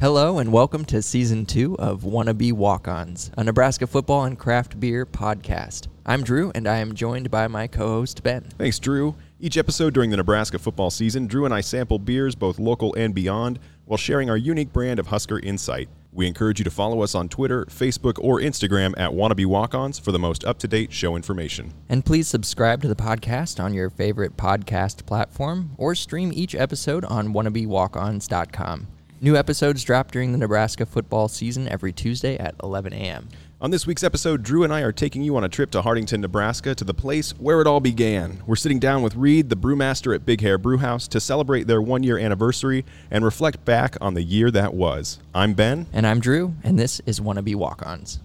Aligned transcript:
Hello 0.00 0.38
and 0.38 0.50
welcome 0.50 0.86
to 0.86 1.02
season 1.02 1.44
two 1.44 1.78
of 1.78 2.04
Wannabe 2.04 2.54
Walk 2.54 2.88
Ons, 2.88 3.30
a 3.36 3.44
Nebraska 3.44 3.86
football 3.86 4.24
and 4.24 4.38
craft 4.38 4.80
beer 4.80 5.04
podcast. 5.04 5.88
I'm 6.06 6.22
Drew 6.22 6.50
and 6.54 6.66
I 6.66 6.78
am 6.78 6.94
joined 6.94 7.30
by 7.30 7.48
my 7.48 7.66
co 7.66 7.86
host 7.86 8.22
Ben. 8.22 8.44
Thanks, 8.56 8.78
Drew. 8.78 9.14
Each 9.38 9.58
episode 9.58 9.92
during 9.92 10.08
the 10.08 10.16
Nebraska 10.16 10.58
football 10.58 10.88
season, 10.88 11.26
Drew 11.26 11.44
and 11.44 11.52
I 11.52 11.60
sample 11.60 11.98
beers, 11.98 12.34
both 12.34 12.58
local 12.58 12.94
and 12.94 13.14
beyond, 13.14 13.58
while 13.84 13.98
sharing 13.98 14.30
our 14.30 14.38
unique 14.38 14.72
brand 14.72 14.98
of 14.98 15.08
Husker 15.08 15.38
Insight. 15.38 15.90
We 16.14 16.26
encourage 16.26 16.58
you 16.60 16.64
to 16.64 16.70
follow 16.70 17.02
us 17.02 17.14
on 17.14 17.28
Twitter, 17.28 17.66
Facebook, 17.66 18.18
or 18.24 18.40
Instagram 18.40 18.94
at 18.96 19.10
Wannabe 19.10 19.44
Walk 19.44 19.74
Ons 19.74 19.98
for 19.98 20.12
the 20.12 20.18
most 20.18 20.46
up 20.46 20.58
to 20.60 20.66
date 20.66 20.94
show 20.94 21.14
information. 21.14 21.74
And 21.90 22.06
please 22.06 22.26
subscribe 22.26 22.80
to 22.80 22.88
the 22.88 22.96
podcast 22.96 23.62
on 23.62 23.74
your 23.74 23.90
favorite 23.90 24.38
podcast 24.38 25.04
platform 25.04 25.72
or 25.76 25.94
stream 25.94 26.32
each 26.32 26.54
episode 26.54 27.04
on 27.04 27.34
wannabewalkons.com. 27.34 28.86
New 29.22 29.36
episodes 29.36 29.84
drop 29.84 30.10
during 30.10 30.32
the 30.32 30.38
Nebraska 30.38 30.86
football 30.86 31.28
season 31.28 31.68
every 31.68 31.92
Tuesday 31.92 32.38
at 32.38 32.54
11 32.62 32.94
a.m. 32.94 33.28
On 33.60 33.70
this 33.70 33.86
week's 33.86 34.02
episode, 34.02 34.42
Drew 34.42 34.64
and 34.64 34.72
I 34.72 34.80
are 34.80 34.92
taking 34.92 35.22
you 35.22 35.36
on 35.36 35.44
a 35.44 35.48
trip 35.50 35.70
to 35.72 35.82
Hartington, 35.82 36.20
Nebraska, 36.20 36.74
to 36.74 36.84
the 36.84 36.94
place 36.94 37.32
where 37.32 37.60
it 37.60 37.66
all 37.66 37.80
began. 37.80 38.42
We're 38.46 38.56
sitting 38.56 38.78
down 38.78 39.02
with 39.02 39.16
Reed, 39.16 39.50
the 39.50 39.56
brewmaster 39.56 40.14
at 40.14 40.24
Big 40.24 40.40
Hair 40.40 40.58
Brewhaus, 40.58 41.06
to 41.08 41.20
celebrate 41.20 41.66
their 41.66 41.82
one 41.82 42.02
year 42.02 42.16
anniversary 42.16 42.86
and 43.10 43.22
reflect 43.22 43.62
back 43.66 43.94
on 44.00 44.14
the 44.14 44.22
year 44.22 44.50
that 44.52 44.72
was. 44.72 45.18
I'm 45.34 45.52
Ben. 45.52 45.86
And 45.92 46.06
I'm 46.06 46.20
Drew, 46.20 46.54
and 46.64 46.78
this 46.78 47.02
is 47.04 47.20
Wannabe 47.20 47.56
Walk 47.56 47.86
Ons. 47.86 48.20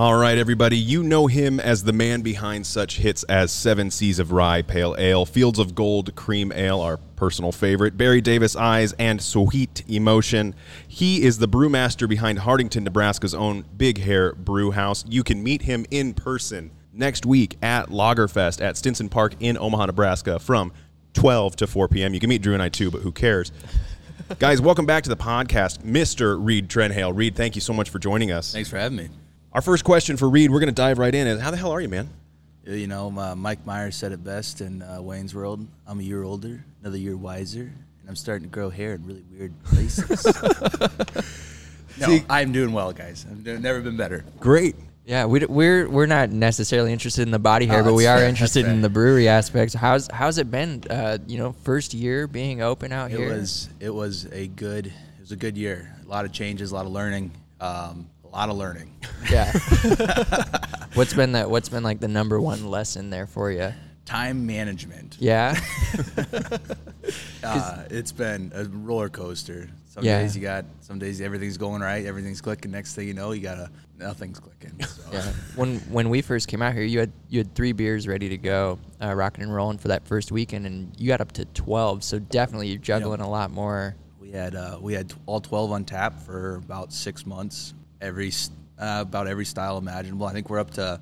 All 0.00 0.16
right, 0.16 0.38
everybody. 0.38 0.78
You 0.78 1.02
know 1.02 1.26
him 1.26 1.60
as 1.60 1.84
the 1.84 1.92
man 1.92 2.22
behind 2.22 2.66
such 2.66 2.96
hits 2.96 3.22
as 3.24 3.52
Seven 3.52 3.90
Seas 3.90 4.18
of 4.18 4.32
Rye 4.32 4.62
Pale 4.62 4.96
Ale, 4.98 5.26
Fields 5.26 5.58
of 5.58 5.74
Gold 5.74 6.14
Cream 6.14 6.50
Ale, 6.52 6.80
our 6.80 6.96
personal 7.16 7.52
favorite, 7.52 7.98
Barry 7.98 8.22
Davis 8.22 8.56
Eyes, 8.56 8.94
and 8.94 9.20
Sweet 9.20 9.84
Emotion. 9.90 10.54
He 10.88 11.22
is 11.22 11.36
the 11.36 11.46
brewmaster 11.46 12.08
behind 12.08 12.38
Hartington, 12.38 12.82
Nebraska's 12.82 13.34
own 13.34 13.66
Big 13.76 13.98
Hair 13.98 14.36
Brewhaus. 14.36 15.04
You 15.06 15.22
can 15.22 15.42
meet 15.42 15.60
him 15.60 15.84
in 15.90 16.14
person 16.14 16.70
next 16.94 17.26
week 17.26 17.58
at 17.60 17.90
Lagerfest 17.90 18.62
at 18.62 18.78
Stinson 18.78 19.10
Park 19.10 19.34
in 19.40 19.58
Omaha, 19.58 19.84
Nebraska 19.84 20.38
from 20.38 20.72
12 21.12 21.56
to 21.56 21.66
4 21.66 21.88
p.m. 21.88 22.14
You 22.14 22.20
can 22.20 22.30
meet 22.30 22.40
Drew 22.40 22.54
and 22.54 22.62
I 22.62 22.70
too, 22.70 22.90
but 22.90 23.02
who 23.02 23.12
cares? 23.12 23.52
Guys, 24.38 24.62
welcome 24.62 24.86
back 24.86 25.02
to 25.02 25.10
the 25.10 25.16
podcast, 25.18 25.80
Mr. 25.80 26.42
Reed 26.42 26.70
Trenhaile. 26.70 27.14
Reed, 27.14 27.36
thank 27.36 27.54
you 27.54 27.60
so 27.60 27.74
much 27.74 27.90
for 27.90 27.98
joining 27.98 28.32
us. 28.32 28.50
Thanks 28.50 28.70
for 28.70 28.78
having 28.78 28.96
me. 28.96 29.10
Our 29.52 29.60
first 29.60 29.84
question 29.84 30.16
for 30.16 30.28
Reed, 30.28 30.50
we're 30.50 30.60
going 30.60 30.68
to 30.68 30.74
dive 30.74 30.98
right 30.98 31.14
in. 31.14 31.26
Is 31.26 31.40
how 31.40 31.50
the 31.50 31.56
hell 31.56 31.72
are 31.72 31.80
you, 31.80 31.88
man? 31.88 32.08
You 32.64 32.86
know, 32.86 33.12
uh, 33.18 33.34
Mike 33.34 33.64
Myers 33.66 33.96
said 33.96 34.12
it 34.12 34.22
best 34.22 34.60
in 34.60 34.82
uh, 34.82 35.00
Wayne's 35.02 35.34
World. 35.34 35.66
I'm 35.86 35.98
a 35.98 36.02
year 36.02 36.22
older, 36.22 36.62
another 36.82 36.98
year 36.98 37.16
wiser, 37.16 37.62
and 37.62 38.08
I'm 38.08 38.14
starting 38.14 38.48
to 38.48 38.52
grow 38.52 38.70
hair 38.70 38.94
in 38.94 39.04
really 39.06 39.24
weird 39.32 39.52
places. 39.64 40.24
no, 41.98 42.06
See- 42.06 42.24
I'm 42.30 42.52
doing 42.52 42.72
well, 42.72 42.92
guys. 42.92 43.26
I've 43.28 43.44
never 43.60 43.80
been 43.80 43.96
better. 43.96 44.24
Great. 44.38 44.76
Yeah, 45.04 45.24
we, 45.24 45.40
d- 45.40 45.46
we're 45.46 45.88
we're 45.88 46.06
not 46.06 46.30
necessarily 46.30 46.92
interested 46.92 47.22
in 47.22 47.32
the 47.32 47.38
body 47.40 47.66
hair, 47.66 47.80
Oh, 47.80 47.84
but 47.86 47.94
we 47.94 48.06
are 48.06 48.18
fair, 48.18 48.28
interested 48.28 48.66
that's 48.66 48.72
in 48.74 48.82
the 48.82 48.90
brewery 48.90 49.26
aspects. 49.26 49.74
How's 49.74 50.08
how's 50.12 50.38
it 50.38 50.50
been? 50.52 50.84
Uh, 50.88 51.18
you 51.26 51.38
know, 51.38 51.52
first 51.64 51.94
year 51.94 52.28
being 52.28 52.62
open 52.62 52.92
out 52.92 53.10
It 53.10 53.18
here. 53.18 53.32
was 53.34 53.68
it 53.80 53.90
was 53.92 54.26
a 54.30 54.46
good 54.46 54.86
it 54.86 55.20
was 55.20 55.32
a 55.32 55.36
good 55.36 55.56
year. 55.56 55.92
A 56.04 56.08
lot 56.08 56.24
of 56.26 56.32
changes, 56.32 56.70
a 56.70 56.74
lot 56.74 56.86
of 56.86 56.92
learning, 56.92 57.32
um, 57.60 58.08
a 58.32 58.36
lot 58.36 58.48
of 58.48 58.56
learning. 58.56 58.92
yeah. 59.30 59.52
what's 60.94 61.14
been 61.14 61.32
that? 61.32 61.50
What's 61.50 61.68
been 61.68 61.82
like 61.82 62.00
the 62.00 62.08
number 62.08 62.40
one 62.40 62.68
lesson 62.70 63.10
there 63.10 63.26
for 63.26 63.50
you? 63.50 63.72
Time 64.04 64.46
management. 64.46 65.16
Yeah. 65.20 65.58
Uh, 67.42 67.84
it's 67.90 68.12
been 68.12 68.52
a 68.54 68.64
roller 68.64 69.08
coaster. 69.08 69.68
Some 69.86 70.04
Yeah. 70.04 70.20
days 70.20 70.36
you 70.36 70.42
got, 70.42 70.66
some 70.80 70.98
days 70.98 71.20
everything's 71.20 71.56
going 71.56 71.80
right, 71.80 72.04
everything's 72.04 72.40
clicking. 72.40 72.70
Next 72.70 72.94
thing 72.94 73.08
you 73.08 73.14
know, 73.14 73.32
you 73.32 73.40
gotta 73.40 73.70
nothing's 73.98 74.38
clicking. 74.38 74.78
So. 74.84 75.02
Yeah. 75.10 75.32
When 75.56 75.78
when 75.90 76.10
we 76.10 76.22
first 76.22 76.46
came 76.48 76.62
out 76.62 76.74
here, 76.74 76.84
you 76.84 77.00
had 77.00 77.10
you 77.28 77.40
had 77.40 77.54
three 77.54 77.72
beers 77.72 78.06
ready 78.06 78.28
to 78.28 78.36
go, 78.36 78.78
uh, 79.02 79.12
rocking 79.14 79.42
and 79.42 79.52
rolling 79.52 79.78
for 79.78 79.88
that 79.88 80.06
first 80.06 80.30
weekend, 80.30 80.66
and 80.66 80.92
you 80.98 81.08
got 81.08 81.20
up 81.20 81.32
to 81.32 81.46
twelve. 81.46 82.04
So 82.04 82.18
definitely 82.18 82.68
you're 82.68 82.78
juggling 82.78 83.22
a 83.22 83.28
lot 83.28 83.50
more. 83.50 83.96
We 84.20 84.30
had 84.30 84.54
uh, 84.54 84.78
we 84.80 84.92
had 84.92 85.12
all 85.26 85.40
twelve 85.40 85.72
on 85.72 85.84
tap 85.84 86.20
for 86.20 86.56
about 86.56 86.92
six 86.92 87.26
months. 87.26 87.74
Every 88.00 88.32
uh, 88.78 88.98
about 89.02 89.26
every 89.26 89.44
style 89.44 89.78
imaginable. 89.78 90.26
I 90.26 90.32
think 90.32 90.48
we're 90.48 90.58
up 90.58 90.70
to, 90.72 91.00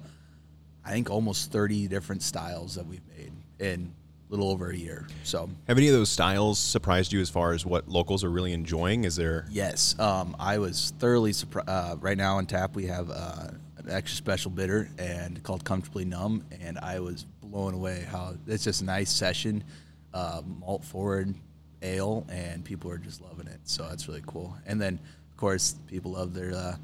I 0.84 0.90
think 0.90 1.10
almost 1.10 1.52
thirty 1.52 1.88
different 1.88 2.22
styles 2.22 2.74
that 2.74 2.86
we've 2.86 3.06
made 3.16 3.32
in 3.58 3.92
a 4.28 4.30
little 4.32 4.50
over 4.50 4.70
a 4.70 4.76
year. 4.76 5.06
So 5.22 5.48
Have 5.68 5.78
any 5.78 5.88
of 5.88 5.94
those 5.94 6.10
styles 6.10 6.58
surprised 6.58 7.12
you 7.12 7.20
as 7.20 7.30
far 7.30 7.52
as 7.52 7.64
what 7.64 7.88
locals 7.88 8.24
are 8.24 8.30
really 8.30 8.52
enjoying? 8.52 9.04
Is 9.04 9.16
there 9.16 9.46
yes, 9.50 9.98
um, 9.98 10.36
I 10.38 10.58
was 10.58 10.92
thoroughly 10.98 11.32
surprised. 11.32 11.68
Uh, 11.68 11.96
right 12.00 12.16
now 12.16 12.36
on 12.36 12.46
tap 12.46 12.74
we 12.74 12.86
have 12.86 13.10
uh, 13.10 13.48
an 13.78 13.90
extra 13.90 14.16
special 14.16 14.50
bitter 14.50 14.90
and 14.98 15.42
called 15.42 15.64
Comfortably 15.64 16.04
Numb, 16.04 16.44
and 16.60 16.78
I 16.78 17.00
was 17.00 17.24
blown 17.42 17.74
away 17.74 18.06
how 18.10 18.34
it's 18.46 18.64
just 18.64 18.82
a 18.82 18.84
nice 18.84 19.10
session, 19.10 19.64
uh, 20.12 20.42
malt 20.44 20.84
forward 20.84 21.34
ale, 21.80 22.26
and 22.28 22.64
people 22.64 22.90
are 22.90 22.98
just 22.98 23.20
loving 23.22 23.46
it. 23.46 23.60
So 23.64 23.88
that's 23.88 24.08
really 24.08 24.22
cool. 24.26 24.54
And 24.66 24.80
then 24.80 24.98
of 25.30 25.36
course 25.36 25.76
people 25.86 26.12
love 26.12 26.34
their 26.34 26.52
uh, 26.52 26.76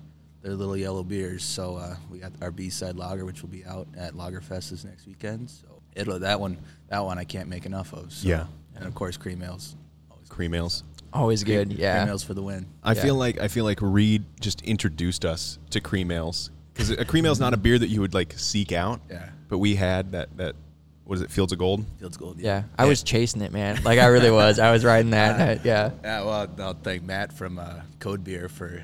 their 0.44 0.54
little 0.54 0.76
yellow 0.76 1.02
beers. 1.02 1.42
So 1.42 1.76
uh, 1.76 1.96
we 2.10 2.18
got 2.18 2.32
our 2.42 2.50
B 2.50 2.68
side 2.68 2.96
lager, 2.96 3.24
which 3.24 3.40
will 3.42 3.48
be 3.48 3.64
out 3.64 3.88
at 3.96 4.12
Lagerfest 4.12 4.70
this 4.70 4.84
next 4.84 5.06
weekend. 5.06 5.50
So 5.50 5.80
it'll 5.96 6.18
that 6.20 6.38
one 6.38 6.58
that 6.88 7.02
one 7.04 7.18
I 7.18 7.24
can't 7.24 7.48
make 7.48 7.64
enough 7.66 7.92
of. 7.94 8.12
So. 8.12 8.28
Yeah. 8.28 8.46
and 8.76 8.86
of 8.86 8.94
course 8.94 9.16
cream 9.16 9.42
ales. 9.42 9.74
Always 10.10 10.28
cream 10.28 10.54
ales? 10.54 10.84
Always 11.14 11.42
good. 11.44 11.72
Yeah. 11.72 11.96
cream 12.00 12.10
ales 12.10 12.22
for 12.22 12.34
the 12.34 12.42
win. 12.42 12.66
I 12.82 12.92
Yeah. 12.92 13.02
feel 13.02 13.14
like 13.14 13.40
I 13.40 13.48
feel 13.48 13.64
like 13.64 13.78
Reed 13.80 14.24
just 14.38 14.60
introduced 14.62 15.24
us 15.24 15.58
to 15.70 15.80
cream 15.80 16.10
ales 16.10 16.50
because 16.74 16.90
a 16.90 17.04
cream 17.06 17.24
ale 17.24 17.32
is 17.32 17.40
not 17.40 17.54
a 17.54 17.56
beer 17.56 17.78
that 17.78 17.88
you 17.88 18.02
would 18.02 18.12
like 18.12 18.34
seek 18.36 18.70
out. 18.70 19.00
Yeah. 19.10 19.30
But 19.48 19.58
we 19.58 19.76
had 19.76 20.12
that 20.12 20.36
that 20.36 20.56
what 21.04 21.16
is 21.16 21.22
it? 21.22 21.30
Fields 21.30 21.52
of 21.54 21.58
Gold. 21.58 21.86
Fields 21.98 22.16
Gold. 22.18 22.38
Yeah, 22.38 22.64
I 22.78 22.84
was 22.86 23.02
chasing 23.02 23.40
it, 23.42 23.52
man. 23.52 23.82
Like 23.82 23.98
I 23.98 24.06
really 24.06 24.30
was. 24.30 24.58
I 24.58 24.72
was 24.72 24.84
riding 24.84 25.10
that. 25.12 25.58
uh, 25.58 25.62
yeah. 25.64 25.90
Yeah, 26.02 26.22
well, 26.24 26.48
I'll 26.58 26.74
thank 26.74 27.02
Matt 27.02 27.32
from 27.32 27.58
uh, 27.58 27.80
Code 27.98 28.24
Beer 28.24 28.48
for 28.48 28.82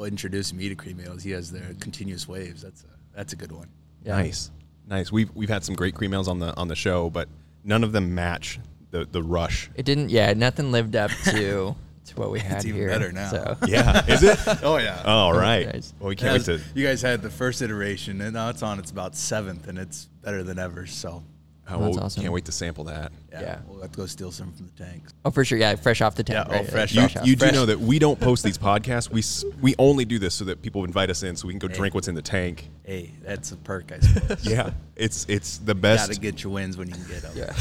introducing 0.00 0.58
me 0.58 0.68
to 0.68 0.74
cream 0.74 1.00
ales. 1.00 1.22
He 1.22 1.30
has 1.32 1.50
their 1.52 1.74
continuous 1.80 2.26
waves. 2.28 2.62
That's 2.62 2.82
a 2.82 2.86
that's 3.16 3.32
a 3.32 3.36
good 3.36 3.52
one. 3.52 3.68
Yeah. 4.04 4.16
Nice, 4.16 4.50
nice. 4.88 5.12
We've 5.12 5.30
we've 5.34 5.48
had 5.48 5.64
some 5.64 5.74
great 5.74 5.94
cream 5.94 6.12
ales 6.14 6.28
on 6.28 6.38
the 6.40 6.56
on 6.56 6.68
the 6.68 6.74
show, 6.76 7.10
but 7.10 7.28
none 7.62 7.84
of 7.84 7.92
them 7.92 8.14
match 8.14 8.58
the 8.90 9.04
the 9.10 9.22
rush. 9.22 9.70
It 9.74 9.84
didn't. 9.84 10.10
Yeah, 10.10 10.32
nothing 10.34 10.72
lived 10.72 10.96
up 10.96 11.10
to 11.26 11.74
to 12.06 12.14
what 12.16 12.30
we 12.30 12.38
had 12.40 12.64
even 12.64 12.78
here. 12.80 12.88
better 12.88 13.12
now. 13.12 13.30
So. 13.30 13.56
Yeah, 13.68 14.04
is 14.06 14.22
it? 14.22 14.38
Oh 14.62 14.76
yeah. 14.78 15.02
All 15.04 15.32
right. 15.32 15.72
Nice. 15.72 15.94
Well, 15.98 16.08
we 16.08 16.16
can't 16.16 16.32
wait 16.34 16.44
to. 16.46 16.60
you 16.74 16.86
guys 16.86 17.00
had 17.02 17.22
the 17.22 17.30
first 17.30 17.62
iteration, 17.62 18.20
and 18.20 18.34
now 18.34 18.48
it's 18.50 18.62
on. 18.62 18.78
It's 18.78 18.90
about 18.90 19.14
seventh, 19.14 19.68
and 19.68 19.78
it's 19.78 20.06
better 20.22 20.42
than 20.42 20.58
ever. 20.58 20.86
So 20.86 21.22
Oh, 21.66 21.80
That's 21.80 21.96
well, 21.96 22.04
awesome. 22.04 22.22
Can't 22.22 22.34
wait 22.34 22.44
to 22.44 22.52
sample 22.52 22.84
that. 22.84 23.10
yeah, 23.32 23.40
Yeah. 23.40 23.58
we'll 23.66 23.80
have 23.80 23.90
to 23.92 23.96
go 23.96 24.04
steal 24.06 24.30
some 24.30 24.52
from 24.52 24.66
the 24.66 24.84
tanks. 24.84 25.14
Oh, 25.24 25.30
for 25.30 25.44
sure. 25.46 25.56
Yeah, 25.56 25.74
fresh 25.76 26.02
off 26.02 26.14
the 26.14 26.22
tank. 26.22 26.46
Yeah, 26.48 26.54
oh, 26.54 26.60
right? 26.60 26.70
fresh 26.70 26.92
You, 26.94 27.00
off. 27.02 27.16
off. 27.16 27.26
you 27.26 27.36
do 27.36 27.50
know 27.52 27.64
that 27.64 27.80
we 27.80 27.98
don't 27.98 28.20
post 28.20 28.44
these 28.44 28.58
podcasts. 28.58 29.08
We 29.10 29.20
s- 29.20 29.44
we 29.62 29.74
only 29.78 30.04
do 30.04 30.18
this 30.18 30.34
so 30.34 30.44
that 30.44 30.60
people 30.60 30.84
invite 30.84 31.08
us 31.08 31.22
in, 31.22 31.36
so 31.36 31.46
we 31.46 31.54
can 31.54 31.58
go 31.60 31.68
drink 31.68 31.94
what's 31.94 32.06
in 32.08 32.14
the 32.14 32.20
tank. 32.22 32.68
Hey, 32.84 33.12
that's 33.22 33.50
a 33.52 33.56
perk, 33.56 33.92
I 33.92 34.00
suppose. 34.00 34.44
Yeah, 34.46 34.72
it's 34.94 35.24
it's 35.28 35.56
the 35.56 35.74
best. 35.74 36.08
Gotta 36.08 36.20
get 36.20 36.42
your 36.44 36.52
wins 36.52 36.76
when 36.76 36.88
you 36.88 36.94
can 36.94 37.04
get 37.06 37.22
them. 37.22 37.32
Yeah. 37.34 37.44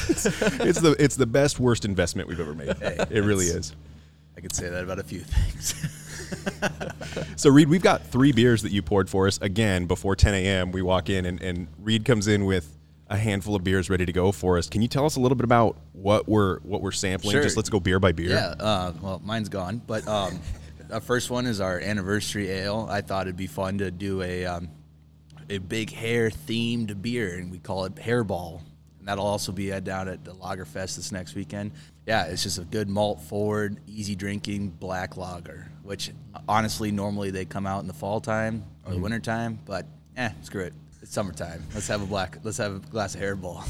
it's 0.67 0.81
the 0.81 0.95
it's 0.99 1.15
the 1.15 1.25
best 1.25 1.59
worst 1.59 1.85
investment 1.85 2.27
we've 2.27 2.41
ever 2.41 2.53
made. 2.53 2.75
Hey, 2.77 2.97
it 3.09 3.21
really 3.23 3.45
that's- 3.45 3.67
is. 3.67 3.75
I 4.35 4.41
could 4.41 4.53
say 4.55 4.67
that 4.67 4.83
about 4.83 4.99
a 4.99 5.03
few 5.03 5.19
things. 5.21 5.75
So 7.35 7.49
Reed, 7.51 7.69
we've 7.69 7.81
got 7.83 8.07
three 8.07 8.31
beers 8.31 8.63
that 8.63 8.71
you 8.71 8.81
poured 8.81 9.07
for 9.09 9.27
us. 9.27 9.37
Again, 9.41 9.85
before 9.85 10.15
10 10.15 10.33
a.m., 10.33 10.71
we 10.71 10.81
walk 10.81 11.09
in 11.09 11.25
and, 11.25 11.39
and 11.41 11.67
Reed 11.79 12.05
comes 12.05 12.27
in 12.27 12.45
with 12.45 12.72
a 13.13 13.17
handful 13.17 13.55
of 13.55 13.63
beers 13.63 13.91
ready 13.91 14.07
to 14.07 14.11
go 14.11 14.31
for 14.31 14.57
us. 14.57 14.67
Can 14.67 14.81
you 14.81 14.87
tell 14.87 15.05
us 15.05 15.17
a 15.17 15.19
little 15.19 15.35
bit 15.35 15.43
about 15.43 15.77
what 15.93 16.27
we're 16.27 16.59
what 16.61 16.81
we're 16.81 16.91
sampling? 16.91 17.31
Sure. 17.31 17.43
Just 17.43 17.55
let's 17.55 17.69
go 17.69 17.79
beer 17.79 17.99
by 17.99 18.11
beer. 18.11 18.31
Yeah, 18.31 18.55
uh, 18.59 18.93
well, 19.01 19.21
mine's 19.23 19.49
gone, 19.49 19.81
but 19.85 20.05
um, 20.07 20.39
our 20.91 20.99
first 20.99 21.29
one 21.29 21.45
is 21.45 21.61
our 21.61 21.79
anniversary 21.79 22.49
ale. 22.49 22.87
I 22.89 23.01
thought 23.01 23.27
it'd 23.27 23.37
be 23.37 23.47
fun 23.47 23.77
to 23.77 23.91
do 23.91 24.23
a 24.23 24.47
um, 24.47 24.69
a 25.47 25.59
big 25.59 25.91
hair 25.91 26.31
themed 26.31 27.03
beer, 27.03 27.37
and 27.37 27.51
we 27.51 27.59
call 27.59 27.85
it 27.85 27.93
Hairball, 27.95 28.61
and 28.97 29.07
that'll 29.07 29.27
also 29.27 29.51
be 29.51 29.69
down 29.81 30.07
at 30.07 30.25
the 30.25 30.33
Lagerfest 30.33 30.95
this 30.95 31.11
next 31.11 31.35
weekend. 31.35 31.71
Yeah, 32.07 32.25
it's 32.25 32.41
just 32.41 32.57
a 32.57 32.65
good 32.65 32.89
malt 32.89 33.21
forward, 33.21 33.79
easy 33.85 34.15
drinking 34.15 34.69
black 34.71 35.17
lager, 35.17 35.71
which 35.83 36.11
honestly 36.49 36.91
normally 36.91 37.29
they 37.29 37.45
come 37.45 37.67
out 37.67 37.81
in 37.81 37.87
the 37.87 37.93
fall 37.93 38.19
time 38.19 38.65
or 38.85 38.93
the 38.93 38.99
winter 38.99 39.19
time, 39.19 39.59
but 39.65 39.85
eh, 40.17 40.31
screw 40.41 40.63
it. 40.63 40.73
It's 41.03 41.11
summertime. 41.11 41.61
Let's 41.73 41.87
have 41.89 42.01
a 42.01 42.05
black. 42.05 42.37
Let's 42.43 42.57
have 42.57 42.75
a 42.77 42.79
glass 42.79 43.13
of 43.13 43.19
Hairball. 43.19 43.61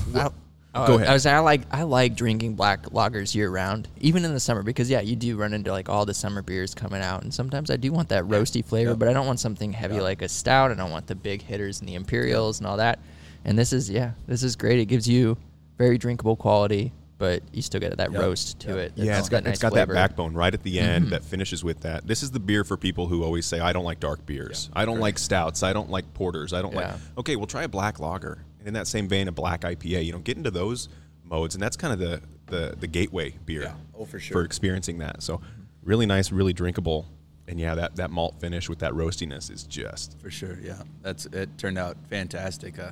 Oh, 0.75 0.87
Go 0.87 0.95
ahead. 0.95 1.07
I 1.07 1.13
was 1.13 1.25
I 1.25 1.39
like 1.39 1.61
I 1.71 1.81
like 1.81 2.15
drinking 2.15 2.55
black 2.55 2.83
lagers 2.85 3.33
year 3.33 3.49
round, 3.49 3.87
even 3.99 4.23
in 4.23 4.33
the 4.33 4.39
summer, 4.39 4.61
because 4.61 4.87
yeah, 4.89 5.01
you 5.01 5.15
do 5.15 5.35
run 5.35 5.53
into 5.53 5.71
like 5.71 5.89
all 5.89 6.05
the 6.05 6.13
summer 6.13 6.43
beers 6.43 6.75
coming 6.75 7.01
out, 7.01 7.23
and 7.23 7.33
sometimes 7.33 7.71
I 7.71 7.75
do 7.75 7.91
want 7.91 8.09
that 8.09 8.23
roasty 8.25 8.63
flavor, 8.63 8.95
but 8.95 9.07
I 9.07 9.13
don't 9.13 9.25
want 9.25 9.39
something 9.39 9.73
heavy 9.73 9.99
like 9.99 10.21
a 10.21 10.29
stout. 10.29 10.71
I 10.71 10.75
don't 10.75 10.91
want 10.91 11.07
the 11.07 11.15
big 11.15 11.41
hitters 11.41 11.79
and 11.79 11.89
the 11.89 11.95
imperials 11.95 12.59
and 12.59 12.67
all 12.67 12.77
that. 12.77 12.99
And 13.45 13.57
this 13.57 13.73
is 13.73 13.89
yeah, 13.89 14.11
this 14.27 14.43
is 14.43 14.55
great. 14.55 14.79
It 14.79 14.85
gives 14.85 15.07
you 15.07 15.35
very 15.79 15.97
drinkable 15.97 16.35
quality, 16.35 16.91
but 17.17 17.41
you 17.53 17.61
still 17.61 17.79
get 17.79 17.95
that 17.97 18.11
Yep. 18.11 18.21
roast 18.21 18.59
to 18.61 18.69
Yep. 18.69 18.77
it. 18.77 18.93
Yeah, 18.95 19.19
it's 19.19 19.29
got 19.29 19.43
that 19.43 19.51
it's 19.51 19.59
nice 19.61 19.69
got 19.69 19.71
flavor. 19.73 19.93
that 19.93 20.09
backbone 20.09 20.33
right 20.33 20.53
at 20.53 20.63
the 20.63 20.79
end 20.79 21.09
that 21.09 21.23
finishes 21.23 21.63
with 21.63 21.81
that. 21.81 22.05
This 22.07 22.23
is 22.23 22.31
the 22.31 22.39
beer 22.39 22.63
for 22.63 22.75
people 22.77 23.07
who 23.07 23.23
always 23.23 23.45
say, 23.45 23.59
"I 23.59 23.71
don't 23.73 23.85
like 23.85 23.99
dark 23.99 24.25
beers. 24.25 24.69
I 24.73 24.85
don't 24.85 24.99
like 24.99 25.17
stouts. 25.19 25.63
I 25.63 25.73
don't 25.73 25.89
like 25.89 26.13
porters. 26.13 26.53
I 26.53 26.61
don't 26.61 26.73
like." 26.75 26.85
Yeah. 26.87 26.97
Okay, 27.19 27.35
we'll 27.35 27.47
try 27.47 27.63
a 27.63 27.67
black 27.69 27.99
lager, 27.99 28.43
and 28.59 28.67
in 28.67 28.73
that 28.73 28.87
same 28.87 29.07
vein, 29.07 29.27
a 29.27 29.31
black 29.31 29.61
IPA. 29.63 30.01
You 30.05 30.11
know, 30.11 30.19
get 30.19 30.37
into 30.37 30.51
those 30.51 30.89
modes, 31.23 31.55
and 31.55 31.61
that's 31.63 31.77
kind 31.77 31.93
of 31.93 31.99
the 31.99 32.21
the, 32.47 32.75
the 32.79 32.87
gateway 32.87 33.33
beer. 33.45 33.63
Yeah. 33.63 33.73
Oh, 33.97 34.05
for 34.05 34.19
sure. 34.19 34.35
For 34.35 34.43
experiencing 34.43 34.97
that, 34.99 35.23
so 35.23 35.39
really 35.81 36.05
nice, 36.05 36.31
really 36.31 36.51
drinkable, 36.53 37.07
and 37.47 37.57
yeah, 37.59 37.73
that 37.75 37.95
that 37.95 38.11
malt 38.11 38.35
finish 38.39 38.69
with 38.69 38.79
that 38.79 38.91
roastiness 38.91 39.49
is 39.49 39.63
just 39.63 40.19
For 40.19 40.29
sure, 40.29 40.59
yeah. 40.61 40.81
That's 41.01 41.25
it. 41.27 41.57
Turned 41.57 41.77
out 41.77 41.95
fantastic. 42.09 42.77
Uh, 42.77 42.91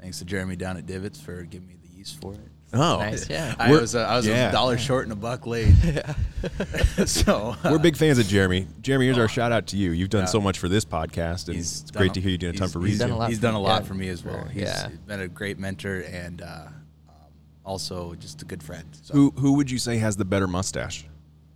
thanks 0.00 0.18
to 0.18 0.24
Jeremy 0.24 0.56
down 0.56 0.76
at 0.76 0.86
Divots 0.86 1.20
for 1.20 1.42
giving 1.44 1.68
me 1.68 1.76
the 1.80 1.96
yeast 1.96 2.20
for 2.20 2.34
it. 2.34 2.40
Oh 2.74 2.98
Nice, 2.98 3.28
yeah. 3.30 3.54
I 3.58 3.70
We're- 3.70 3.80
was 3.80 3.94
uh, 3.94 4.00
I 4.00 4.16
was 4.16 4.26
yeah. 4.26 4.48
a 4.48 4.52
dollar 4.52 4.76
short 4.78 5.04
and 5.04 5.12
a 5.12 5.16
buck 5.16 5.46
late. 5.46 5.74
so 7.06 7.56
uh, 7.64 7.70
We're 7.70 7.78
big 7.78 7.96
fans 7.96 8.18
of 8.18 8.26
Jeremy. 8.26 8.66
Jeremy, 8.80 9.06
here's 9.06 9.18
our 9.18 9.28
shout 9.28 9.52
out 9.52 9.66
to 9.68 9.76
you. 9.76 9.90
You've 9.92 10.10
done 10.10 10.26
so 10.26 10.40
much 10.40 10.58
for 10.58 10.68
this 10.68 10.84
podcast, 10.84 11.46
and 11.48 11.56
he's 11.56 11.82
it's 11.82 11.90
great 11.90 12.10
a- 12.10 12.14
to 12.14 12.20
hear 12.20 12.30
you 12.30 12.38
doing 12.38 12.54
a 12.54 12.58
ton 12.58 12.66
he's- 12.68 12.72
for 12.72 12.80
he's 12.86 12.98
done 12.98 13.10
a 13.10 13.16
lot 13.16 13.28
he's 13.30 13.38
done 13.40 13.54
a 13.54 13.60
lot 13.60 13.82
yeah, 13.82 13.88
for 13.88 13.94
me 13.94 14.08
as 14.08 14.24
well. 14.24 14.44
for- 14.44 14.50
He's 14.50 14.62
yeah. 14.62 14.88
been 15.06 15.20
a 15.20 15.28
great 15.28 15.58
mentor 15.58 16.00
and 16.10 16.42
uh, 16.42 16.66
um, 17.08 17.14
also 17.64 18.14
just 18.14 18.42
a 18.42 18.44
good 18.44 18.62
friend. 18.62 18.86
So. 19.02 19.14
Who 19.14 19.30
who 19.36 19.52
would 19.54 19.70
you 19.70 19.78
say 19.78 19.98
has 19.98 20.16
the 20.16 20.24
better 20.24 20.46
mustache? 20.46 21.04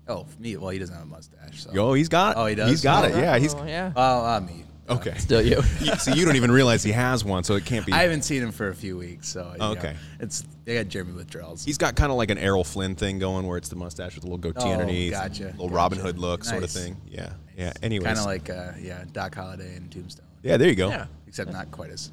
Oh, 0.09 0.25
for 0.25 0.41
me. 0.43 0.57
Well, 0.57 0.71
he 0.71 0.79
doesn't 0.81 0.95
have 0.95 1.05
a 1.05 1.09
mustache. 1.09 1.63
So. 1.63 1.71
Oh, 1.79 1.95
he's 1.95 2.09
got. 2.09 2.37
Oh, 2.37 2.47
he 2.47 2.57
does? 2.57 2.69
He's 2.71 2.83
got 2.83 3.05
Oh, 3.05 3.09
it. 3.09 3.17
Yeah, 3.17 3.39
he's 3.39 3.55
Oh, 3.55 3.65
yeah. 3.65 3.93
Oh, 3.95 4.25
uh, 4.27 4.41
me. 4.41 4.65
Okay. 4.89 5.15
Still 5.19 5.43
you. 5.43 5.63
So 5.99 6.13
you 6.15 6.25
don't 6.25 6.37
even 6.37 6.51
realize 6.51 6.83
he 6.83 6.93
has 6.93 7.25
one, 7.25 7.45
so 7.45 7.55
it 7.55 7.65
can't 7.65 7.85
be. 7.87 7.93
I 7.93 7.99
haven't 8.03 8.23
seen 8.23 8.43
him 8.43 8.51
for 8.53 8.69
a 8.69 8.75
few 8.75 8.97
weeks, 8.97 9.29
so 9.29 9.51
you 9.53 9.59
know, 9.59 9.71
Okay. 9.73 9.95
it's 10.21 10.45
they 10.65 10.75
got 10.77 10.89
Jeremy 10.89 11.13
withdrawals. 11.13 11.65
He's 11.65 11.79
got 11.79 11.95
kind 11.97 12.11
of 12.11 12.19
like 12.19 12.31
an 12.31 12.39
Errol 12.39 12.65
Flynn 12.65 12.95
thing 12.95 13.19
going, 13.19 13.47
where 13.47 13.59
it's 13.59 13.69
the 13.69 13.77
mustache 13.77 14.15
with 14.15 14.25
a 14.25 14.27
little 14.27 14.39
goatee 14.39 14.61
Oh, 14.69 14.73
underneath, 14.73 15.13
gotcha, 15.13 15.45
little 15.45 15.67
gotcha. 15.67 15.75
Robin 15.77 15.99
Hood 15.99 16.19
look, 16.19 16.45
sort 16.45 16.63
of 16.65 16.75
Nice. 16.75 16.85
thing. 16.85 16.97
Yeah, 17.09 17.33
yeah. 17.57 17.73
Anyways, 17.83 18.07
kind 18.07 18.19
of 18.19 18.25
like 18.27 18.51
uh, 18.51 18.73
yeah, 18.81 19.05
Doc 19.13 19.35
Holliday 19.35 19.77
and 19.77 19.91
Tombstone. 19.91 20.27
yeah. 20.43 20.57
There 20.57 20.69
you 20.69 20.75
go. 20.75 20.89
Yeah. 20.89 21.07
except 21.27 21.53
not 21.53 21.71
quite 21.71 21.91
as 21.91 22.11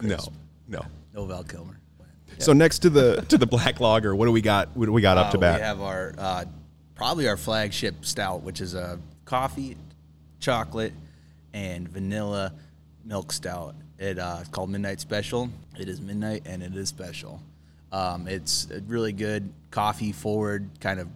No, 0.00 0.16
crisp. 0.16 0.32
no. 0.68 0.80
no 1.14 1.24
Val 1.26 1.44
Kilmer. 1.44 1.78
So 2.38 2.52
next 2.52 2.80
to 2.80 2.90
the 2.90 3.24
to 3.28 3.38
the 3.38 3.46
black 3.46 3.78
lager, 3.80 4.16
what 4.16 4.26
do 4.26 4.32
we 4.32 4.40
got? 4.40 4.74
What 4.76 4.86
do 4.86 4.92
we 4.92 5.02
got 5.02 5.18
up 5.18 5.30
to 5.32 5.36
Uh, 5.38 5.40
bat? 5.40 5.60
We 5.60 5.64
have 5.66 5.80
our 5.80 6.14
uh, 6.18 6.44
probably 6.94 7.28
our 7.28 7.36
flagship 7.36 8.04
stout, 8.04 8.42
which 8.42 8.60
is 8.60 8.74
a 8.74 8.98
coffee, 9.26 9.76
chocolate, 10.40 10.92
and 11.54 11.88
vanilla 11.88 12.52
milk 13.04 13.32
stout. 13.32 13.74
It 13.98 14.18
uh, 14.18 14.38
it's 14.40 14.48
called 14.48 14.70
Midnight 14.70 15.00
Special. 15.00 15.48
It 15.78 15.88
is 15.88 16.00
midnight 16.00 16.42
and 16.46 16.62
it 16.62 16.74
is 16.74 16.88
special. 16.88 17.40
Um, 17.92 18.26
it's 18.26 18.70
a 18.70 18.80
really 18.82 19.12
good 19.12 19.52
coffee 19.70 20.12
forward 20.12 20.68
kind 20.80 20.98
of 20.98 21.08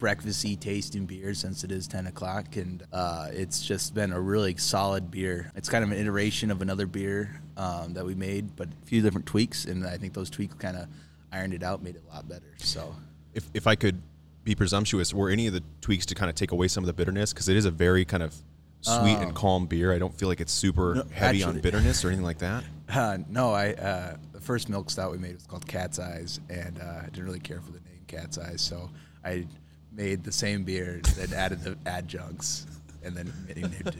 breakfasty 0.00 0.58
tasting 0.58 1.06
beer 1.06 1.32
since 1.32 1.64
it 1.64 1.70
is 1.70 1.86
10 1.86 2.08
o'clock 2.08 2.56
and 2.56 2.82
uh, 2.92 3.28
it's 3.32 3.64
just 3.64 3.94
been 3.94 4.12
a 4.12 4.20
really 4.20 4.54
solid 4.56 5.10
beer 5.10 5.50
it's 5.54 5.68
kind 5.68 5.84
of 5.84 5.92
an 5.92 5.96
iteration 5.96 6.50
of 6.50 6.60
another 6.60 6.84
beer 6.84 7.40
um, 7.56 7.94
that 7.94 8.04
we 8.04 8.14
made 8.14 8.54
but 8.56 8.68
a 8.68 8.86
few 8.86 9.00
different 9.00 9.24
tweaks 9.24 9.64
and 9.64 9.86
i 9.86 9.96
think 9.96 10.12
those 10.12 10.28
tweaks 10.28 10.54
kind 10.56 10.76
of 10.76 10.88
ironed 11.32 11.54
it 11.54 11.62
out 11.62 11.80
made 11.80 11.94
it 11.94 12.02
a 12.10 12.14
lot 12.14 12.28
better 12.28 12.52
so 12.58 12.94
if 13.34 13.50
if 13.52 13.66
I 13.66 13.74
could 13.74 14.00
be 14.44 14.54
presumptuous, 14.54 15.12
were 15.12 15.30
any 15.30 15.46
of 15.46 15.52
the 15.52 15.62
tweaks 15.80 16.06
to 16.06 16.14
kind 16.14 16.30
of 16.30 16.36
take 16.36 16.52
away 16.52 16.68
some 16.68 16.84
of 16.84 16.86
the 16.86 16.92
bitterness? 16.92 17.32
Because 17.32 17.48
it 17.48 17.56
is 17.56 17.64
a 17.64 17.70
very 17.70 18.04
kind 18.04 18.22
of 18.22 18.34
sweet 18.84 19.16
and 19.18 19.34
calm 19.34 19.66
beer. 19.66 19.92
I 19.92 19.98
don't 19.98 20.14
feel 20.14 20.28
like 20.28 20.40
it's 20.40 20.52
super 20.52 20.94
No, 20.96 21.04
heavy 21.12 21.42
on 21.42 21.60
bitterness 21.60 22.04
or 22.04 22.08
anything 22.10 22.24
like 22.24 22.38
that. 22.38 22.64
Uh, 22.88 23.18
no, 23.28 23.52
I 23.52 23.72
uh, 23.72 24.16
the 24.32 24.40
first 24.40 24.68
milk 24.68 24.90
stout 24.90 25.10
we 25.10 25.18
made 25.18 25.34
was 25.34 25.46
called 25.46 25.66
Cat's 25.66 25.98
Eyes, 25.98 26.40
and 26.50 26.78
uh, 26.80 27.00
I 27.02 27.04
didn't 27.06 27.24
really 27.24 27.40
care 27.40 27.60
for 27.60 27.72
the 27.72 27.80
name 27.80 28.02
Cat's 28.06 28.38
Eyes, 28.38 28.60
so 28.60 28.90
I 29.24 29.46
made 29.92 30.24
the 30.24 30.32
same 30.32 30.64
beer, 30.64 31.00
then 31.16 31.32
added 31.32 31.62
the 31.62 31.76
adjuncts, 31.86 32.66
and 33.02 33.16
then 33.16 33.32
named 33.54 33.74
it. 33.86 33.94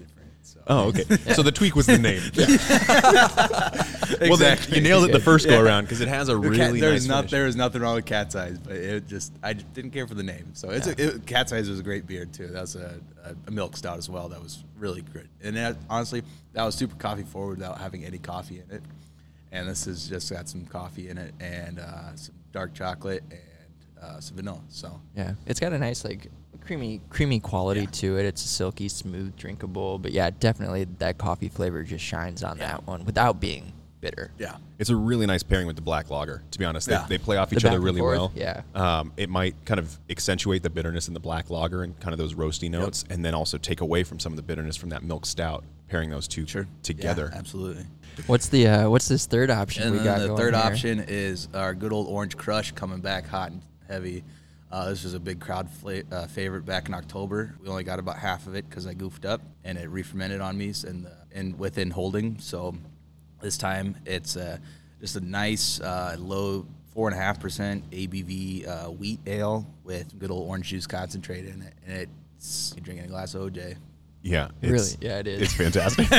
So. 0.44 0.60
Oh, 0.66 0.88
okay. 0.88 1.04
So 1.34 1.42
the 1.42 1.50
tweak 1.50 1.74
was 1.74 1.86
the 1.86 1.98
name. 1.98 2.20
Well, 4.20 4.36
then 4.36 4.58
you 4.68 4.80
nailed 4.80 5.04
it 5.08 5.12
the 5.12 5.20
first 5.20 5.48
go 5.48 5.60
around 5.60 5.84
because 5.84 6.00
it 6.00 6.08
has 6.08 6.28
a 6.28 6.32
The 6.32 6.38
really 6.38 6.56
cat, 6.58 6.72
nice. 6.72 6.80
there's 6.80 7.08
not 7.08 7.16
finish. 7.16 7.30
there 7.32 7.44
was 7.46 7.56
nothing 7.56 7.80
wrong 7.82 7.94
with 7.96 8.04
Cat's 8.04 8.36
Eyes, 8.36 8.58
but 8.58 8.76
it 8.76 9.06
just 9.08 9.32
I 9.42 9.54
didn't 9.54 9.90
care 9.92 10.06
for 10.06 10.14
the 10.14 10.22
name. 10.22 10.50
So 10.54 10.70
it's 10.70 10.86
a, 10.86 11.02
it, 11.16 11.26
Cat's 11.26 11.52
Eyes 11.52 11.68
was 11.68 11.80
a 11.80 11.82
great 11.82 12.06
beer 12.06 12.24
too. 12.26 12.46
That 12.48 12.60
was 12.60 12.76
a, 12.76 13.00
a, 13.24 13.34
a 13.48 13.50
milk 13.50 13.76
stout 13.76 13.98
as 13.98 14.08
well. 14.08 14.28
That 14.28 14.42
was 14.42 14.62
really 14.78 15.02
good. 15.02 15.28
And 15.42 15.56
that, 15.56 15.76
honestly, 15.90 16.22
that 16.52 16.62
was 16.64 16.74
super 16.74 16.94
coffee 16.96 17.22
forward 17.24 17.58
without 17.58 17.78
having 17.78 18.04
any 18.04 18.18
coffee 18.18 18.60
in 18.68 18.76
it. 18.76 18.82
And 19.52 19.68
this 19.68 19.86
has 19.86 20.08
just 20.08 20.30
got 20.30 20.48
some 20.48 20.64
coffee 20.66 21.08
in 21.08 21.16
it 21.18 21.32
and 21.40 21.78
uh, 21.78 22.14
some 22.16 22.34
dark 22.52 22.74
chocolate 22.74 23.22
and 23.30 23.40
uh, 24.02 24.20
some 24.20 24.36
vanilla. 24.36 24.60
So 24.68 25.00
Yeah, 25.16 25.34
it's 25.46 25.60
got 25.60 25.72
a 25.72 25.78
nice 25.78 26.04
like 26.04 26.28
creamy 26.64 27.00
creamy 27.10 27.40
quality 27.40 27.80
Yeah. 27.82 27.86
to 27.92 28.18
it. 28.18 28.26
It's 28.26 28.44
a 28.44 28.48
silky, 28.48 28.88
smooth, 28.88 29.36
drinkable. 29.36 29.98
But 29.98 30.12
yeah, 30.12 30.30
definitely 30.30 30.84
that 30.98 31.18
coffee 31.18 31.48
flavor 31.48 31.82
just 31.82 32.04
shines 32.04 32.42
on 32.44 32.58
Yeah. 32.58 32.68
that 32.68 32.86
one 32.86 33.04
without 33.04 33.40
being 33.40 33.72
bitter. 34.00 34.30
yeah, 34.38 34.56
It's 34.78 34.90
a 34.90 34.96
really 34.96 35.24
nice 35.24 35.42
pairing 35.42 35.66
with 35.66 35.76
the 35.76 35.82
black 35.82 36.10
lager. 36.10 36.42
To 36.50 36.58
be 36.58 36.66
honest, 36.66 36.86
they, 36.88 36.92
Yeah. 36.92 37.06
they 37.08 37.16
play 37.16 37.38
off 37.38 37.48
The 37.48 37.56
each 37.56 37.62
back 37.62 37.72
other 37.72 37.80
really 37.80 38.00
forth, 38.00 38.18
well. 38.18 38.32
yeah. 38.34 38.60
Um, 38.74 39.12
it 39.16 39.30
might 39.30 39.54
kind 39.64 39.80
of 39.80 39.98
accentuate 40.10 40.62
the 40.62 40.68
bitterness 40.68 41.08
in 41.08 41.14
the 41.14 41.20
black 41.20 41.48
lager 41.48 41.82
and 41.82 41.98
kind 42.00 42.12
of 42.12 42.18
those 42.18 42.34
roasty 42.34 42.70
notes, 42.70 43.06
and 43.08 43.24
then 43.24 43.32
also 43.34 43.56
take 43.56 43.80
away 43.80 44.04
from 44.04 44.20
some 44.20 44.30
of 44.30 44.36
the 44.36 44.42
bitterness 44.42 44.76
from 44.76 44.90
that 44.90 45.02
milk 45.02 45.24
stout. 45.24 45.64
Pairing 45.88 46.10
those 46.10 46.28
two 46.28 46.46
sure, 46.46 46.66
together. 46.82 47.30
Yeah, 47.32 47.38
absolutely. 47.38 47.84
What's 48.26 48.48
the 48.48 48.66
uh, 48.68 48.90
what's 48.90 49.08
this 49.08 49.24
third 49.26 49.50
option 49.50 49.84
And 49.84 49.92
we 49.92 49.98
then 49.98 50.04
got 50.06 50.18
the 50.20 50.26
going 50.28 50.38
third 50.38 50.54
here? 50.54 50.64
option 50.64 51.00
is 51.08 51.48
our 51.54 51.74
good 51.74 51.92
old 51.92 52.06
Orange 52.08 52.36
Crush 52.36 52.72
coming 52.72 53.00
back 53.00 53.26
hot 53.28 53.52
and 53.52 53.62
heavy. 53.88 54.22
Uh, 54.74 54.88
this 54.88 55.04
was 55.04 55.14
a 55.14 55.20
big 55.20 55.38
crowd 55.38 55.68
uh, 56.10 56.26
favorite 56.26 56.64
back 56.64 56.88
in 56.88 56.94
October. 56.94 57.54
We 57.62 57.68
only 57.68 57.84
got 57.84 58.00
about 58.00 58.18
half 58.18 58.48
of 58.48 58.56
it 58.56 58.68
because 58.68 58.88
I 58.88 58.94
goofed 58.94 59.24
up 59.24 59.40
and 59.62 59.78
it 59.78 59.88
re-fermented 59.88 60.40
on 60.40 60.58
me 60.58 60.74
and 60.84 61.06
and 61.32 61.56
within 61.56 61.92
holding. 61.92 62.40
So 62.40 62.74
this 63.40 63.56
time 63.56 63.94
it's 64.04 64.36
uh, 64.36 64.58
just 65.00 65.14
a 65.14 65.20
nice 65.20 65.80
uh, 65.80 66.16
low 66.18 66.66
four 66.92 67.06
and 67.06 67.16
a 67.16 67.22
half 67.22 67.38
percent 67.38 67.88
ABV 67.92 68.66
uh, 68.66 68.90
wheat 68.90 69.20
ale 69.28 69.64
with 69.84 70.18
good 70.18 70.32
old 70.32 70.48
orange 70.48 70.70
juice 70.70 70.88
concentrate 70.88 71.46
in 71.46 71.62
it, 71.62 71.74
and 71.86 72.08
it's 72.36 72.74
drinking 72.82 73.04
a 73.04 73.08
glass 73.08 73.36
of 73.36 73.42
OJ. 73.42 73.76
Yeah, 74.26 74.48
Really? 74.62 74.74
it's- 74.76 74.96
Yeah, 75.02 75.18
it 75.18 75.26
is. 75.26 75.42
It's 75.42 75.52
fantastic. 75.54 76.08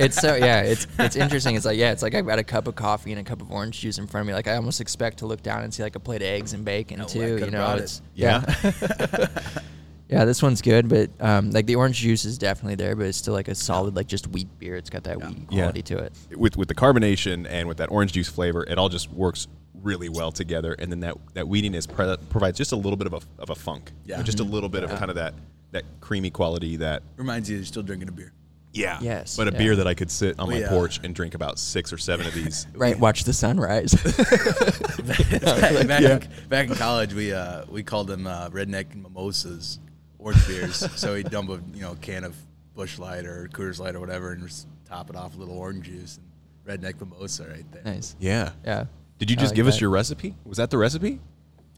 it's 0.00 0.20
so 0.20 0.34
yeah, 0.34 0.62
it's 0.62 0.86
it's 0.98 1.14
interesting. 1.16 1.54
It's 1.54 1.64
like 1.64 1.78
yeah, 1.78 1.92
it's 1.92 2.02
like 2.02 2.14
I've 2.14 2.26
got 2.26 2.40
a 2.40 2.44
cup 2.44 2.66
of 2.66 2.74
coffee 2.74 3.12
and 3.12 3.20
a 3.20 3.24
cup 3.24 3.40
of 3.40 3.52
orange 3.52 3.80
juice 3.80 3.98
in 3.98 4.06
front 4.08 4.22
of 4.22 4.26
me. 4.26 4.34
Like 4.34 4.48
I 4.48 4.56
almost 4.56 4.80
expect 4.80 5.18
to 5.18 5.26
look 5.26 5.42
down 5.42 5.62
and 5.62 5.72
see 5.72 5.82
like 5.84 5.94
a 5.94 6.00
plate 6.00 6.22
of 6.22 6.26
eggs 6.28 6.52
and 6.54 6.64
bacon 6.64 6.98
No, 6.98 7.04
too. 7.06 7.38
You 7.38 7.50
know, 7.52 7.58
brought 7.58 7.78
it. 7.78 7.82
it's 7.84 8.02
Yeah. 8.14 8.42
yeah, 10.08 10.24
this 10.24 10.42
one's 10.42 10.60
good, 10.60 10.88
but 10.88 11.10
um, 11.20 11.50
like 11.52 11.66
the 11.66 11.76
orange 11.76 11.98
juice 11.98 12.24
is 12.24 12.36
definitely 12.36 12.74
there, 12.74 12.94
but 12.96 13.06
it's 13.06 13.16
still 13.18 13.32
like 13.34 13.48
a 13.48 13.54
solid 13.54 13.96
like 13.96 14.06
just 14.08 14.26
wheat 14.28 14.48
beer. 14.58 14.76
It's 14.76 14.90
got 14.90 15.04
that 15.04 15.24
wheat 15.24 15.38
Yeah. 15.50 15.60
quality 15.62 15.82
to 15.82 15.98
it. 15.98 16.12
with 16.36 16.56
with 16.56 16.68
the 16.68 16.74
carbonation 16.74 17.46
and 17.48 17.68
with 17.68 17.78
that 17.78 17.90
orange 17.90 18.12
juice 18.12 18.28
flavor, 18.28 18.64
it 18.68 18.76
all 18.78 18.88
just 18.88 19.10
works 19.10 19.46
really 19.82 20.08
well 20.08 20.30
together. 20.32 20.74
And 20.78 20.90
then 20.92 21.00
that 21.00 21.16
that 21.34 21.46
wheatiness 21.46 21.88
pre- 21.88 22.16
provides 22.28 22.58
just 22.58 22.72
a 22.72 22.76
little 22.76 22.96
bit 22.96 23.06
of 23.06 23.14
a 23.14 23.20
of 23.40 23.50
a 23.50 23.54
funk. 23.54 23.92
Yeah. 24.04 24.20
just 24.22 24.40
a 24.40 24.44
little 24.44 24.68
bit 24.68 24.82
of 24.84 24.90
kind 24.98 25.10
of 25.10 25.16
that 25.16 25.34
that 25.72 25.84
creamy 26.00 26.30
quality 26.30 26.76
that 26.76 27.02
Reminds 27.16 27.50
you 27.50 27.56
you're 27.56 27.64
still 27.64 27.82
drinking 27.82 28.08
a 28.08 28.12
beer. 28.12 28.32
yeah 28.72 28.98
Yes, 29.02 29.36
but 29.36 29.48
a 29.48 29.52
yeah. 29.52 29.58
beer 29.58 29.76
that 29.76 29.86
I 29.86 29.94
could 29.94 30.10
sit 30.10 30.38
on 30.38 30.48
my 30.48 30.58
yeah. 30.58 30.68
porch 30.68 31.00
and 31.02 31.14
drink 31.14 31.34
about 31.34 31.58
six 31.58 31.92
or 31.92 31.98
seven 31.98 32.26
of 32.26 32.34
these. 32.34 32.66
Right, 32.74 32.98
watch 32.98 33.24
the 33.24 33.32
sunrise. 33.32 33.92
back, 33.94 35.86
back, 35.86 36.02
in, 36.02 36.48
back 36.48 36.68
in 36.68 36.74
college, 36.74 37.12
we 37.14 37.32
uh, 37.32 37.64
we 37.68 37.82
called 37.82 38.06
them 38.06 38.26
uh, 38.26 38.48
redneck 38.50 38.94
mimosas. 38.94 39.78
orange 40.18 40.46
beers. 40.46 40.76
so 40.98 41.14
he'd 41.14 41.30
dump 41.30 41.50
a 41.50 41.60
you 41.74 41.82
know 41.82 41.96
can 42.00 42.24
of 42.24 42.34
Busch 42.74 42.98
Light 42.98 43.24
or 43.26 43.48
Coors 43.52 43.78
Light 43.78 43.94
or 43.94 44.00
whatever, 44.00 44.32
and 44.32 44.46
just 44.46 44.68
top 44.86 45.10
it 45.10 45.16
off 45.16 45.32
with 45.32 45.36
a 45.36 45.40
little 45.40 45.58
orange 45.58 45.86
juice 45.86 46.18
and 46.18 46.80
redneck 46.80 46.98
mimosa 47.00 47.46
right 47.48 47.70
there. 47.72 47.82
Nice. 47.84 48.16
Yeah. 48.18 48.52
Yeah. 48.64 48.84
Did 49.18 49.30
you 49.30 49.36
I 49.36 49.40
just 49.40 49.50
like 49.52 49.56
give 49.56 49.66
us 49.66 49.74
that. 49.74 49.80
your 49.80 49.90
recipe? 49.90 50.34
Was 50.44 50.56
that 50.58 50.70
the 50.70 50.78
recipe? 50.78 51.20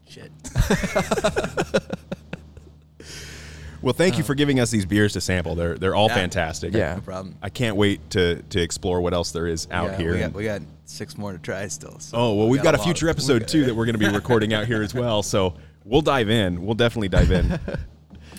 Shit. 0.07 0.31
Well, 3.85 3.93
thank 3.93 4.17
you 4.17 4.23
for 4.23 4.33
giving 4.33 4.59
us 4.59 4.71
these 4.71 4.85
beers 4.85 5.13
to 5.13 5.21
sample. 5.21 5.53
They're 5.53 5.77
they're 5.77 5.93
all 5.93 6.07
Yeah. 6.07 6.15
fantastic. 6.15 6.73
Yeah. 6.73 6.95
No 6.95 7.01
problem. 7.01 7.35
I 7.43 7.49
can't 7.49 7.75
wait 7.77 8.09
to 8.09 8.41
to 8.41 8.59
explore 8.59 8.99
what 8.99 9.13
else 9.13 9.31
there 9.31 9.45
is 9.45 9.67
out 9.69 9.91
Yeah, 9.91 9.97
here. 9.97 10.13
We 10.13 10.19
got, 10.19 10.33
we 10.33 10.43
got 10.43 10.61
six 10.85 11.15
more 11.19 11.31
to 11.33 11.37
try 11.37 11.67
still. 11.67 11.99
So 11.99 12.17
oh 12.17 12.33
well, 12.33 12.49
we've 12.49 12.63
got, 12.63 12.73
a 12.73 12.77
lot- 12.79 12.83
future 12.83 13.05
we 13.05 13.11
episode 13.11 13.41
got- 13.41 13.49
too 13.49 13.65
that 13.65 13.75
we're 13.75 13.85
going 13.85 13.93
to 13.97 13.99
be 13.99 14.09
recording 14.09 14.55
out 14.55 14.65
here 14.65 14.81
as 14.81 14.95
well. 14.95 15.21
So 15.21 15.53
we'll 15.83 16.01
dive 16.01 16.31
in. 16.31 16.65
We'll 16.65 16.73
definitely 16.73 17.09
dive 17.09 17.29
in. 17.31 17.59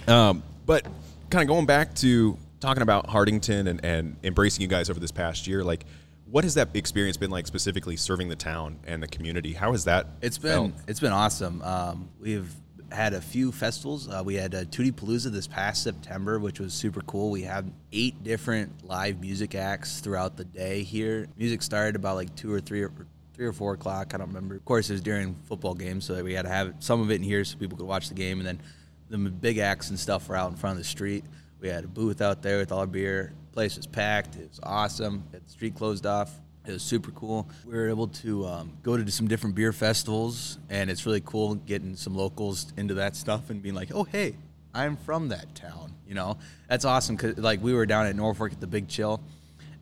um, 0.12 0.42
but 0.66 0.84
kind 1.30 1.42
of 1.42 1.46
going 1.48 1.64
back 1.66 1.94
to 1.96 2.36
talking 2.58 2.82
about 2.82 3.06
Hartington 3.06 3.68
and, 3.68 3.84
and 3.84 4.16
embracing 4.24 4.62
you 4.62 4.68
guys 4.68 4.90
over 4.90 4.98
this 5.00 5.12
past 5.12 5.46
year, 5.46 5.62
like. 5.64 5.84
What 6.28 6.42
has 6.42 6.54
that 6.54 6.70
experience 6.74 7.16
been 7.16 7.30
like 7.30 7.46
specifically 7.46 7.96
serving 7.96 8.28
the 8.28 8.34
town 8.34 8.80
and 8.84 9.00
the 9.00 9.06
community? 9.06 9.52
How 9.52 9.70
has 9.70 9.84
that 9.84 10.08
It's 10.20 10.38
been 10.38 10.50
felt? 10.50 10.72
it's 10.88 10.98
been 10.98 11.12
awesome. 11.12 11.62
Um, 11.62 12.08
we've 12.20 12.52
had 12.92 13.14
a 13.14 13.20
few 13.20 13.52
festivals. 13.52 14.08
Uh, 14.08 14.22
we 14.24 14.34
had 14.34 14.54
uh, 14.54 14.64
Tootie 14.64 14.92
Palooza 14.92 15.30
this 15.30 15.46
past 15.46 15.82
September, 15.82 16.38
which 16.38 16.60
was 16.60 16.72
super 16.72 17.00
cool. 17.02 17.30
We 17.30 17.42
had 17.42 17.72
eight 17.92 18.22
different 18.22 18.84
live 18.86 19.20
music 19.20 19.54
acts 19.54 20.00
throughout 20.00 20.36
the 20.36 20.44
day 20.44 20.82
here. 20.82 21.26
Music 21.36 21.62
started 21.62 21.96
about 21.96 22.16
like 22.16 22.34
two 22.36 22.52
or 22.52 22.60
three 22.60 22.82
or 22.82 22.92
three 23.34 23.46
or 23.46 23.52
four 23.52 23.74
o'clock. 23.74 24.14
I 24.14 24.18
don't 24.18 24.28
remember. 24.28 24.56
Of 24.56 24.64
course, 24.64 24.88
it 24.88 24.94
was 24.94 25.02
during 25.02 25.34
football 25.46 25.74
games, 25.74 26.04
so 26.04 26.22
we 26.22 26.32
had 26.32 26.42
to 26.42 26.50
have 26.50 26.74
some 26.78 27.00
of 27.00 27.10
it 27.10 27.16
in 27.16 27.22
here 27.22 27.44
so 27.44 27.58
people 27.58 27.76
could 27.76 27.86
watch 27.86 28.08
the 28.08 28.14
game, 28.14 28.38
and 28.38 28.46
then 28.46 29.24
the 29.24 29.30
big 29.30 29.58
acts 29.58 29.90
and 29.90 29.98
stuff 29.98 30.28
were 30.28 30.36
out 30.36 30.50
in 30.50 30.56
front 30.56 30.72
of 30.72 30.78
the 30.78 30.88
street. 30.88 31.24
We 31.60 31.68
had 31.68 31.84
a 31.84 31.88
booth 31.88 32.20
out 32.20 32.42
there 32.42 32.58
with 32.58 32.72
all 32.72 32.80
our 32.80 32.86
beer. 32.86 33.32
Place 33.52 33.76
was 33.76 33.86
packed. 33.86 34.36
It 34.36 34.48
was 34.48 34.60
awesome. 34.62 35.24
The 35.32 35.40
street 35.46 35.74
closed 35.74 36.06
off. 36.06 36.30
It 36.66 36.72
was 36.72 36.82
super 36.82 37.12
cool. 37.12 37.48
We 37.64 37.74
were 37.74 37.88
able 37.88 38.08
to 38.08 38.46
um, 38.46 38.72
go 38.82 38.96
to 38.96 39.10
some 39.10 39.28
different 39.28 39.54
beer 39.54 39.72
festivals, 39.72 40.58
and 40.68 40.90
it's 40.90 41.06
really 41.06 41.22
cool 41.24 41.54
getting 41.54 41.94
some 41.94 42.16
locals 42.16 42.72
into 42.76 42.94
that 42.94 43.14
stuff 43.14 43.50
and 43.50 43.62
being 43.62 43.74
like, 43.74 43.90
"Oh, 43.94 44.04
hey, 44.04 44.36
I'm 44.74 44.96
from 44.96 45.28
that 45.28 45.54
town." 45.54 45.94
You 46.08 46.14
know, 46.14 46.38
that's 46.68 46.84
awesome. 46.84 47.16
Cause 47.16 47.38
like 47.38 47.62
we 47.62 47.72
were 47.72 47.86
down 47.86 48.06
at 48.06 48.16
Norfolk 48.16 48.52
at 48.52 48.60
the 48.60 48.66
Big 48.66 48.88
Chill, 48.88 49.20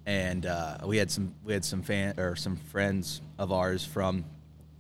and 0.05 0.45
uh, 0.45 0.79
we 0.85 0.99
had 0.99 1.11
some 1.11 1.35
we 1.43 1.53
had 1.55 1.65
some 1.65 1.83
fan 1.83 2.19
or 2.19 2.37
some 2.37 2.57
friends 2.57 3.23
of 3.39 3.51
ours 3.51 3.85
from 3.85 4.25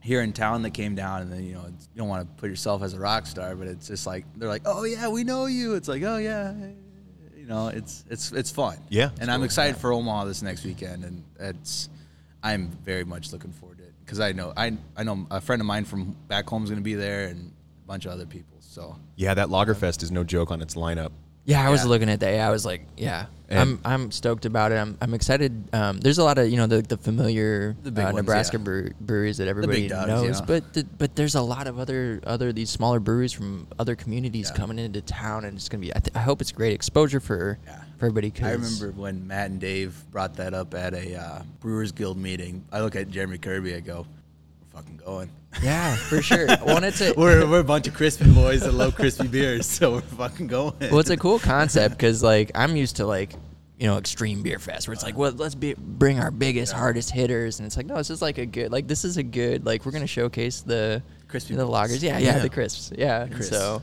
here 0.00 0.20
in 0.20 0.34
town 0.34 0.60
that 0.62 0.70
came 0.74 0.94
down, 0.94 1.22
and 1.22 1.32
then 1.32 1.44
you 1.44 1.54
know 1.54 1.64
you 1.66 1.96
don't 1.96 2.08
want 2.08 2.28
to 2.28 2.40
put 2.40 2.50
yourself 2.50 2.82
as 2.82 2.92
a 2.92 2.98
rock 2.98 3.24
star, 3.26 3.56
but 3.56 3.66
it's 3.66 3.88
just 3.88 4.06
like 4.06 4.26
they're 4.36 4.48
like, 4.48 4.62
"Oh 4.66 4.84
yeah, 4.84 5.08
we 5.08 5.24
know 5.24 5.46
you." 5.46 5.74
It's 5.74 5.88
like, 5.88 6.02
"Oh 6.02 6.18
yeah." 6.18 6.54
You 7.34 7.46
know, 7.46 7.68
it's 7.68 8.04
it's 8.08 8.32
it's 8.32 8.50
fun. 8.50 8.78
Yeah, 8.88 9.10
and 9.20 9.30
I'm 9.30 9.40
cool. 9.40 9.44
excited 9.44 9.76
for 9.76 9.92
Omaha 9.92 10.24
this 10.24 10.42
next 10.42 10.64
weekend, 10.64 11.04
and 11.04 11.24
it's 11.38 11.90
I'm 12.44 12.68
very 12.84 13.04
much 13.04 13.32
looking 13.32 13.50
forward 13.52 13.78
to 13.78 13.84
it 13.84 13.94
because 14.04 14.20
I 14.20 14.32
know 14.32 14.52
I 14.56 14.76
I 14.96 15.02
know 15.02 15.26
a 15.30 15.40
friend 15.40 15.60
of 15.60 15.66
mine 15.66 15.84
from 15.84 16.14
back 16.28 16.48
home 16.48 16.62
is 16.62 16.70
going 16.70 16.80
to 16.80 16.84
be 16.84 16.94
there, 16.94 17.26
and 17.28 17.50
a 17.84 17.86
bunch 17.88 18.04
of 18.06 18.12
other 18.12 18.26
people. 18.26 18.58
So 18.60 18.96
Yeah, 19.16 19.34
that 19.34 19.48
Lagerfest 19.48 20.02
is 20.02 20.10
no 20.12 20.22
joke 20.24 20.50
on 20.50 20.60
its 20.62 20.74
lineup. 20.74 21.10
Yeah, 21.46 21.66
I 21.66 21.70
was 21.70 21.82
Yeah. 21.82 21.88
looking 21.90 22.08
at 22.08 22.20
that. 22.20 22.32
Yeah, 22.34 22.48
I 22.48 22.50
was 22.50 22.64
like, 22.64 22.86
yeah, 22.96 23.26
And- 23.50 23.58
I'm 23.60 23.80
I'm 23.84 24.10
stoked 24.10 24.46
about 24.46 24.72
it. 24.72 24.76
I'm 24.76 24.96
I'm 25.02 25.12
excited. 25.14 25.52
Um, 25.74 26.00
there's 26.00 26.16
a 26.18 26.24
lot 26.24 26.38
of 26.38 26.48
you 26.50 26.56
know 26.56 26.66
the 26.66 26.80
the 26.82 26.96
familiar 26.96 27.76
The 27.82 27.90
big 27.92 28.02
uh, 28.04 28.08
ones, 28.08 28.16
Nebraska 28.16 28.56
yeah. 28.58 28.64
brew- 28.64 28.90
breweries 29.00 29.36
that 29.38 29.48
everybody 29.48 29.88
dogs, 29.88 30.08
knows, 30.08 30.40
yeah. 30.40 30.46
but 30.46 30.72
the, 30.74 30.84
but 30.98 31.14
there's 31.16 31.34
a 31.34 31.42
lot 31.42 31.66
of 31.66 31.78
other 31.78 32.20
other 32.26 32.50
these 32.52 32.70
smaller 32.70 32.98
breweries 33.00 33.32
from 33.32 33.66
other 33.78 33.94
communities 33.94 34.50
Yeah. 34.50 34.56
coming 34.60 34.78
into 34.78 35.00
town, 35.02 35.44
and 35.44 35.56
it's 35.58 35.68
gonna 35.68 35.82
be. 35.82 35.94
I, 35.94 35.98
th- 36.00 36.16
I 36.16 36.20
hope 36.20 36.40
it's 36.40 36.52
great 36.52 36.72
exposure 36.72 37.20
for 37.20 37.58
Yeah. 37.66 37.80
for 37.93 37.93
everybody. 37.96 38.30
'cause- 38.30 38.44
I 38.44 38.52
remember 38.52 38.90
when 38.92 39.26
Matt 39.26 39.50
and 39.50 39.60
Dave 39.60 39.94
brought 40.10 40.34
that 40.36 40.54
up 40.54 40.74
at 40.74 40.94
a 40.94 41.16
uh, 41.20 41.42
Brewers 41.60 41.92
Guild 41.92 42.16
meeting. 42.18 42.64
I 42.72 42.80
look 42.80 42.96
at 42.96 43.10
Jeremy 43.10 43.38
Kirby. 43.38 43.74
I 43.74 43.80
go, 43.80 44.06
"We're 44.72 44.80
fucking 44.80 45.00
going." 45.04 45.30
Yeah, 45.62 45.94
for 45.96 46.20
sure. 46.30 46.46
and 46.48 46.84
it's 46.84 47.00
a, 47.00 47.12
we're, 47.16 47.46
we're 47.48 47.60
a 47.60 47.64
bunch 47.64 47.86
of 47.86 47.94
crispy 47.94 48.28
boys 48.32 48.62
that 48.62 48.74
love 48.74 48.96
crispy 48.96 49.28
beers, 49.28 49.66
so 49.66 49.92
we're 49.92 50.00
fucking 50.00 50.48
going. 50.48 50.74
well, 50.80 50.98
it's 50.98 51.10
a 51.10 51.16
cool 51.16 51.38
concept 51.38 51.96
because 51.96 52.22
like 52.22 52.50
I'm 52.54 52.74
used 52.76 52.96
to 52.96 53.06
like 53.06 53.34
you 53.78 53.86
know 53.88 53.98
extreme 53.98 54.42
beer 54.42 54.58
fest 54.60 54.86
where 54.86 54.92
it's 54.92 55.02
like 55.02 55.16
well 55.18 55.32
let's 55.32 55.54
be, 55.56 55.74
bring 55.76 56.20
our 56.20 56.30
biggest 56.30 56.72
hardest 56.72 57.10
hitters 57.10 57.58
and 57.58 57.66
it's 57.66 57.76
like 57.76 57.86
no 57.86 57.96
this 57.96 58.08
is 58.08 58.22
like 58.22 58.38
a 58.38 58.46
good 58.46 58.70
like 58.70 58.86
this 58.86 59.04
is 59.04 59.16
a 59.16 59.22
good 59.22 59.66
like 59.66 59.84
we're 59.84 59.90
gonna 59.90 60.06
showcase 60.06 60.60
the 60.60 61.02
Crispy 61.26 61.56
the 61.56 61.66
lagers 61.66 62.00
yeah, 62.00 62.16
yeah 62.18 62.36
Yeah. 62.36 62.38
the 62.38 62.48
crisps 62.48 62.92
yeah 62.96 63.26
so 63.40 63.82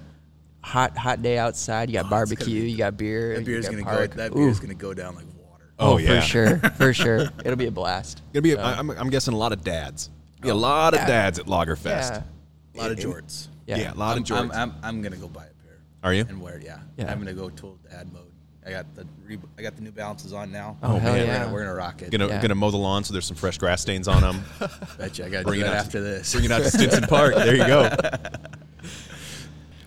hot 0.63 0.95
hot 0.97 1.21
day 1.21 1.37
outside 1.37 1.89
you 1.89 1.93
got 1.93 2.05
Oh, 2.05 2.09
barbecue 2.09 2.61
be- 2.63 2.71
you 2.71 2.77
got 2.77 2.97
beer 2.97 3.33
that 3.33 3.39
you 3.41 3.45
beer's 3.45 3.67
gonna 3.67 3.83
park. 3.83 4.11
go. 4.11 4.17
That 4.17 4.31
Ooh. 4.31 4.35
beer's 4.35 4.59
gonna 4.59 4.73
go 4.75 4.93
down 4.93 5.15
like 5.15 5.25
water. 5.37 5.71
Oh, 5.79 5.93
oh, 5.93 5.97
yeah. 5.97 6.19
for 6.21 6.25
sure 6.27 6.57
for 6.77 6.93
sure 7.01 7.19
it'll 7.43 7.55
be 7.55 7.65
a 7.67 7.71
blast 7.71 8.21
Gonna 8.33 8.41
be, 8.43 8.53
a, 8.53 8.61
I- 8.61 8.77
I'm, 8.77 8.89
I'm 8.91 9.09
guessing 9.09 9.33
a 9.33 9.37
lot 9.37 9.51
of 9.53 9.63
dads. 9.63 10.09
guessing 10.09 10.41
Be 10.41 10.51
oh, 10.51 10.53
a 10.53 10.55
lot 10.55 10.93
of 10.93 10.99
dads 11.07 11.39
at 11.39 11.45
Lagerfest. 11.47 11.83
yeah 12.11 12.23
A 12.75 12.77
lot 12.77 12.91
of 12.91 12.97
jorts. 12.97 13.47
yeah, 13.67 13.77
Yeah, 13.77 13.93
a 13.93 13.95
lot 13.95 14.15
I'm, 14.17 14.23
of 14.23 14.27
jorts. 14.29 14.37
I'm, 14.39 14.51
I'm, 14.51 14.73
I'm 14.83 15.01
gonna 15.01 15.17
go 15.17 15.27
buy 15.27 15.45
a 15.45 15.65
pair. 15.65 15.79
Are 16.03 16.13
you? 16.13 16.25
And 16.29 16.41
wear 16.41 16.57
it. 16.57 16.63
Yeah. 16.63 16.79
Yeah. 16.97 17.11
I'm 17.11 17.17
gonna 17.19 17.33
go 17.33 17.49
total 17.49 17.77
dad 17.89 18.11
mode. 18.13 18.23
I 18.63 18.69
got 18.69 18.93
the 18.93 19.07
re- 19.25 19.39
I 19.57 19.63
got 19.63 19.75
the 19.75 19.81
New 19.81 19.91
Balances 19.91 20.33
on 20.33 20.51
now. 20.51 20.77
Oh, 20.83 20.99
hell 20.99 21.13
We're 21.13 21.25
gonna, 21.25 21.51
we're 21.51 21.59
gonna 21.63 21.73
rock 21.73 22.03
it. 22.03 22.11
Gonna 22.11 22.27
Yeah. 22.27 22.39
gonna 22.43 22.53
mow 22.53 22.69
the 22.69 22.77
lawn 22.77 23.03
so 23.03 23.11
there's 23.11 23.25
some 23.25 23.35
fresh 23.35 23.57
grass 23.57 23.81
stains 23.81 24.07
on 24.07 24.21
them. 24.21 24.43
Bet 24.99 25.17
you 25.17 25.25
I 25.25 25.29
gotta 25.29 25.43
Bring 25.45 25.61
do 25.61 25.65
it 25.65 25.69
that 25.69 25.77
out. 25.77 25.85
after 25.85 25.99
this. 25.99 26.31
Bring 26.31 26.45
it 26.45 26.51
out 26.51 26.61
to 26.61 26.69
Stinson 26.69 27.05
Park. 27.05 27.33
There 27.33 27.55
you 27.55 27.65
go. 27.65 27.89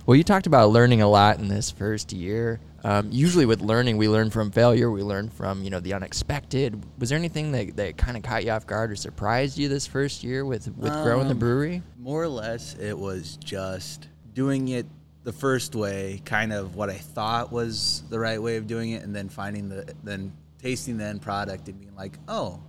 Well, 0.06 0.16
you 0.16 0.22
talked 0.22 0.46
about 0.46 0.68
learning 0.68 1.00
a 1.00 1.08
lot 1.08 1.38
in 1.38 1.48
this 1.48 1.70
first 1.70 2.12
year. 2.12 2.60
Um, 2.82 3.08
usually, 3.10 3.46
with 3.46 3.62
learning, 3.62 3.96
we 3.96 4.06
learn 4.06 4.28
from 4.28 4.50
failure. 4.50 4.90
We 4.90 5.02
learn 5.02 5.30
from 5.30 5.62
you 5.62 5.70
know 5.70 5.80
the 5.80 5.94
unexpected. 5.94 6.84
Was 6.98 7.08
there 7.08 7.18
anything 7.18 7.52
that, 7.52 7.74
that 7.76 7.96
kind 7.96 8.14
of 8.18 8.22
caught 8.22 8.44
you 8.44 8.50
off 8.50 8.66
guard 8.66 8.90
or 8.90 8.96
surprised 8.96 9.56
you 9.56 9.70
this 9.70 9.86
first 9.86 10.22
year 10.22 10.44
with 10.44 10.68
with 10.76 10.92
growing 10.92 11.28
the 11.28 11.32
Um, 11.32 11.38
brewery? 11.38 11.82
More 11.98 12.22
or 12.22 12.28
less, 12.28 12.74
it 12.74 12.98
was 12.98 13.38
just 13.38 14.08
doing 14.34 14.68
it 14.68 14.84
the 15.22 15.32
first 15.32 15.74
way, 15.74 16.20
kind 16.26 16.52
of 16.52 16.74
what 16.76 16.90
I 16.90 16.98
thought 16.98 17.50
was 17.50 18.02
the 18.10 18.18
right 18.20 18.42
way 18.42 18.58
of 18.58 18.66
doing 18.66 18.90
it, 18.90 19.02
and 19.04 19.16
then 19.16 19.30
finding 19.30 19.70
the 19.70 19.90
then 20.02 20.34
tasting 20.60 20.98
the 20.98 21.04
end 21.04 21.22
product 21.22 21.68
and 21.68 21.80
being 21.80 21.96
like, 21.96 22.18
oh, 22.28 22.60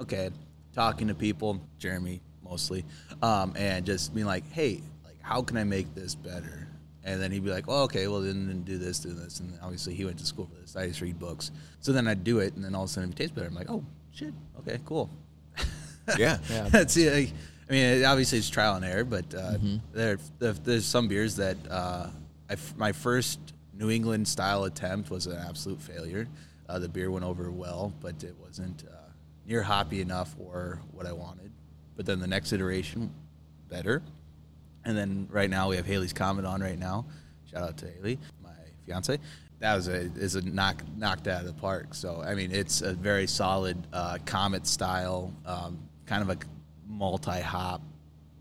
okay, 0.00 0.30
talking 0.72 1.08
to 1.08 1.14
people, 1.16 1.60
Jeremy 1.80 2.20
mostly, 2.44 2.84
um, 3.22 3.54
and 3.56 3.84
just 3.84 4.14
being 4.14 4.26
like, 4.26 4.48
hey, 4.52 4.82
how 5.20 5.42
can 5.42 5.56
I 5.56 5.64
make 5.64 5.94
this 5.94 6.14
better? 6.14 6.66
And 7.02 7.20
then 7.20 7.32
he'd 7.32 7.42
be 7.44 7.50
like, 7.50 7.66
well, 7.66 7.82
okay, 7.84 8.08
well 8.08 8.20
then, 8.20 8.46
then 8.46 8.62
do 8.62 8.76
this, 8.76 8.98
do 9.00 9.12
this, 9.14 9.40
and 9.40 9.58
obviously 9.62 9.94
he 9.94 10.04
went 10.04 10.18
to 10.18 10.26
school 10.26 10.46
for 10.46 10.60
this. 10.60 10.76
I 10.76 10.86
just 10.86 11.00
read 11.00 11.18
books, 11.18 11.50
so 11.80 11.92
then 11.92 12.06
I'd 12.06 12.24
do 12.24 12.40
it, 12.40 12.54
and 12.54 12.64
then 12.64 12.74
all 12.74 12.84
of 12.84 12.90
a 12.90 12.92
sudden 12.92 13.10
it 13.10 13.16
tastes 13.16 13.32
better. 13.34 13.46
I'm 13.48 13.54
like, 13.54 13.70
oh 13.70 13.84
shit, 14.12 14.34
okay, 14.60 14.78
cool. 14.84 15.08
Yeah. 16.18 16.38
Yeah. 16.50 16.68
That's 16.70 16.96
it. 16.96 17.12
like, 17.14 17.32
I 17.68 17.72
mean, 17.72 17.84
it- 18.00 18.04
obviously 18.04 18.38
it's 18.38 18.50
trial 18.50 18.74
and 18.74 18.84
error, 18.84 19.04
but 19.04 19.32
uh, 19.34 19.52
Mm-hmm. 19.52 19.76
there, 19.92 20.18
there, 20.38 20.52
there's 20.52 20.84
some 20.84 21.08
beers 21.08 21.36
that 21.36 21.56
uh, 21.70 22.08
I 22.48 22.52
f 22.54 22.74
my 22.76 22.92
first 22.92 23.38
New 23.74 23.90
England 23.90 24.26
style 24.28 24.64
attempt 24.64 25.08
was 25.10 25.26
an 25.26 25.38
absolute 25.38 25.80
failure. 25.80 26.26
Uh, 26.68 26.78
the 26.80 26.88
beer 26.88 27.10
went 27.10 27.24
over 27.24 27.50
well, 27.50 27.92
but 28.00 28.22
it 28.24 28.34
wasn't 28.42 28.84
uh, 28.90 28.96
near 29.46 29.62
hoppy 29.62 30.00
enough 30.00 30.34
or 30.38 30.80
what 30.92 31.06
I 31.06 31.12
wanted. 31.12 31.50
But 31.96 32.06
then 32.06 32.18
the 32.18 32.26
next 32.26 32.52
iteration, 32.52 33.10
better. 33.68 34.02
And 34.84 34.96
then 34.96 35.28
right 35.30 35.50
now 35.50 35.68
we 35.68 35.76
have 35.76 35.86
Haley's 35.86 36.12
Comet 36.12 36.44
on 36.44 36.60
right 36.60 36.78
now. 36.78 37.04
Shout 37.50 37.62
out 37.62 37.76
to 37.78 37.86
Haley, 37.90 38.18
my 38.42 38.50
fiance. 38.86 39.18
That 39.58 39.74
was 39.74 39.88
a 39.88 39.96
is 39.96 40.36
a 40.36 40.42
knock 40.42 40.82
knocked 40.96 41.28
out 41.28 41.42
of 41.42 41.46
the 41.46 41.60
park. 41.60 41.94
So 41.94 42.22
I 42.22 42.34
mean, 42.34 42.50
it's 42.50 42.80
a 42.80 42.94
very 42.94 43.26
solid 43.26 43.76
uh, 43.92 44.18
Comet 44.24 44.66
style, 44.66 45.32
um, 45.44 45.78
kind 46.06 46.22
of 46.22 46.30
a 46.30 46.38
multi 46.88 47.40
hop 47.40 47.82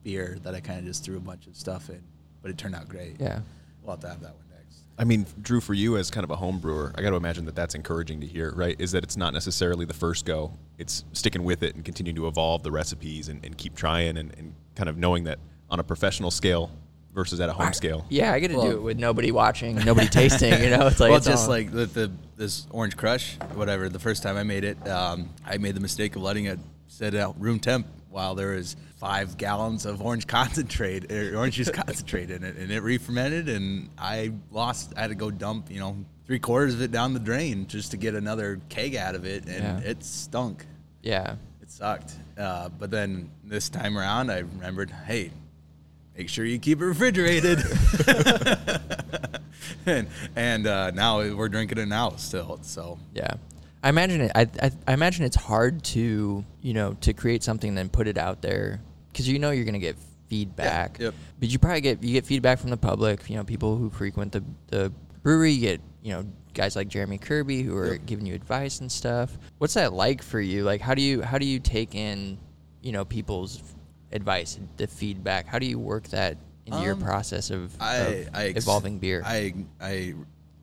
beer 0.04 0.38
that 0.44 0.56
I 0.56 0.60
kind 0.60 0.80
of 0.80 0.86
just 0.86 1.04
threw 1.04 1.18
a 1.18 1.22
bunch 1.22 1.48
of 1.48 1.56
stuff 1.56 1.90
in, 1.90 2.02
but 2.42 2.52
it 2.52 2.58
turned 2.58 2.76
out 2.76 2.88
great. 2.88 3.16
Yeah. 3.20 3.40
we'll 3.84 3.92
have 3.92 4.02
to 4.02 4.08
have 4.08 4.22
that 4.22 4.34
one 4.34 4.46
next. 4.50 4.84
I 4.98 5.04
mean, 5.04 5.26
Drew, 5.42 5.60
for 5.60 5.74
you 5.74 5.98
as 5.98 6.10
kind 6.10 6.24
of 6.24 6.32
a 6.32 6.36
home 6.36 6.60
brewer, 6.60 6.94
I 6.96 7.02
got 7.02 7.12
to 7.12 7.16
imagine 7.16 7.46
that 7.46 7.56
that's 7.56 7.76
encouraging 7.76 8.22
to 8.22 8.28
hear, 8.28 8.54
right? 8.54 8.76
Is 8.80 8.92
that 8.94 9.04
it's 9.04 9.18
not 9.18 9.34
necessarily 9.34 9.86
the 9.86 9.94
first 9.94 10.26
go. 10.26 10.54
It's 10.78 11.04
sticking 11.14 11.44
with 11.44 11.64
it 11.64 11.76
and 11.76 11.84
continuing 11.84 12.16
to 12.16 12.28
evolve 12.28 12.64
the 12.64 12.72
recipes 12.72 13.28
and, 13.28 13.44
and 13.44 13.58
keep 13.58 13.76
trying 13.76 14.18
and, 14.18 14.34
and 14.38 14.54
kind 14.76 14.90
of 14.90 14.98
knowing 14.98 15.26
that 15.26 15.40
on 15.72 15.80
a 15.80 15.84
professional 15.84 16.32
scale 16.32 16.72
versus 17.14 17.40
at 17.40 17.50
a 17.50 17.54
home 17.54 17.74
scale. 17.74 18.06
Yeah, 18.10 18.32
I 18.34 18.40
get 18.40 18.50
to 18.50 18.58
Well- 18.58 18.66
do 18.70 18.78
it 18.78 18.82
with 18.84 19.00
nobody 19.00 19.32
watching, 19.32 19.76
nobody 19.76 20.08
tasting. 20.20 20.54
You 20.64 20.70
know, 20.70 20.88
it's 20.88 21.00
like 21.00 21.10
well, 21.10 21.18
it's 21.18 21.28
just 21.28 21.44
all- 21.46 21.50
like 21.50 21.72
the, 21.72 21.86
the 21.86 22.12
this 22.38 22.68
orange 22.72 22.96
crush, 22.96 23.36
whatever. 23.54 23.90
The 23.90 24.00
first 24.00 24.24
time 24.24 24.38
I 24.38 24.44
made 24.44 24.64
it, 24.64 24.88
um, 24.88 25.30
I 25.46 25.58
made 25.58 25.76
the 25.76 25.82
mistake 25.82 26.16
of 26.16 26.22
letting 26.22 26.46
it 26.46 26.60
sit 26.88 27.14
out 27.16 27.40
room 27.40 27.60
temp 27.60 27.86
while 28.10 28.34
there 28.36 28.56
was 28.56 28.76
five 28.98 29.38
gallons 29.38 29.86
of 29.86 30.02
orange 30.02 30.26
concentrate, 30.54 31.12
or 31.12 31.36
orange 31.38 31.56
juice 31.56 31.70
concentrate 31.70 32.32
in 32.32 32.44
it, 32.44 32.56
and 32.56 32.72
it 32.72 32.82
re-fermented, 32.82 33.50
and 33.50 33.90
I 33.98 34.32
lost. 34.52 34.94
I 34.98 35.02
had 35.02 35.08
to 35.10 35.16
go 35.16 35.30
dump, 35.32 35.70
you 35.72 35.80
know, 35.80 35.98
three 36.26 36.40
quarters 36.40 36.74
of 36.76 36.82
it 36.82 36.92
down 36.92 37.14
the 37.14 37.20
drain 37.20 37.68
just 37.68 37.92
to 37.92 37.98
get 37.98 38.16
another 38.16 38.60
keg 38.70 38.96
out 38.96 39.16
of 39.16 39.26
it, 39.26 39.46
and 39.48 39.84
Yeah. 39.84 39.90
it 39.90 40.04
stunk. 40.04 40.66
yeah, 41.04 41.36
It 41.62 41.70
sucked. 41.72 42.14
Uh, 42.38 42.70
but 42.70 42.90
then 42.92 43.30
this 43.44 43.68
time 43.70 43.98
around, 43.98 44.32
I 44.32 44.40
remembered, 44.40 44.92
hey, 44.92 45.32
make 46.18 46.30
sure 46.30 46.46
you 46.46 46.60
keep 46.60 46.82
it 46.82 46.86
refrigerated. 46.86 47.60
and 49.86 50.08
and 50.36 50.68
uh, 50.68 50.92
now 50.92 51.20
we're 51.36 51.50
drinking 51.50 51.78
it 51.78 51.88
now 51.88 52.12
still. 52.12 52.60
So 52.62 53.00
Yeah. 53.14 53.34
I 53.82 53.88
imagine 53.90 54.20
it. 54.22 54.32
I, 54.36 54.42
I, 54.62 54.72
I 54.88 54.94
imagine 54.94 55.24
it's 55.24 55.38
hard 55.38 55.84
to 55.86 56.44
you 56.62 56.74
know 56.74 56.96
to 57.02 57.14
create 57.14 57.44
something 57.44 57.70
and 57.70 57.78
then 57.78 57.90
put 57.90 58.08
it 58.08 58.18
out 58.18 58.42
there 58.42 58.82
because 59.12 59.28
you 59.28 59.40
know 59.40 59.52
you're 59.52 59.64
gonna 59.66 59.80
get 59.80 59.96
feedback. 60.28 61.00
yep. 61.00 61.14
But 61.40 61.50
you 61.50 61.60
probably 61.60 61.82
get 61.82 62.04
you 62.04 62.14
get 62.14 62.26
feedback 62.26 62.60
from 62.60 62.72
the 62.72 62.78
public. 62.78 63.30
You 63.30 63.38
know, 63.38 63.44
people 63.44 63.78
who 63.78 63.90
frequent 63.90 64.34
the 64.34 64.44
the 64.68 64.92
brewery. 65.24 65.52
You 65.52 65.62
get 65.62 65.82
you 66.04 66.14
know 66.14 66.26
guys 66.54 66.76
like 66.76 66.90
Jeremy 66.90 67.18
Kirby 67.18 67.62
who 67.64 67.78
are 67.78 67.98
giving 67.98 68.26
you 68.26 68.36
advice 68.36 68.82
and 68.82 68.92
stuff. 68.92 69.38
What's 69.60 69.76
that 69.76 69.94
like 69.94 70.22
for 70.24 70.42
you? 70.42 70.64
Like, 70.64 70.82
how 70.82 70.94
do 70.94 71.02
you 71.02 71.22
how 71.22 71.38
do 71.38 71.46
you 71.46 71.60
take 71.60 71.96
in 71.96 72.38
you 72.82 72.92
know 72.92 73.06
people's 73.06 73.64
advice, 74.12 74.60
the 74.78 74.88
feedback? 74.88 75.48
How 75.48 75.60
do 75.60 75.66
you 75.66 75.80
work 75.80 76.08
that 76.10 76.38
into 76.66 76.82
your 76.82 76.94
Um, 76.94 77.02
process 77.02 77.50
of, 77.50 77.76
I, 77.82 77.96
of 77.98 78.30
I 78.34 78.46
ex- 78.48 78.64
evolving 78.64 79.00
beer? 79.00 79.22
I 79.26 79.54
I 79.82 80.14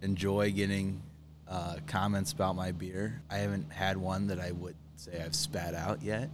enjoy 0.02 0.52
getting 0.52 1.00
uh, 1.48 1.76
comments 1.86 2.32
about 2.32 2.56
my 2.56 2.72
beer. 2.72 3.20
I 3.30 3.36
haven't 3.38 3.72
had 3.72 3.96
one 3.96 4.26
that 4.28 4.40
I 4.40 4.52
would 4.52 4.74
say 4.96 5.22
I've 5.24 5.34
spat 5.34 5.74
out 5.74 6.02
yet. 6.02 6.30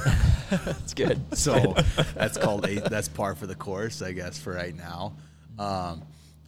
That's 0.50 0.94
good. 0.94 1.20
so 1.36 1.74
that's 2.14 2.36
called 2.38 2.66
a 2.66 2.80
that's 2.88 3.08
par 3.08 3.34
for 3.34 3.46
the 3.46 3.54
course, 3.54 4.02
I 4.02 4.12
guess, 4.12 4.38
for 4.38 4.52
right 4.54 4.74
now. 4.76 5.14
Um, 5.58 6.02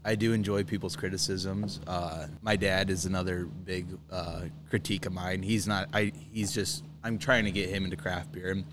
I 0.04 0.14
do 0.14 0.32
enjoy 0.32 0.62
people's 0.62 0.94
criticisms. 0.94 1.80
Uh, 1.86 2.26
my 2.42 2.54
dad 2.56 2.90
is 2.90 3.06
another 3.06 3.46
big 3.46 3.86
uh, 4.12 4.42
critique 4.70 5.06
of 5.06 5.12
mine. 5.12 5.42
He's 5.42 5.66
not. 5.66 5.88
I. 5.92 6.12
He's 6.32 6.52
just. 6.52 6.84
I'm 7.02 7.18
trying 7.18 7.44
to 7.46 7.50
get 7.50 7.68
him 7.70 7.84
into 7.84 7.96
craft 7.96 8.30
beer, 8.32 8.50
and 8.50 8.64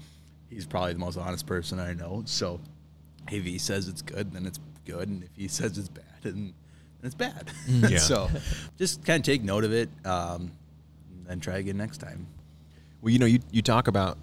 he's 0.53 0.65
probably 0.65 0.93
the 0.93 0.99
most 0.99 1.17
honest 1.17 1.45
person 1.45 1.79
I 1.79 1.93
know. 1.93 2.23
So 2.25 2.59
if 3.31 3.43
he 3.43 3.57
says 3.57 3.87
it's 3.87 4.01
good, 4.01 4.31
then 4.31 4.45
it's 4.45 4.59
good, 4.85 5.07
and 5.09 5.23
if 5.23 5.29
he 5.35 5.47
says 5.49 5.77
it's 5.77 5.89
bad, 5.89 6.05
then, 6.21 6.53
it's 7.01 7.15
bad. 7.15 7.51
Yeah. 7.67 7.97
so 7.97 8.29
just 8.77 9.03
kind 9.03 9.19
of 9.19 9.25
take 9.25 9.43
note 9.43 9.63
of 9.63 9.73
it, 9.73 9.89
um, 10.05 10.51
and 11.27 11.41
try 11.41 11.57
again 11.57 11.77
next 11.77 11.97
time. 11.97 12.27
Well, 13.01 13.11
you 13.11 13.19
know, 13.19 13.25
you, 13.25 13.39
you 13.51 13.61
talk 13.61 13.87
about 13.87 14.17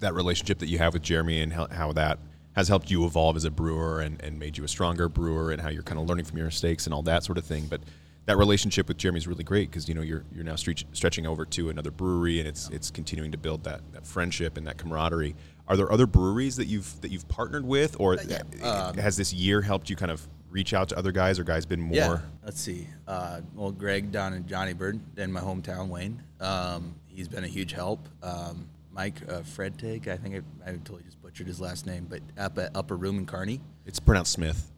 that 0.00 0.14
relationship 0.14 0.58
that 0.58 0.68
you 0.68 0.78
have 0.78 0.94
with 0.94 1.02
Jeremy 1.02 1.40
and 1.40 1.52
how, 1.52 1.68
how 1.68 1.92
that 1.92 2.18
has 2.54 2.66
helped 2.66 2.90
you 2.90 3.04
evolve 3.04 3.36
as 3.36 3.44
a 3.44 3.50
brewer 3.50 4.00
and, 4.00 4.20
and 4.20 4.38
made 4.38 4.58
you 4.58 4.64
a 4.64 4.68
stronger 4.68 5.08
brewer 5.08 5.52
and 5.52 5.60
how 5.60 5.68
you're 5.68 5.82
kind 5.84 6.00
of 6.00 6.08
learning 6.08 6.24
from 6.24 6.38
your 6.38 6.46
mistakes 6.46 6.86
and 6.86 6.94
all 6.94 7.02
that 7.02 7.22
sort 7.22 7.38
of 7.38 7.44
thing. 7.44 7.66
But 7.68 7.80
that 8.26 8.36
relationship 8.36 8.88
with 8.88 8.98
Jeremy 8.98 9.18
is 9.18 9.26
really 9.26 9.44
great 9.44 9.70
because 9.70 9.88
you 9.88 9.94
know 9.94 10.02
you're 10.02 10.24
you're 10.34 10.44
now 10.44 10.56
stretch, 10.56 10.84
stretching 10.92 11.26
over 11.26 11.46
to 11.46 11.70
another 11.70 11.90
brewery 11.90 12.40
and 12.40 12.48
it's 12.48 12.68
it's 12.70 12.90
continuing 12.90 13.32
to 13.32 13.38
build 13.38 13.64
that, 13.64 13.80
that 13.92 14.06
friendship 14.06 14.56
and 14.56 14.66
that 14.66 14.76
camaraderie. 14.76 15.34
Are 15.68 15.76
there 15.76 15.92
other 15.92 16.06
breweries 16.06 16.56
that 16.56 16.66
you've 16.66 17.00
that 17.02 17.10
you've 17.10 17.28
partnered 17.28 17.64
with, 17.64 17.96
or 18.00 18.16
has 18.16 19.16
this 19.16 19.32
year 19.32 19.60
helped 19.60 19.90
you 19.90 19.96
kind 19.96 20.10
of 20.10 20.26
reach 20.50 20.72
out 20.72 20.88
to 20.88 20.98
other 20.98 21.12
guys, 21.12 21.38
or 21.38 21.44
guys 21.44 21.66
been 21.66 21.80
more? 21.80 21.94
Yeah. 21.94 22.18
Let's 22.42 22.60
see. 22.60 22.86
Uh, 23.06 23.42
well, 23.54 23.70
Greg 23.70 24.10
down 24.10 24.32
in 24.32 24.46
Johnny 24.46 24.72
Byrd 24.72 24.98
in 25.18 25.30
my 25.30 25.40
hometown, 25.40 25.88
Wayne. 25.88 26.22
Um, 26.40 26.94
he's 27.06 27.28
been 27.28 27.44
a 27.44 27.48
huge 27.48 27.72
help. 27.72 28.08
Um, 28.22 28.68
Mike 28.92 29.20
uh, 29.28 29.40
Fredtag, 29.40 30.08
I 30.08 30.16
think 30.16 30.36
I, 30.36 30.70
I 30.70 30.72
totally 30.72 31.02
just 31.04 31.20
butchered 31.22 31.46
his 31.46 31.60
last 31.60 31.86
name, 31.86 32.06
but 32.08 32.20
up 32.38 32.58
at 32.58 32.74
Upper 32.74 32.96
Room 32.96 33.18
in 33.18 33.26
Kearney. 33.26 33.60
It's 33.86 34.00
pronounced 34.00 34.32
Smith. 34.32 34.72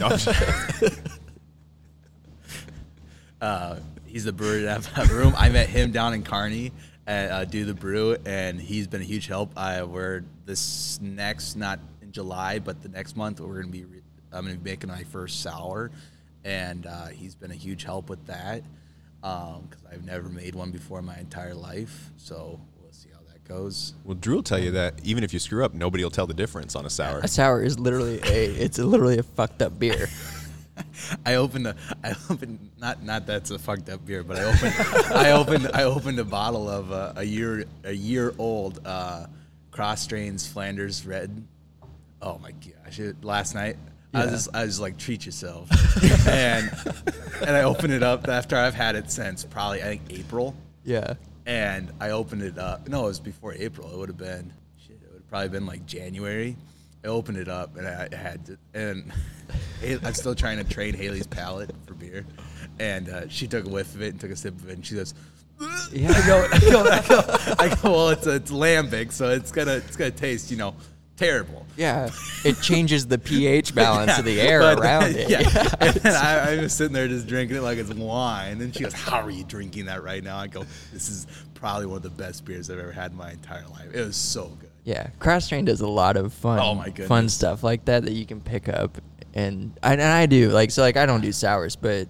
No, 0.00 0.16
Uh, 3.40 3.76
he's 4.06 4.24
the 4.24 4.32
brewer 4.32 4.66
at 4.66 4.88
Upper 4.96 5.14
Room. 5.14 5.34
I 5.36 5.50
met 5.50 5.68
him 5.68 5.90
down 5.90 6.14
in 6.14 6.22
Kearney 6.22 6.72
at 7.06 7.30
uh, 7.30 7.44
Do 7.44 7.64
the 7.64 7.74
Brew, 7.74 8.16
and 8.24 8.60
he's 8.60 8.86
been 8.86 9.00
a 9.00 9.04
huge 9.04 9.26
help. 9.26 9.52
I 9.56 9.82
we're 9.82 10.24
this 10.46 10.98
next, 11.00 11.56
not 11.56 11.80
in 12.02 12.12
July, 12.12 12.58
but 12.58 12.82
the 12.82 12.88
next 12.88 13.16
month, 13.16 13.40
we're 13.40 13.60
gonna 13.60 13.72
be. 13.72 13.84
Re- 13.84 14.00
I'm 14.32 14.44
gonna 14.44 14.56
be 14.58 14.70
making 14.70 14.90
my 14.90 15.04
first 15.04 15.42
sour, 15.42 15.90
and 16.44 16.86
uh, 16.86 17.06
he's 17.06 17.34
been 17.34 17.50
a 17.52 17.56
huge 17.56 17.84
help 17.84 18.10
with 18.10 18.26
that 18.26 18.62
because 19.20 19.84
I've 19.90 20.04
never 20.04 20.28
made 20.28 20.54
one 20.54 20.70
before 20.70 20.98
in 20.98 21.04
my 21.04 21.16
entire 21.18 21.54
life. 21.54 22.10
So 22.16 22.60
we'll 22.80 22.92
see 22.92 23.10
how 23.12 23.20
that 23.32 23.44
goes. 23.44 23.94
well, 24.04 24.14
Drew 24.14 24.36
will 24.36 24.42
tell 24.42 24.58
you 24.58 24.72
that 24.72 24.94
even 25.04 25.24
if 25.24 25.32
you 25.32 25.38
screw 25.38 25.64
up, 25.64 25.72
nobody 25.72 26.02
will 26.02 26.10
tell 26.10 26.26
the 26.26 26.34
difference 26.34 26.74
on 26.74 26.84
a 26.84 26.90
sour. 26.90 27.20
A 27.20 27.28
sour 27.28 27.62
is 27.62 27.78
literally 27.78 28.20
a 28.24 28.46
it's 28.50 28.78
literally 28.78 29.18
a 29.18 29.22
fucked 29.22 29.62
up 29.62 29.78
beer. 29.78 30.08
I 31.26 31.34
opened 31.36 31.66
a, 31.66 31.76
I 32.02 32.14
opened 32.30 32.70
not 32.78 33.02
not 33.02 33.26
that's 33.26 33.50
a 33.50 33.58
fucked 33.58 33.88
up 33.88 34.04
beer, 34.06 34.22
but 34.22 34.38
I 34.38 34.44
opened 34.44 34.74
I 35.14 35.30
opened 35.32 35.70
I 35.74 35.82
opened 35.84 36.18
a 36.18 36.24
bottle 36.24 36.68
of 36.68 36.92
uh, 36.92 37.12
a 37.16 37.24
year 37.24 37.64
a 37.84 37.92
year 37.92 38.34
old 38.38 38.80
uh, 38.84 39.26
Kros 39.70 39.98
Strain's 39.98 40.46
Flanders 40.46 41.04
Red. 41.06 41.44
Oh 42.22 42.38
my 42.38 42.52
gosh! 42.52 42.98
It, 42.98 43.22
last 43.24 43.54
night 43.54 43.76
I 44.14 44.24
was 44.24 44.30
just 44.32 44.54
I 44.54 44.64
was 44.64 44.78
like 44.80 44.96
treat 44.96 45.26
yourself, 45.26 45.68
and 46.28 46.70
and 47.42 47.50
I 47.56 47.62
opened 47.64 47.92
it 47.92 48.02
up 48.02 48.28
after 48.28 48.56
I've 48.56 48.74
had 48.74 48.94
it 48.96 49.10
since 49.10 49.44
probably 49.44 49.80
I 49.82 49.86
think 49.86 50.02
April, 50.10 50.54
Yeah. 50.84 51.14
and 51.46 51.90
I 52.00 52.10
opened 52.10 52.42
it 52.42 52.56
up. 52.56 52.88
No, 52.88 53.04
it 53.04 53.08
was 53.08 53.20
before 53.20 53.52
April. 53.54 53.90
It 53.92 53.98
would 53.98 54.08
have 54.08 54.16
been 54.18 54.52
shit. 54.78 54.96
It 55.02 55.08
would 55.12 55.20
have 55.22 55.28
probably 55.28 55.48
been 55.48 55.66
like 55.66 55.84
January. 55.84 56.56
I 57.04 57.08
opened 57.08 57.36
it 57.36 57.48
up 57.48 57.76
and 57.76 57.86
I 57.86 58.08
had 58.16 58.46
to, 58.46 58.58
and 58.72 59.12
I'm 60.04 60.14
still 60.14 60.34
trying 60.34 60.58
to 60.58 60.64
train 60.64 60.94
Haley's 60.94 61.26
palate 61.26 61.70
for 61.86 61.94
beer, 61.94 62.24
and 62.78 63.08
uh, 63.08 63.28
she 63.28 63.46
took 63.46 63.66
a 63.66 63.68
whiff 63.68 63.94
of 63.94 64.02
it 64.02 64.08
and 64.08 64.20
took 64.20 64.30
a 64.30 64.36
sip 64.36 64.54
of 64.54 64.68
it, 64.68 64.74
and 64.76 64.86
she 64.86 64.94
goes. 64.94 65.14
Yeah. 65.92 66.10
I 66.10 66.26
go, 66.26 66.48
I 66.52 66.58
go, 66.58 66.82
I 66.90 67.06
go, 67.06 67.54
I 67.60 67.68
go. 67.76 67.92
Well, 67.92 68.08
it's 68.10 68.26
it's 68.26 68.50
lambic, 68.50 69.12
so 69.12 69.30
it's 69.30 69.52
gonna 69.52 69.74
it's 69.74 69.94
gonna 69.96 70.10
taste, 70.10 70.50
you 70.50 70.56
know, 70.56 70.74
terrible. 71.16 71.64
Yeah. 71.76 72.10
It 72.44 72.60
changes 72.60 73.06
the 73.06 73.18
pH 73.18 73.72
balance 73.72 74.08
Yeah, 74.10 74.18
of 74.18 74.24
the 74.24 74.40
air 74.40 74.60
but- 74.60 74.80
around 74.80 75.14
it. 75.14 75.30
Yeah. 75.30 75.38
and 75.80 76.06
I, 76.08 76.54
I 76.54 76.60
was 76.60 76.72
sitting 76.72 76.92
there 76.92 77.06
just 77.06 77.28
drinking 77.28 77.56
it 77.56 77.60
like 77.60 77.78
it's 77.78 77.94
wine. 77.94 78.60
And 78.62 78.74
she 78.74 78.82
goes, 78.82 78.92
How 78.94 79.20
are 79.20 79.30
you 79.30 79.44
drinking 79.44 79.86
that 79.86 80.02
right 80.02 80.24
now? 80.24 80.38
I 80.38 80.48
go, 80.48 80.64
This 80.92 81.08
is 81.08 81.28
probably 81.54 81.86
one 81.86 81.98
of 81.98 82.02
the 82.02 82.10
best 82.10 82.44
beers 82.44 82.68
I've 82.68 82.80
ever 82.80 82.90
had 82.92 83.12
in 83.12 83.16
my 83.16 83.30
entire 83.30 83.66
life. 83.68 83.94
It 83.94 84.04
was 84.04 84.16
so 84.16 84.48
good. 84.60 84.70
Yeah, 84.84 85.08
Kros 85.18 85.42
Strain 85.42 85.64
does 85.64 85.80
a 85.80 85.86
lot 85.88 86.16
of 86.16 86.32
fun, 86.32 86.58
Oh 86.60 86.74
my 86.74 86.90
fun 86.90 87.28
stuff 87.28 87.62
like 87.62 87.86
that 87.86 88.04
that 88.04 88.12
you 88.12 88.26
can 88.26 88.40
pick 88.40 88.68
up, 88.68 88.98
and 89.32 89.72
I, 89.82 89.92
and 89.94 90.02
I 90.02 90.26
do 90.26 90.50
like 90.50 90.70
so 90.70 90.82
like 90.82 90.96
I 90.98 91.06
don't 91.06 91.22
do 91.22 91.32
sours, 91.32 91.74
but 91.74 92.06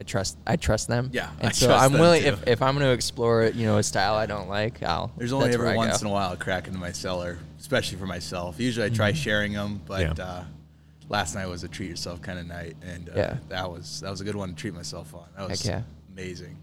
I 0.00 0.04
trust 0.04 0.36
I 0.46 0.56
trust 0.56 0.88
them. 0.88 1.10
Yeah, 1.12 1.30
and 1.38 1.48
I 1.48 1.52
so 1.52 1.72
I'm 1.72 1.92
willing 1.92 2.22
too. 2.22 2.28
if, 2.30 2.46
if 2.48 2.62
I'm 2.62 2.74
going 2.74 2.84
to 2.86 2.92
explore 2.92 3.44
you 3.46 3.64
know 3.66 3.78
a 3.78 3.82
style 3.82 4.14
I 4.16 4.26
don't 4.26 4.48
like, 4.48 4.82
I'll. 4.82 5.12
There's 5.16 5.32
only 5.32 5.52
every 5.54 5.76
once 5.76 5.98
go. 6.02 6.06
in 6.06 6.10
a 6.10 6.14
while 6.14 6.32
a 6.32 6.36
crack 6.36 6.66
into 6.66 6.78
my 6.80 6.90
cellar, 6.92 7.38
especially 7.60 7.96
for 7.98 8.06
myself. 8.06 8.58
Usually 8.58 8.86
I 8.86 8.88
try 8.90 9.10
Mm-hmm. 9.12 9.16
sharing 9.22 9.52
them, 9.52 9.80
but 9.86 10.00
Yeah. 10.18 10.24
uh, 10.24 10.44
last 11.08 11.36
night 11.36 11.46
was 11.46 11.62
a 11.62 11.68
treat 11.68 11.88
yourself 11.88 12.20
kind 12.22 12.38
of 12.40 12.46
night, 12.48 12.74
and 12.82 13.08
uh, 13.08 13.12
Yeah. 13.14 13.36
that 13.50 13.70
was 13.70 14.00
that 14.00 14.10
was 14.10 14.20
a 14.20 14.24
good 14.24 14.34
one 14.36 14.48
to 14.50 14.54
treat 14.56 14.74
myself 14.74 15.14
on. 15.14 15.26
That 15.38 15.48
was 15.48 15.64
yeah. 15.64 15.82
amazing. 16.12 16.56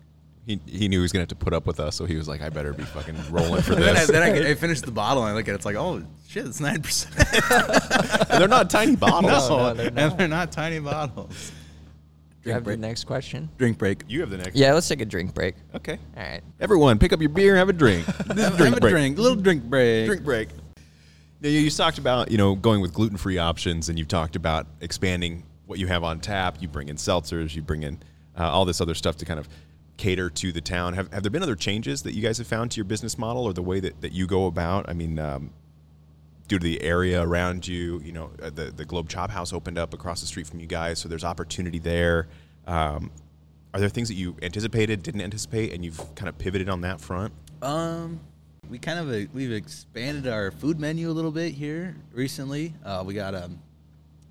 He, 0.45 0.59
he 0.65 0.89
knew 0.89 0.97
he 0.97 1.01
was 1.01 1.13
gonna 1.13 1.21
have 1.21 1.29
to 1.29 1.35
put 1.35 1.53
up 1.53 1.65
with 1.65 1.79
us, 1.79 1.95
so 1.95 2.05
he 2.05 2.17
was 2.17 2.27
like, 2.27 2.41
"I 2.41 2.49
better 2.49 2.73
be 2.73 2.83
fucking 2.83 3.15
rolling 3.31 3.61
for 3.61 3.75
then 3.75 3.95
I, 3.95 3.99
this." 3.99 4.07
then 4.09 4.23
I, 4.23 4.49
I 4.51 4.53
finished 4.55 4.83
the 4.85 4.91
bottle 4.91 5.23
and 5.23 5.31
I 5.31 5.35
look 5.35 5.47
at 5.47 5.51
it, 5.51 5.55
it's 5.55 5.65
like, 5.65 5.77
oh 5.77 6.03
shit, 6.27 6.45
it's 6.45 6.59
nine 6.59 6.81
percent. 6.81 7.15
They're 8.29 8.47
not 8.49 8.69
tiny 8.69 8.95
bottles. 8.97 9.49
No, 9.49 9.57
no, 9.57 9.73
they're 9.73 9.87
and 9.87 9.95
not. 9.95 10.17
they're 10.17 10.27
not 10.27 10.51
tiny 10.51 10.79
bottles. 10.79 11.51
Do 12.43 12.49
you 12.49 12.53
have 12.55 12.65
the 12.65 12.75
next 12.75 13.05
question? 13.05 13.47
Drink 13.57 13.77
break. 13.77 14.03
You 14.09 14.19
have 14.19 14.29
the 14.29 14.37
next. 14.37 14.57
Yeah, 14.57 14.73
let's 14.73 14.87
take 14.89 14.99
a 14.99 15.05
drink 15.05 15.33
break. 15.33 15.55
Okay. 15.75 15.97
All 16.17 16.23
right. 16.23 16.41
Everyone, 16.59 16.99
pick 16.99 17.13
up 17.13 17.21
your 17.21 17.29
beer, 17.29 17.51
and 17.51 17.59
have 17.59 17.69
a 17.69 17.73
drink. 17.73 18.05
This 18.05 18.37
is 18.37 18.43
Have 18.43 18.57
drink 18.57 18.75
a 18.75 18.81
break. 18.81 18.91
drink, 18.91 19.17
little 19.17 19.37
drink 19.37 19.63
break. 19.63 20.07
Drink 20.07 20.23
break. 20.25 20.49
Now, 21.39 21.47
you, 21.49 21.59
you 21.59 21.69
talked 21.69 21.99
about 21.99 22.31
you 22.31 22.37
know 22.37 22.55
going 22.55 22.81
with 22.81 22.93
gluten 22.93 23.15
free 23.15 23.37
options, 23.37 23.87
and 23.87 23.97
you've 23.97 24.09
talked 24.09 24.35
about 24.35 24.67
expanding 24.81 25.43
what 25.67 25.79
you 25.79 25.87
have 25.87 26.03
on 26.03 26.19
tap. 26.19 26.57
You 26.59 26.67
bring 26.67 26.89
in 26.89 26.97
seltzers, 26.97 27.55
you 27.55 27.61
bring 27.61 27.83
in 27.83 27.97
uh, 28.37 28.51
all 28.51 28.65
this 28.65 28.81
other 28.81 28.93
stuff 28.93 29.15
to 29.17 29.25
kind 29.25 29.39
of 29.39 29.47
cater 29.97 30.29
to 30.29 30.51
the 30.51 30.61
town. 30.61 30.93
Have, 30.93 31.11
have 31.13 31.23
there 31.23 31.29
been 31.29 31.43
other 31.43 31.55
changes 31.55 32.03
that 32.03 32.13
you 32.13 32.21
guys 32.21 32.37
have 32.37 32.47
found 32.47 32.71
to 32.71 32.77
your 32.77 32.85
business 32.85 33.17
model 33.17 33.43
or 33.43 33.53
the 33.53 33.61
way 33.61 33.79
that, 33.79 34.01
that 34.01 34.11
you 34.11 34.27
go 34.27 34.47
about? 34.47 34.89
I 34.89 34.93
mean, 34.93 35.19
um, 35.19 35.51
due 36.47 36.59
to 36.59 36.63
the 36.63 36.81
area 36.81 37.21
around 37.21 37.67
you, 37.67 38.01
you 38.03 38.11
know, 38.11 38.31
uh, 38.41 38.49
the 38.49 38.65
the 38.65 38.85
Globe 38.85 39.09
Chop 39.09 39.29
House 39.29 39.53
opened 39.53 39.77
up 39.77 39.93
across 39.93 40.21
the 40.21 40.27
street 40.27 40.47
from 40.47 40.59
you 40.59 40.67
guys, 40.67 40.99
so 40.99 41.09
there's 41.09 41.23
opportunity 41.23 41.79
there. 41.79 42.27
Um, 42.67 43.11
are 43.73 43.79
there 43.79 43.89
things 43.89 44.07
that 44.09 44.15
you 44.15 44.35
anticipated, 44.41 45.01
didn't 45.01 45.21
anticipate, 45.21 45.73
and 45.73 45.83
you've 45.83 45.99
kind 46.15 46.29
of 46.29 46.37
pivoted 46.37 46.69
on 46.69 46.81
that 46.81 47.01
front? 47.01 47.33
Um, 47.61 48.19
we 48.69 48.77
kind 48.77 48.99
of 48.99 49.09
uh, 49.09 49.27
we've 49.33 49.51
expanded 49.51 50.27
our 50.27 50.51
food 50.51 50.79
menu 50.79 51.09
a 51.09 51.11
little 51.13 51.31
bit 51.31 51.53
here 51.53 51.95
recently. 52.11 52.73
Uh, 52.83 53.03
we 53.05 53.13
got 53.13 53.33
um, 53.35 53.59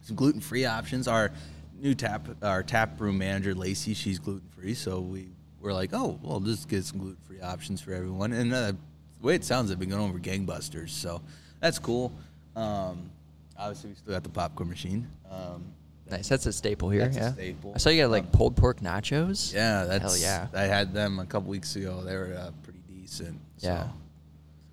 some 0.02 0.16
gluten 0.16 0.40
free 0.40 0.64
options. 0.64 1.08
Our 1.08 1.32
new 1.80 1.94
tap 1.94 2.28
our 2.42 2.62
tap 2.62 3.00
room 3.00 3.18
manager 3.18 3.54
Lacey, 3.54 3.94
she's 3.94 4.18
gluten 4.18 4.48
free, 4.50 4.74
so 4.74 5.00
we 5.00 5.28
were 5.62 5.72
like, 5.72 5.90
oh, 5.92 6.18
well, 6.22 6.40
just 6.40 6.68
get 6.68 6.84
some 6.84 6.98
gluten 6.98 7.18
free 7.26 7.40
options 7.40 7.80
for 7.80 7.92
everyone. 7.92 8.32
And 8.32 8.52
uh, 8.52 8.72
the 9.20 9.26
way 9.26 9.34
it 9.34 9.44
sounds, 9.44 9.68
they've 9.68 9.78
been 9.78 9.90
going 9.90 10.02
over 10.02 10.18
gangbusters, 10.18 10.90
so 10.90 11.22
that's 11.60 11.78
cool. 11.78 12.12
Um, 12.56 13.10
obviously, 13.58 13.90
we 13.90 13.96
still 13.96 14.12
got 14.14 14.22
the 14.22 14.28
popcorn 14.28 14.68
machine. 14.68 15.08
Um, 15.30 15.64
Nice. 16.10 16.28
That's 16.28 16.44
a 16.44 16.52
staple 16.52 16.90
here. 16.90 17.02
That's 17.04 17.16
a 17.16 17.20
yeah. 17.20 17.32
staple. 17.32 17.72
I 17.74 17.78
saw 17.78 17.88
you 17.88 18.02
got 18.02 18.10
like 18.10 18.24
Um, 18.24 18.30
pulled 18.32 18.56
pork 18.56 18.80
nachos. 18.80 19.54
yeah, 19.54 19.84
that's 19.84 20.02
Hell 20.02 20.16
yeah. 20.52 20.60
I 20.60 20.64
had 20.66 20.92
them 20.92 21.18
a 21.18 21.24
couple 21.24 21.48
weeks 21.48 21.74
ago. 21.76 22.02
They 22.04 22.14
were 22.16 22.34
uh, 22.38 22.50
pretty 22.64 22.80
decent. 22.86 23.40
So. 23.56 23.68
Yeah. 23.68 23.88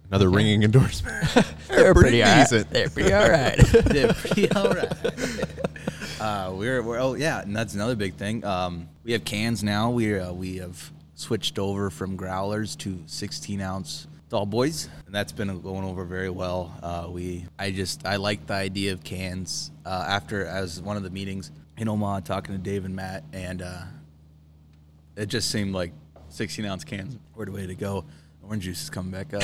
Another 0.10 0.30
ringing 0.30 0.63
endorsement. 0.63 1.23
They're 1.69 1.93
pretty, 1.93 2.23
all 2.23 2.30
right. 2.30 2.41
decent. 2.41 2.69
They're 2.71 2.89
pretty 2.89 3.13
all 3.13 3.30
right. 3.30 3.56
They're 3.58 4.13
pretty 4.13 4.52
all 4.52 4.69
right. 4.71 4.91
Uh, 6.19 6.51
we're, 6.53 6.82
we're 6.84 6.99
oh 6.99 7.13
yeah, 7.13 7.41
and 7.41 7.55
that's 7.55 7.73
another 7.73 7.95
big 7.95 8.15
thing. 8.15 8.43
Um, 8.43 8.89
we 9.03 9.13
have 9.13 9.23
cans 9.23 9.63
now. 9.63 9.89
We 9.89 10.19
uh, 10.19 10.34
we 10.34 10.58
have 10.58 10.91
switched 11.15 11.58
over 11.58 11.89
from 11.89 12.15
growlers 12.17 12.75
to 12.77 13.01
16 13.05 13.62
ounce 13.62 14.08
tall 14.29 14.45
boys, 14.45 14.89
and 15.05 15.15
that's 15.15 15.32
been 15.32 15.62
going 15.62 15.86
over 15.86 16.03
very 16.03 16.29
well. 16.29 16.77
Uh, 16.84 17.08
we 17.10 17.45
I 17.58 17.71
just 17.71 18.05
I 18.05 18.17
like 18.17 18.47
the 18.47 18.53
idea 18.53 18.91
of 18.91 19.03
cans. 19.03 19.71
Uh, 19.86 20.05
after 20.08 20.45
as 20.45 20.82
one 20.82 20.97
of 20.97 21.03
the 21.03 21.10
meetings 21.10 21.51
in 21.77 21.88
Omaha, 21.88 22.19
talking 22.21 22.53
to 22.53 22.62
Dave 22.62 22.84
and 22.84 22.95
Matt, 22.95 23.23
and 23.32 23.62
uh, 23.62 23.84
it 25.15 25.27
just 25.27 25.49
seemed 25.49 25.73
like 25.73 25.93
16 26.27 26.65
ounce 26.65 26.84
cans 26.84 27.17
were 27.34 27.45
the 27.45 27.51
way 27.51 27.65
to 27.65 27.75
go. 27.75 28.03
Orange 28.43 28.63
juice 28.63 28.84
is 28.84 28.89
coming 28.89 29.12
back 29.12 29.34
up. 29.34 29.43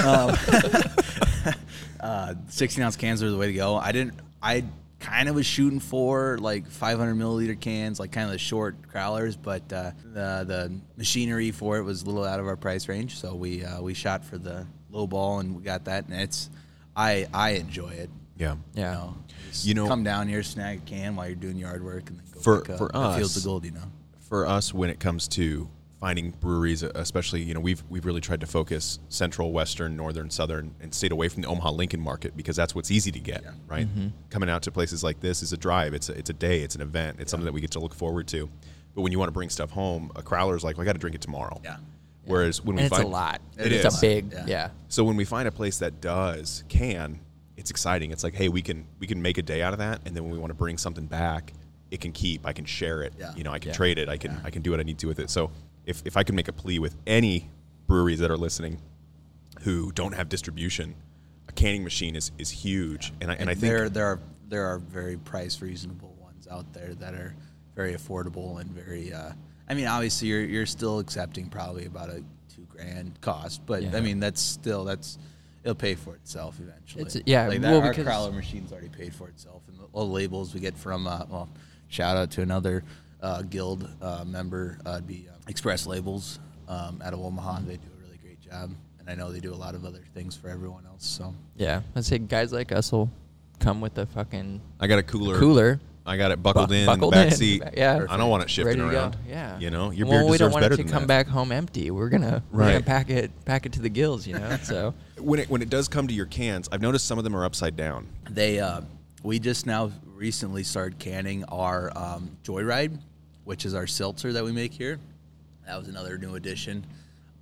um, 0.04 1.54
uh, 2.00 2.34
16 2.48 2.82
ounce 2.82 2.96
cans 2.96 3.22
are 3.22 3.30
the 3.30 3.36
way 3.36 3.48
to 3.48 3.52
go. 3.52 3.76
I 3.76 3.92
didn't. 3.92 4.14
I 4.42 4.64
kind 5.06 5.28
of 5.28 5.34
was 5.34 5.46
shooting 5.46 5.80
for 5.80 6.36
like 6.38 6.66
500 6.68 7.14
milliliter 7.14 7.58
cans, 7.58 8.00
like 8.00 8.12
kind 8.12 8.26
of 8.26 8.32
the 8.32 8.38
short 8.38 8.82
growlers, 8.88 9.36
but 9.36 9.72
uh, 9.72 9.92
the 10.12 10.44
the 10.46 10.80
machinery 10.96 11.50
for 11.52 11.78
it 11.78 11.82
was 11.82 12.02
a 12.02 12.06
little 12.06 12.24
out 12.24 12.40
of 12.40 12.46
our 12.46 12.56
price 12.56 12.88
range, 12.88 13.18
so 13.18 13.34
we 13.34 13.64
uh, 13.64 13.80
we 13.80 13.94
shot 13.94 14.24
for 14.24 14.38
the 14.38 14.66
low 14.90 15.06
ball 15.06 15.38
and 15.40 15.54
we 15.56 15.62
got 15.62 15.84
that, 15.84 16.06
and 16.08 16.20
it's 16.20 16.50
I 16.96 17.26
I 17.32 17.50
enjoy 17.50 17.90
it. 17.90 18.10
Yeah. 18.38 18.56
Yeah. 18.74 18.92
You 18.92 18.96
know, 18.98 19.14
You 19.62 19.74
know- 19.74 19.88
come 19.88 20.02
down 20.04 20.28
here, 20.28 20.42
snag 20.42 20.78
a 20.78 20.80
can 20.82 21.16
while 21.16 21.26
you're 21.26 21.36
doing 21.36 21.56
yard 21.56 21.82
work, 21.84 22.10
and 22.10 22.18
then 22.18 22.26
go 22.34 22.40
For- 22.40 22.60
pick 22.60 22.70
up 22.70 22.78
for 22.78 22.88
the 22.88 22.98
us- 22.98 23.16
fields 23.18 23.36
of 23.36 23.44
gold. 23.44 23.64
You 23.64 23.70
know. 23.72 23.90
for 24.28 24.46
us 24.46 24.74
when 24.74 24.90
it 24.90 24.98
comes 25.00 25.28
to 25.28 25.68
finding 26.00 26.30
breweries 26.30 26.82
uh, 26.84 26.90
especially 26.94 27.40
you 27.42 27.54
know 27.54 27.60
we've 27.60 27.82
we've 27.88 28.04
really 28.04 28.20
tried 28.20 28.40
to 28.40 28.46
focus 28.46 28.98
central 29.08 29.52
western 29.52 29.96
northern 29.96 30.28
southern 30.28 30.74
and 30.80 30.92
stayed 30.94 31.12
away 31.12 31.28
from 31.28 31.40
the 31.42 31.48
omaha 31.48 31.70
lincoln 31.70 32.00
market 32.00 32.36
because 32.36 32.54
that's 32.54 32.74
what's 32.74 32.90
easy 32.90 33.10
to 33.10 33.18
get 33.20 33.42
right 33.66 33.86
mm-hmm. 33.88 34.08
coming 34.28 34.50
out 34.50 34.62
to 34.62 34.70
places 34.70 35.02
like 35.02 35.20
this 35.20 35.42
is 35.42 35.52
a 35.52 35.56
drive 35.56 35.94
it's 35.94 36.08
a, 36.08 36.18
it's 36.18 36.28
a 36.28 36.34
day 36.34 36.60
it's 36.62 36.74
an 36.74 36.82
event 36.82 37.16
it's 37.18 37.30
something 37.30 37.46
that 37.46 37.52
we 37.52 37.60
get 37.60 37.70
to 37.70 37.80
look 37.80 37.94
forward 37.94 38.26
to 38.26 38.48
but 38.94 39.02
when 39.02 39.10
you 39.12 39.18
want 39.18 39.28
to 39.28 39.32
bring 39.32 39.48
stuff 39.48 39.70
home 39.70 40.10
a 40.16 40.22
crowler's 40.22 40.62
like 40.62 40.76
well, 40.76 40.82
i 40.82 40.84
got 40.86 40.92
to 40.92 40.98
drink 40.98 41.14
it 41.14 41.22
tomorrow 41.22 41.58
Yeah. 41.64 41.76
whereas 42.26 42.62
when 42.62 42.76
we 42.76 42.82
it's 42.82 42.90
find 42.94 43.04
a 43.04 43.08
lot. 43.08 43.40
it 43.58 43.72
it's 43.72 43.86
is. 43.86 43.96
a 43.96 44.00
big, 44.00 44.32
Yeah. 44.32 44.44
yeah. 44.46 44.70
so 44.88 45.02
when 45.02 45.16
we 45.16 45.24
find 45.24 45.48
a 45.48 45.52
place 45.52 45.78
that 45.78 46.00
does 46.02 46.62
can, 46.68 47.20
it's 47.56 47.70
exciting. 47.70 48.10
It's 48.10 48.22
like, 48.22 48.34
hey, 48.34 48.50
we 48.50 48.60
can 48.60 48.86
we 48.98 49.06
can 49.06 49.22
make 49.22 49.38
a 49.38 49.42
day 49.42 49.62
out 49.62 49.72
of 49.72 49.78
that, 49.78 50.02
and 50.04 50.14
then 50.14 50.24
when 50.24 50.32
we 50.32 50.38
want 50.38 50.50
to 50.50 50.54
bring 50.54 50.76
something 50.76 51.06
back, 51.06 51.54
it 51.90 52.02
can 52.02 52.12
keep. 52.12 52.44
I 52.46 52.52
can 52.52 52.66
share 52.66 53.02
it. 53.02 53.14
Yeah. 53.18 53.32
You 53.34 53.44
know, 53.44 53.52
I 53.52 53.58
can 53.58 53.70
Yeah. 53.70 53.76
trade 53.76 53.98
it. 53.98 54.10
I 54.10 54.18
can 54.18 54.38
I 54.44 54.50
can 54.50 54.60
do 54.60 54.72
what 54.72 54.80
I 54.80 54.82
need 54.82 54.98
to 54.98 55.06
with 55.06 55.18
it. 55.20 55.30
So 55.30 55.50
if 55.86 56.02
if 56.04 56.16
I 56.16 56.22
can 56.22 56.34
make 56.34 56.48
a 56.48 56.52
plea 56.52 56.78
with 56.78 56.96
any 57.06 57.48
breweries 57.86 58.18
that 58.18 58.30
are 58.30 58.36
listening, 58.36 58.80
who 59.62 59.92
don't 59.92 60.12
have 60.14 60.28
distribution, 60.28 60.94
a 61.48 61.52
canning 61.52 61.84
machine 61.84 62.16
is 62.16 62.32
is 62.38 62.50
huge. 62.50 63.12
And 63.20 63.30
I 63.30 63.34
and 63.34 63.48
I 63.48 63.54
think 63.54 63.62
there 63.62 63.88
there 63.88 64.06
are 64.06 64.20
there 64.48 64.66
are 64.66 64.78
very 64.78 65.16
price 65.16 65.62
reasonable 65.62 66.14
ones 66.20 66.46
out 66.50 66.72
there 66.72 66.94
that 66.94 67.14
are 67.14 67.34
very 67.74 67.94
affordable 67.94 68.60
and 68.60 68.70
very. 68.70 69.12
Uh, 69.12 69.32
I 69.68 69.74
mean, 69.74 69.86
obviously 69.86 70.28
you're 70.28 70.44
you're 70.44 70.66
still 70.66 70.98
accepting 70.98 71.48
probably 71.48 71.86
about 71.86 72.10
a 72.10 72.22
two 72.54 72.66
grand 72.68 73.20
cost, 73.20 73.64
but 73.66 73.82
Yeah. 73.82 73.96
I 73.96 74.00
mean 74.00 74.20
that's 74.20 74.40
still 74.40 74.84
that's 74.84 75.18
it'll 75.62 75.74
pay 75.74 75.94
for 75.94 76.14
itself 76.14 76.58
eventually. 76.60 77.02
It's- 77.02 77.22
yeah, 77.26 77.48
like 77.48 77.60
that, 77.60 77.70
well, 77.72 77.80
our 77.82 77.90
because- 77.90 78.06
crowler 78.06 78.34
machine's 78.34 78.72
already 78.72 78.88
paid 78.88 79.14
for 79.14 79.28
itself, 79.28 79.62
and 79.68 79.78
the, 79.78 79.84
all 79.92 80.06
the 80.06 80.12
labels 80.12 80.54
we 80.54 80.60
get 80.60 80.76
from 80.76 81.06
uh, 81.06 81.24
well, 81.28 81.48
shout 81.88 82.16
out 82.16 82.30
to 82.32 82.42
another 82.42 82.84
uh, 83.20 83.42
guild 83.42 83.88
uh, 84.00 84.24
member, 84.24 84.78
uh, 84.86 84.90
it'd 84.92 85.06
be 85.06 85.26
uh, 85.28 85.35
Express 85.48 85.86
Labels 85.86 86.38
um, 86.68 87.00
out 87.04 87.12
of 87.12 87.20
Omaha. 87.20 87.60
They 87.66 87.76
do 87.76 87.88
a 87.98 88.02
really 88.04 88.18
great 88.18 88.40
job, 88.40 88.70
and 88.98 89.08
I 89.08 89.14
know 89.14 89.30
they 89.30 89.40
do 89.40 89.52
a 89.52 89.56
lot 89.56 89.74
of 89.74 89.84
other 89.84 90.02
things 90.14 90.36
for 90.36 90.48
everyone 90.48 90.84
else. 90.86 91.04
So 91.06 91.34
Yeah. 91.56 91.82
I 91.94 92.00
say 92.00 92.18
guys 92.18 92.52
like 92.52 92.72
us 92.72 92.90
will 92.92 93.10
come 93.60 93.80
with 93.80 93.96
a 93.98 94.06
fucking 94.06 94.60
I 94.80 94.86
got 94.86 94.98
a 94.98 95.02
cooler. 95.02 95.38
cooler. 95.38 95.80
I 96.08 96.16
got 96.16 96.30
it 96.30 96.40
buckled 96.40 96.68
Bu- 96.68 96.74
in, 96.76 96.86
buckled 96.86 97.12
back 97.14 97.32
in. 97.32 97.34
seat. 97.36 97.62
Yeah. 97.76 98.04
I 98.08 98.16
don't 98.16 98.30
want 98.30 98.44
it 98.44 98.50
shifting 98.50 98.80
around. 98.80 99.12
go. 99.12 99.18
Yeah. 99.28 99.58
You 99.58 99.70
know, 99.70 99.90
your 99.90 100.06
well, 100.06 100.20
beer 100.22 100.30
we 100.30 100.38
don't 100.38 100.50
deserves 100.50 100.52
want 100.54 100.62
better 100.62 100.74
it 100.74 100.86
to 100.86 100.92
come 100.92 101.02
that. 101.02 101.08
back 101.08 101.26
home 101.26 101.50
empty. 101.50 101.90
We're 101.90 102.08
gonna 102.08 102.42
we're 102.52 102.60
gonna 102.64 102.80
pack 102.82 103.10
it 103.10 103.32
pack 103.44 103.66
it 103.66 103.72
to 103.72 103.80
the 103.82 103.88
gills, 103.88 104.24
you 104.26 104.38
know. 104.38 104.56
So 104.62 104.94
When 105.18 105.40
it 105.40 105.50
when 105.50 105.62
it 105.62 105.70
does 105.70 105.88
come 105.88 106.06
to 106.06 106.14
your 106.14 106.26
cans, 106.26 106.68
I've 106.70 106.80
noticed 106.82 107.06
some 107.06 107.18
of 107.18 107.24
them 107.24 107.34
are 107.34 107.44
upside 107.44 107.76
down. 107.76 108.06
They 108.30 108.60
uh, 108.60 108.82
we 109.24 109.40
just 109.40 109.66
now 109.66 109.90
recently 110.14 110.62
started 110.62 111.00
canning 111.00 111.42
our 111.46 111.90
um, 111.98 112.36
Joyride, 112.44 113.00
which 113.42 113.64
is 113.66 113.74
our 113.74 113.88
seltzer 113.88 114.32
that 114.34 114.44
we 114.44 114.52
make 114.52 114.72
here. 114.72 115.00
That 115.66 115.78
was 115.78 115.88
another 115.88 116.16
new 116.16 116.36
addition. 116.36 116.86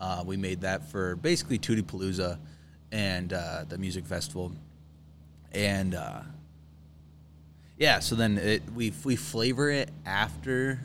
Uh, 0.00 0.22
we 0.26 0.37
made 0.37 0.62
that 0.62 0.90
for 0.90 1.16
basically 1.16 1.58
Tutti 1.58 1.82
Palooza 1.82 2.38
and 2.90 3.32
uh, 3.32 3.64
the 3.68 3.78
music 3.78 4.06
festival, 4.06 4.52
and 5.52 5.94
uh, 5.94 6.20
yeah. 7.78 8.00
So 8.00 8.14
then 8.14 8.38
it, 8.38 8.62
we 8.74 8.92
we 9.04 9.16
flavor 9.16 9.70
it 9.70 9.90
after 10.06 10.80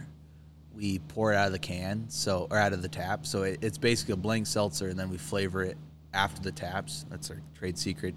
we 0.75 0.99
pour 0.99 1.33
it 1.33 1.35
out 1.35 1.47
of 1.47 1.53
the 1.53 1.59
can, 1.59 2.05
so 2.09 2.47
or 2.49 2.57
out 2.57 2.73
of 2.73 2.81
the 2.81 2.87
tap. 2.87 3.25
So 3.25 3.43
it, 3.43 3.59
it's 3.61 3.77
basically 3.77 4.13
a 4.13 4.17
blank 4.17 4.47
seltzer, 4.47 4.89
and 4.89 4.99
then 4.99 5.09
we 5.09 5.17
flavor 5.17 5.63
it 5.63 5.77
after 6.13 6.41
the 6.41 6.51
taps. 6.51 7.05
That's 7.09 7.29
our 7.29 7.41
trade 7.57 7.77
secret. 7.77 8.15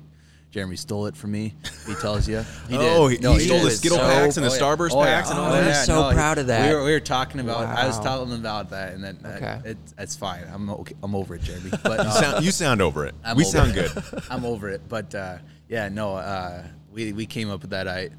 Jeremy 0.52 0.76
stole 0.76 1.06
it 1.06 1.16
from 1.16 1.32
me. 1.32 1.54
He 1.86 1.94
tells 1.94 2.28
you. 2.28 2.44
He 2.68 2.76
did. 2.76 2.96
Oh, 2.96 3.08
he- 3.08 3.16
he 3.16 3.22
stole 3.40 3.58
did. 3.60 3.66
the 3.66 3.70
Skittle 3.70 3.98
packs 3.98 4.36
and 4.36 4.44
the 4.44 4.50
Starburst 4.50 4.90
packs 5.02 5.30
and 5.30 5.38
all 5.38 5.50
that? 5.50 5.64
I'm 5.80 5.84
so 5.86 6.08
he- 6.10 6.14
proud 6.14 6.36
of 6.36 6.46
that. 6.48 6.68
We 6.68 6.74
were, 6.76 6.84
we 6.84 6.92
were 6.92 7.00
talking 7.00 7.40
about. 7.40 7.64
I 7.66 7.86
was 7.86 7.96
Wow. 7.96 8.02
telling 8.04 8.28
him 8.30 8.40
about 8.40 8.68
that, 8.70 8.92
and 8.92 9.02
then 9.02 9.18
uh, 9.24 9.28
Okay. 9.28 9.60
it, 9.70 9.78
it's 9.98 10.14
fine. 10.14 10.44
I'm 10.52 10.68
okay. 10.70 10.94
I'm 11.02 11.14
over 11.14 11.34
it, 11.36 11.42
Jeremy. 11.42 11.70
But 11.82 12.00
uh, 12.00 12.04
You 12.04 12.10
sound, 12.12 12.44
you 12.44 12.50
sound 12.52 12.82
over 12.82 13.06
it. 13.06 13.14
I'm 13.24 13.36
we 13.36 13.44
over 13.44 13.50
sound 13.50 13.76
it. 13.76 13.94
good. 13.94 14.22
I'm 14.30 14.44
over 14.44 14.68
it. 14.68 14.82
But 14.88 15.14
uh, 15.14 15.38
yeah, 15.68 15.88
no, 15.88 16.16
uh, 16.16 16.62
we 16.92 17.14
we 17.14 17.24
came 17.24 17.50
up 17.50 17.62
with 17.62 17.70
that. 17.70 17.88
I 17.88 18.10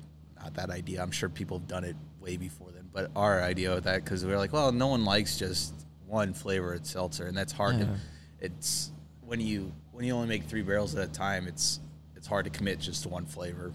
not 0.42 0.56
that 0.56 0.72
idea. 0.72 1.04
I'm 1.04 1.12
sure 1.12 1.30
people 1.30 1.60
have 1.60 1.68
done 1.68 1.84
it 1.84 1.96
way 2.20 2.38
before 2.38 2.72
then. 2.72 2.90
But 2.92 3.12
our 3.16 3.42
idea 3.44 3.76
with 3.76 3.84
that 3.84 4.04
because 4.04 4.26
we 4.26 4.32
were 4.32 4.38
like, 4.40 4.54
well, 4.54 4.72
no 4.72 4.88
one 4.88 5.06
likes 5.06 5.38
just 5.38 5.74
one 6.08 6.34
flavor 6.34 6.74
of 6.74 6.84
seltzer, 6.86 7.28
and 7.28 7.38
that's 7.38 7.54
hard. 7.54 7.78
Yeah. 7.78 7.86
to 7.86 8.00
It's 8.42 8.92
when 9.22 9.40
you 9.40 9.72
when 9.92 10.04
you 10.04 10.14
only 10.16 10.28
make 10.28 10.46
three 10.46 10.64
barrels 10.64 10.96
at 10.96 11.08
a 11.08 11.12
time. 11.12 11.48
It's 11.48 11.80
it's 12.24 12.30
hard 12.30 12.46
to 12.46 12.50
commit 12.50 12.80
just 12.80 13.04
to 13.04 13.10
one 13.10 13.26
flavor. 13.26 13.74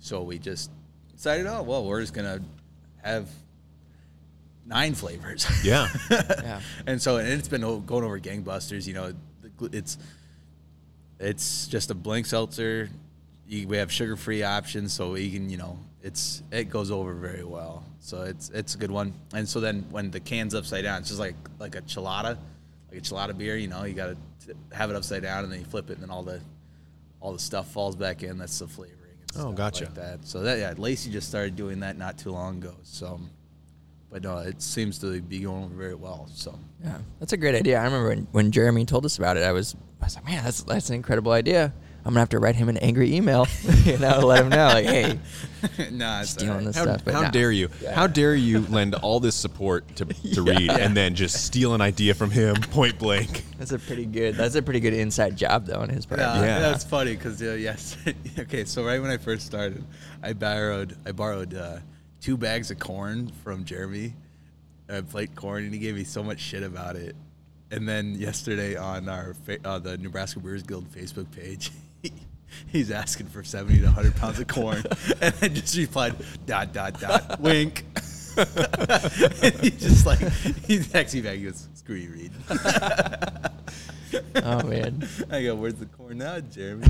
So 0.00 0.24
we 0.24 0.40
just 0.40 0.68
decided, 1.12 1.46
oh 1.46 1.62
well, 1.62 1.84
we're 1.84 2.00
just 2.00 2.12
gonna 2.12 2.40
have 3.04 3.28
nine 4.66 4.94
flavors. 4.94 5.46
Yeah. 5.62 5.86
yeah. 6.10 6.60
and 6.88 7.00
so 7.00 7.18
and 7.18 7.28
it's 7.28 7.46
been 7.46 7.60
going 7.60 8.02
over 8.04 8.18
gangbusters. 8.18 8.88
You 8.88 8.94
know, 8.94 9.12
it's 9.70 9.96
it's 11.20 11.68
just 11.68 11.92
a 11.92 11.94
blank 11.94 12.26
seltzer. 12.26 12.90
You, 13.46 13.68
we 13.68 13.76
have 13.76 13.92
sugar 13.92 14.16
free 14.16 14.42
options, 14.42 14.92
so 14.92 15.12
we 15.12 15.30
can 15.30 15.48
you 15.48 15.56
know 15.56 15.78
it's 16.02 16.42
it 16.50 16.70
goes 16.70 16.90
over 16.90 17.14
very 17.14 17.44
well. 17.44 17.84
So 18.00 18.22
it's 18.22 18.50
it's 18.50 18.74
a 18.74 18.78
good 18.78 18.90
one. 18.90 19.14
And 19.32 19.48
so 19.48 19.60
then 19.60 19.86
when 19.92 20.10
the 20.10 20.18
can's 20.18 20.56
upside 20.56 20.82
down, 20.82 20.98
it's 20.98 21.10
just 21.10 21.20
like 21.20 21.36
like 21.60 21.76
a 21.76 21.82
chilada, 21.82 22.38
like 22.90 22.98
a 22.98 23.02
chilada 23.02 23.38
beer. 23.38 23.56
You 23.56 23.68
know, 23.68 23.84
you 23.84 23.94
got 23.94 24.16
to 24.46 24.56
have 24.72 24.90
it 24.90 24.96
upside 24.96 25.22
down, 25.22 25.44
and 25.44 25.52
then 25.52 25.60
you 25.60 25.66
flip 25.66 25.90
it, 25.90 25.92
and 25.92 26.02
then 26.02 26.10
all 26.10 26.24
the 26.24 26.40
all 27.24 27.32
the 27.32 27.38
stuff 27.38 27.72
falls 27.72 27.96
back 27.96 28.22
in. 28.22 28.36
That's 28.36 28.58
the 28.58 28.68
flavoring. 28.68 29.00
And 29.34 29.38
Oh, 29.38 29.40
stuff 29.40 29.54
gotcha. 29.56 29.84
Like 29.86 29.94
that. 29.94 30.26
So 30.26 30.40
that 30.42 30.58
yeah, 30.58 30.74
Lacey 30.76 31.10
just 31.10 31.26
started 31.26 31.56
doing 31.56 31.80
that 31.80 31.96
not 31.96 32.18
too 32.18 32.30
long 32.30 32.58
ago. 32.58 32.74
So, 32.82 33.18
but 34.10 34.22
no, 34.22 34.38
it 34.38 34.60
seems 34.60 34.98
to 34.98 35.22
be 35.22 35.40
going 35.40 35.64
over 35.64 35.74
very 35.74 35.94
well. 35.94 36.28
So. 36.34 36.58
Yeah, 36.84 36.98
that's 37.20 37.32
a 37.32 37.38
great 37.38 37.54
idea. 37.54 37.80
I 37.80 37.84
remember 37.84 38.10
when, 38.10 38.28
when 38.32 38.50
Jeremy 38.50 38.84
told 38.84 39.06
us 39.06 39.16
about 39.16 39.38
it, 39.38 39.42
I 39.42 39.52
was 39.52 39.74
I 40.02 40.04
was 40.04 40.16
like, 40.16 40.26
man, 40.26 40.44
that's 40.44 40.62
that's 40.64 40.90
an 40.90 40.96
incredible 40.96 41.32
idea. 41.32 41.72
I'm 42.06 42.10
gonna 42.12 42.20
have 42.20 42.28
to 42.30 42.38
write 42.38 42.54
him 42.56 42.68
an 42.68 42.76
angry 42.76 43.14
email, 43.14 43.46
you 43.84 43.96
know, 43.96 44.20
to 44.20 44.26
let 44.26 44.42
him 44.42 44.50
know, 44.50 44.66
like, 44.66 44.84
hey, 44.84 45.18
nah, 45.90 46.22
stealing 46.22 46.50
alright. 46.50 46.66
this 46.66 46.76
How, 46.76 46.82
stuff. 46.82 47.04
How 47.10 47.22
nah. 47.22 47.30
dare 47.30 47.50
you? 47.50 47.70
How 47.94 48.06
dare 48.06 48.34
you 48.34 48.60
lend 48.60 48.94
all 48.94 49.20
this 49.20 49.34
support 49.34 49.96
to, 49.96 50.04
to 50.34 50.42
Reed 50.42 50.70
and 50.70 50.94
then 50.94 51.14
just 51.14 51.44
steal 51.46 51.72
an 51.74 51.80
idea 51.80 52.12
from 52.12 52.30
him 52.30 52.56
point 52.56 52.98
blank? 52.98 53.44
That's 53.58 53.72
a 53.72 53.78
pretty 53.78 54.04
good. 54.04 54.34
That's 54.34 54.54
a 54.54 54.60
pretty 54.62 54.80
good 54.80 54.92
inside 54.92 55.36
job 55.36 55.64
though 55.66 55.80
on 55.80 55.88
his 55.88 56.04
part. 56.04 56.20
Yeah, 56.20 56.40
Yeah. 56.42 56.58
that's 56.58 56.84
funny 56.84 57.16
because 57.16 57.40
uh, 57.40 57.52
yes, 57.52 57.96
okay. 58.38 58.66
So 58.66 58.84
right 58.84 59.00
when 59.00 59.10
I 59.10 59.16
first 59.16 59.46
started, 59.46 59.82
I 60.22 60.34
borrowed 60.34 60.96
I 61.06 61.12
borrowed 61.12 61.54
uh, 61.54 61.78
two 62.20 62.36
bags 62.36 62.70
of 62.70 62.78
corn 62.78 63.28
from 63.42 63.64
Jeremy, 63.64 64.12
uh, 64.90 65.00
plate 65.08 65.34
corn, 65.34 65.64
and 65.64 65.72
he 65.72 65.80
gave 65.80 65.94
me 65.94 66.04
so 66.04 66.22
much 66.22 66.38
shit 66.40 66.62
about 66.62 66.96
it. 66.96 67.16
And 67.70 67.88
then 67.88 68.14
yesterday 68.14 68.76
on 68.76 69.08
our 69.08 69.32
fa- 69.32 69.58
uh, 69.64 69.78
the 69.78 69.96
Nebraska 69.96 70.38
Brewers 70.38 70.62
Guild 70.62 70.86
Facebook 70.92 71.30
page, 71.32 71.72
he's 72.66 72.90
asking 72.90 73.26
for 73.28 73.42
seventy 73.44 73.80
to 73.80 73.90
hundred 73.90 74.16
pounds 74.16 74.38
of 74.40 74.46
corn, 74.46 74.82
and 75.20 75.34
I 75.42 75.48
just 75.48 75.76
replied 75.76 76.14
dot 76.46 76.72
dot 76.72 77.00
dot 77.00 77.40
wink. 77.40 77.84
and 78.36 79.54
he's 79.60 79.80
just 79.80 80.06
like 80.06 80.18
he's 80.18 80.88
texting 80.88 81.14
me 81.14 81.20
back. 81.22 81.36
He 81.36 81.44
goes, 81.44 81.68
"Screw 81.74 81.96
you, 81.96 82.10
Reed." 82.10 82.32
Oh 84.36 84.62
man. 84.66 85.06
I 85.30 85.42
go, 85.42 85.54
where's 85.56 85.74
the 85.74 85.86
corn 85.86 86.18
now, 86.18 86.38
Jeremy? 86.40 86.86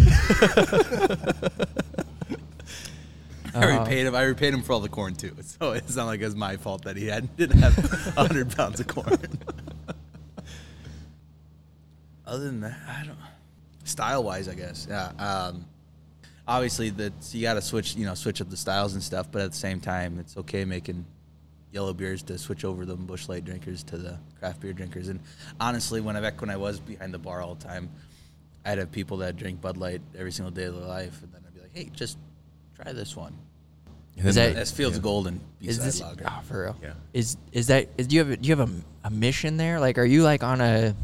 I 3.54 3.62
Uh, 3.66 3.78
repaid 3.80 4.06
him. 4.06 4.14
I 4.14 4.22
repaid 4.22 4.52
him 4.52 4.62
for 4.62 4.72
all 4.72 4.80
the 4.80 4.88
corn 4.88 5.14
too. 5.14 5.34
So 5.42 5.72
it's 5.72 5.94
not 5.96 6.06
like 6.06 6.20
it's 6.20 6.34
my 6.34 6.56
fault 6.56 6.82
that 6.84 6.96
he 6.96 7.06
had 7.06 7.34
didn't 7.36 7.58
have 7.60 7.74
hundred 8.16 8.54
pounds 8.56 8.80
of 8.80 8.88
corn. 8.88 9.18
Other 12.26 12.44
than 12.46 12.60
that, 12.62 12.78
I 12.88 13.04
don't. 13.04 13.16
Style 13.84 14.24
wise, 14.24 14.48
I 14.48 14.54
guess. 14.54 14.86
Yeah. 14.88 15.08
Um, 15.18 15.66
obviously, 16.48 16.90
that 16.90 17.12
you 17.32 17.42
got 17.42 17.54
to 17.54 17.62
switch, 17.62 17.94
you 17.96 18.06
know, 18.06 18.14
switch 18.14 18.40
up 18.40 18.50
the 18.50 18.56
styles 18.56 18.94
and 18.94 19.02
stuff. 19.02 19.28
But 19.30 19.42
at 19.42 19.50
the 19.52 19.56
same 19.56 19.80
time, 19.80 20.18
it's 20.18 20.36
okay 20.38 20.64
making 20.64 21.04
yellow 21.72 21.92
beers 21.92 22.22
to 22.22 22.38
switch 22.38 22.64
over 22.64 22.86
the 22.86 22.94
Busch 22.96 23.28
Light 23.28 23.44
drinkers 23.44 23.82
to 23.84 23.98
the 23.98 24.18
craft 24.38 24.60
beer 24.60 24.72
drinkers. 24.72 25.08
And 25.08 25.20
honestly, 25.60 26.00
when 26.00 26.16
I 26.16 26.20
back 26.20 26.40
when 26.40 26.50
I 26.50 26.56
was 26.56 26.80
behind 26.80 27.12
the 27.12 27.18
bar 27.18 27.40
all 27.40 27.54
the 27.54 27.64
time, 27.64 27.90
I'd 28.64 28.78
have 28.78 28.92
people 28.92 29.18
that 29.18 29.36
drink 29.36 29.60
Bud 29.60 29.76
Light 29.76 30.00
every 30.16 30.32
single 30.32 30.50
day 30.50 30.64
of 30.64 30.76
their 30.76 30.86
life, 30.86 31.22
and 31.22 31.32
then 31.32 31.42
I'd 31.46 31.54
be 31.54 31.60
like, 31.60 31.74
"Hey, 31.74 31.90
just 31.92 32.16
try 32.80 32.92
this 32.92 33.14
one." 33.14 33.34
Is 34.16 34.36
that 34.36 34.54
That's 34.54 34.70
Fields 34.70 34.98
Golden 35.00 35.40
is 35.60 35.78
B-side 35.78 35.86
this 35.86 36.00
lager. 36.00 36.24
oh, 36.28 36.40
for 36.44 36.62
real? 36.62 36.76
Yeah. 36.80 36.92
Is 37.12 37.36
is 37.52 37.66
that 37.66 37.88
is, 37.98 38.06
do 38.06 38.14
you 38.14 38.20
have 38.22 38.30
a, 38.30 38.36
do 38.36 38.48
you 38.48 38.56
have 38.56 38.70
a, 38.70 38.72
a 39.08 39.10
mission 39.10 39.56
there? 39.56 39.80
Like, 39.80 39.98
are 39.98 40.04
you 40.04 40.22
like 40.22 40.44
on 40.44 40.60
a? 40.60 40.94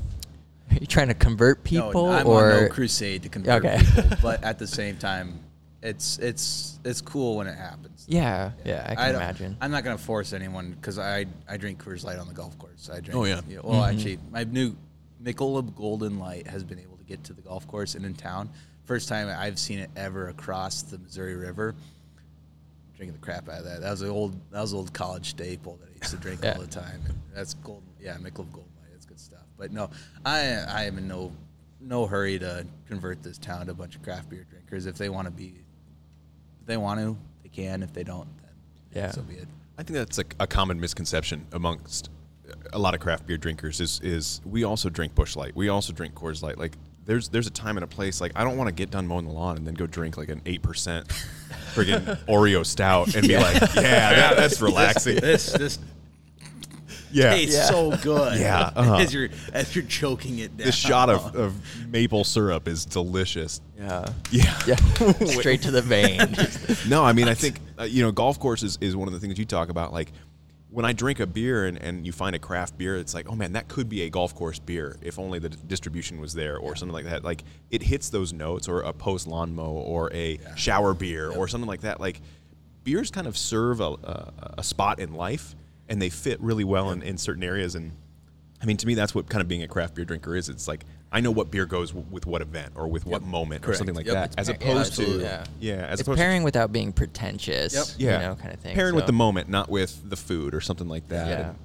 Are 0.77 0.77
you 0.81 0.87
trying 0.87 1.09
to 1.09 1.15
convert 1.15 1.65
people 1.65 2.07
no, 2.07 2.11
I'm 2.13 2.27
or 2.27 2.53
on 2.53 2.63
no 2.65 2.69
crusade 2.69 3.23
to 3.25 3.29
convert 3.29 3.65
Okay. 3.65 3.81
people, 3.85 4.17
but 4.23 4.43
at 4.45 4.59
the 4.59 4.67
same 4.67 4.97
time, 4.97 5.41
it's 5.83 6.19
it's 6.19 6.79
it's 6.85 7.01
cool 7.01 7.37
when 7.37 7.47
it 7.47 7.57
happens. 7.57 8.05
Yeah, 8.09 8.53
yeah, 8.65 8.85
I 8.87 8.95
can 8.95 9.07
don't- 9.13 9.15
imagine. 9.23 9.57
I'm 9.61 9.71
not 9.71 9.83
gonna 9.85 9.99
force 9.99 10.33
anyone 10.33 10.73
because 10.73 10.99
I 10.99 11.27
I 11.49 11.57
drink 11.57 11.83
Coors 11.83 12.05
Light 12.05 12.19
on 12.19 12.29
the 12.29 12.35
golf 12.35 12.59
course. 12.59 12.91
I 12.93 13.01
drink. 13.01 13.15
Oh, 13.19 13.25
yeah. 13.25 13.41
well, 13.63 13.81
mm-hmm. 13.83 13.91
actually, 13.97 14.19
my 14.31 14.45
new 14.45 14.77
Michelob 15.23 15.75
Golden 15.75 16.19
Light 16.19 16.47
has 16.47 16.65
been 16.65 16.79
able 16.79 16.97
to 16.97 17.05
get 17.05 17.25
to 17.25 17.33
the 17.33 17.43
golf 17.43 17.67
course 17.67 17.95
and 17.95 18.05
in 18.05 18.15
town. 18.15 18.51
First 18.85 19.09
time 19.09 19.29
I've 19.29 19.59
seen 19.59 19.79
it 19.79 19.91
ever 19.97 20.29
across 20.29 20.83
the 20.83 20.99
Missouri 20.99 21.35
River. 21.37 21.75
Drinking 22.97 23.15
the 23.19 23.25
crap 23.25 23.49
out 23.49 23.61
of 23.61 23.65
that. 23.65 23.81
That 23.81 23.91
was 23.91 24.03
an 24.03 24.11
old 24.11 24.35
that 24.51 24.61
was 24.61 24.73
an 24.73 24.79
old 24.79 24.93
college 24.93 25.31
staple 25.31 25.79
that 25.81 25.89
I 25.89 25.93
used 26.01 26.11
to 26.11 26.17
drink 26.19 26.41
Yeah. 26.45 26.55
all 26.55 26.61
the 26.61 26.67
time. 26.67 27.01
And 27.09 27.17
that's 27.35 27.55
golden. 27.55 27.89
Yeah, 28.01 28.17
Michelob 28.17 28.53
Golden 28.53 28.73
Light. 28.81 28.91
That's 28.93 29.07
good 29.07 29.21
stuff. 29.21 29.41
But 29.61 29.73
no, 29.73 29.91
I 30.25 30.39
I 30.69 30.85
am 30.85 30.97
in 30.99 31.07
no 31.07 31.33
no 31.81 32.07
hurry 32.07 32.39
to 32.39 32.67
convert 32.89 33.23
this 33.23 33.37
town 33.39 33.67
to 33.67 33.73
a 33.73 33.75
bunch 33.75 33.95
of 33.95 34.03
craft 34.03 34.31
beer 34.31 34.47
drinkers. 34.51 34.87
If 34.87 34.97
they 34.97 35.11
want 35.11 35.27
to 35.27 35.31
be, 35.31 35.55
if 36.63 36.67
they 36.67 36.79
want 36.79 36.99
to, 37.01 37.17
they 37.43 37.51
can. 37.51 37.83
If 37.83 37.93
they 37.93 38.03
don't, 38.03 38.27
then 38.43 39.03
Yeah. 39.05 39.11
so 39.11 39.21
be 39.21 39.35
it. 39.35 39.47
I 39.79 39.83
think 39.83 39.97
that's 39.99 40.19
a, 40.19 40.25
a 40.41 40.47
common 40.47 40.81
misconception 40.81 41.47
amongst 41.53 42.09
a 42.73 42.79
lot 42.79 42.95
of 42.95 43.01
craft 43.01 43.27
beer 43.27 43.37
drinkers 43.37 43.81
is 43.81 44.01
is 44.03 44.41
we 44.45 44.65
also 44.65 44.89
drink 44.89 45.15
Busch 45.15 45.37
Light. 45.37 45.55
We 45.55 45.69
also 45.69 45.93
drink 45.93 46.15
Coors 46.15 46.43
Light. 46.43 46.57
Like 46.59 46.73
there's 47.05 47.29
there's 47.29 47.47
a 47.47 47.51
time 47.51 47.77
and 47.77 47.85
a 47.85 47.87
place. 47.87 48.21
Like 48.21 48.33
I 48.37 48.45
don't 48.45 48.57
want 48.57 48.69
to 48.69 48.75
get 48.75 48.91
done 48.91 49.07
mowing 49.07 49.27
the 49.27 49.33
lawn 49.33 49.59
and 49.59 49.67
then 49.67 49.75
go 49.75 49.87
drink 49.87 50.17
like 50.17 50.31
an 50.31 50.41
eight 50.47 50.63
percent 50.63 51.07
friggin' 51.75 52.19
Oreo 52.27 52.65
stout 52.65 53.15
and 53.15 53.27
be 53.29 53.37
like, 53.37 53.61
yeah, 53.75 54.15
that, 54.15 54.37
that's 54.37 54.61
relaxing. 54.63 55.17
This 55.17 55.53
this 55.53 55.79
yeah, 57.13 57.31
tastes 57.31 57.69
so 57.69 57.97
good. 57.97 58.39
Yeah, 58.39 58.71
uh-huh. 58.77 58.97
as 58.97 59.13
you're 59.15 59.29
as 59.53 59.75
you're 59.75 59.85
choking 59.85 60.39
it 60.39 60.57
down. 60.57 60.67
this 60.67 60.75
shot 60.77 61.11
of, 61.11 61.35
of 61.37 61.55
maple 61.89 62.25
syrup 62.25 62.69
is 62.69 62.85
delicious. 62.85 63.61
yeah, 63.79 64.07
Yeah. 64.31 64.59
yeah, 64.67 64.77
straight 65.27 65.63
to 65.63 65.71
the 65.71 65.83
vein. 65.83 66.37
No, 66.89 67.05
I 67.05 67.13
mean, 67.13 67.29
I 67.29 67.35
think 67.35 67.61
uh, 67.79 67.85
you 67.85 68.03
know, 68.03 68.13
golf 68.13 68.39
course 68.39 68.63
is, 68.63 68.79
is 68.81 68.97
one 68.97 69.09
of 69.09 69.15
the 69.15 69.21
things 69.21 69.39
you 69.39 69.45
talk 69.45 69.69
about. 69.69 69.93
Like 69.93 70.13
when 70.73 70.85
I 70.85 70.93
drink 70.93 71.19
a 71.19 71.27
beer 71.27 71.67
and, 71.67 71.77
and 71.79 72.07
you 72.07 72.13
find 72.13 72.37
a 72.37 72.39
craft 72.39 72.79
beer, 72.79 72.97
it's 72.97 73.13
like, 73.13 73.29
oh 73.29 73.35
man, 73.35 73.55
that 73.55 73.67
could 73.67 73.89
be 73.89 74.03
a 74.03 74.11
golf 74.11 74.35
course 74.37 74.61
beer 74.61 74.97
if 75.03 75.19
only 75.19 75.41
the 75.41 75.49
d- 75.49 75.59
distribution 75.67 76.21
was 76.21 76.33
there 76.33 76.59
or 76.59 76.77
something 76.77 76.95
like 76.95 77.07
that. 77.07 77.25
Like 77.25 77.43
it 77.71 77.83
hits 77.83 78.09
those 78.11 78.33
notes, 78.33 78.69
or 78.69 78.83
a 78.83 78.93
post 78.93 79.27
lawn 79.27 79.55
mow, 79.55 79.73
or 79.73 80.13
a 80.13 80.39
shower 80.57 80.95
beer, 80.95 81.29
or 81.31 81.49
something 81.49 81.67
like 81.69 81.81
that. 81.81 81.99
Like 82.01 82.21
beers 82.85 83.11
kind 83.11 83.27
of 83.27 83.37
serve 83.37 83.81
a, 83.81 83.85
a, 84.05 84.33
a 84.59 84.63
spot 84.63 85.01
in 85.01 85.13
life, 85.15 85.57
and 85.91 86.01
they 86.01 86.09
fit 86.09 86.41
really 86.41 86.65
well 86.65 86.91
in, 86.93 87.03
in 87.03 87.19
certain 87.19 87.43
areas. 87.43 87.75
And 87.75 87.93
I 88.63 88.65
mean, 88.65 88.79
to 88.79 88.87
me, 88.87 88.95
that's 88.95 89.15
what 89.15 89.29
kind 89.29 89.43
of 89.43 89.49
being 89.49 89.63
a 89.63 89.69
craft 89.69 89.95
beer 89.95 90.07
drinker 90.07 90.35
is. 90.37 90.49
It's 90.49 90.67
like 90.69 90.85
I 91.13 91.21
know 91.21 91.33
what 91.33 91.51
beer 91.51 91.67
goes 91.67 91.91
w- 91.91 92.07
with 92.11 92.25
what 92.25 92.41
event 92.41 92.73
or 92.77 92.87
with 92.87 93.05
what 93.05 93.23
moment 93.23 93.67
or 93.67 93.75
something 93.75 93.97
like 93.97 94.07
Yep, 94.07 94.15
that, 94.15 94.27
it's 94.27 94.37
as 94.37 94.49
pa- 94.49 94.55
opposed 94.55 94.95
to. 94.95 95.21
Yeah. 95.21 95.45
yeah, 95.59 95.75
as 95.75 95.99
it's 96.01 96.03
opposed 96.03 96.19
to 96.19 96.23
pairing 96.23 96.45
without 96.45 96.71
being 96.73 96.93
pretentious. 96.93 97.75
Yep. 97.75 97.87
You 97.99 98.07
yeah, 98.07 98.29
know, 98.29 98.35
kind 98.37 98.55
of 98.55 98.61
thing. 98.61 98.75
Pairing 98.77 98.95
with 98.95 99.07
the 99.07 99.13
moment, 99.13 99.49
not 99.49 99.69
with 99.69 100.09
the 100.09 100.17
food 100.17 100.55
or 100.55 100.61
something 100.61 100.89
like 100.89 101.09
that. 101.09 101.29
Yeah. 101.29 101.49
And 101.49 101.57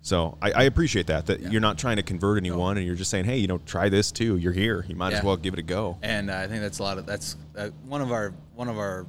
so 0.00 0.38
I, 0.40 0.52
I 0.52 0.62
appreciate 0.62 1.08
that 1.08 1.26
that 1.26 1.40
you're 1.52 1.60
not 1.60 1.78
trying 1.78 1.96
to 1.96 2.02
convert 2.02 2.38
anyone, 2.38 2.76
and 2.78 2.86
you're 2.86 2.94
just 2.94 3.10
saying, 3.10 3.24
hey, 3.24 3.36
you 3.38 3.48
know, 3.48 3.58
try 3.66 3.88
this 3.88 4.12
too. 4.12 4.36
You're 4.36 4.52
here. 4.52 4.84
You 4.88 4.94
might 4.96 5.12
as 5.12 5.22
well 5.24 5.36
give 5.36 5.52
it 5.52 5.58
a 5.58 5.62
go. 5.64 5.98
and 6.02 6.30
uh, 6.30 6.36
I 6.36 6.46
think 6.46 6.62
that's 6.62 6.78
a 6.78 6.82
lot 6.82 6.96
of 6.98 7.06
that's 7.06 7.36
uh, 7.58 7.70
one 7.84 8.00
of 8.00 8.10
our 8.12 8.32
one 8.54 8.68
of 8.68 8.78
our 8.78 9.04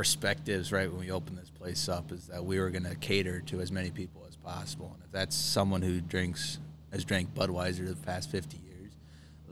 perspectives 0.00 0.72
right 0.72 0.90
when 0.90 0.98
we 0.98 1.10
opened 1.10 1.36
this 1.36 1.50
place 1.50 1.86
up 1.86 2.10
is 2.10 2.26
that 2.28 2.42
we 2.42 2.58
were 2.58 2.70
going 2.70 2.84
to 2.84 2.94
cater 2.94 3.40
to 3.42 3.60
as 3.60 3.70
many 3.70 3.90
people 3.90 4.24
as 4.26 4.34
possible, 4.34 4.90
and 4.94 5.04
if 5.04 5.12
that's 5.12 5.36
someone 5.36 5.82
who 5.82 6.00
drinks 6.00 6.58
has 6.90 7.04
drank 7.04 7.34
Budweiser 7.34 7.86
the 7.86 7.94
past 7.96 8.30
50 8.30 8.56
years, 8.56 8.92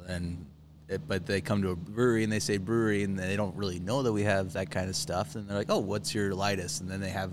then. 0.06 0.46
It, 0.88 1.06
but 1.06 1.26
they 1.26 1.42
come 1.42 1.60
to 1.60 1.72
a 1.72 1.76
brewery 1.76 2.24
and 2.24 2.32
they 2.32 2.38
say 2.38 2.56
brewery 2.56 3.02
and 3.02 3.18
they 3.18 3.36
don't 3.36 3.54
really 3.56 3.78
know 3.78 4.02
that 4.02 4.10
we 4.10 4.22
have 4.22 4.54
that 4.54 4.70
kind 4.70 4.88
of 4.88 4.96
stuff. 4.96 5.34
And 5.34 5.46
they're 5.46 5.58
like, 5.58 5.68
"Oh, 5.68 5.80
what's 5.80 6.14
your 6.14 6.32
lightest?" 6.32 6.80
And 6.80 6.90
then 6.90 6.98
they 6.98 7.10
have, 7.10 7.30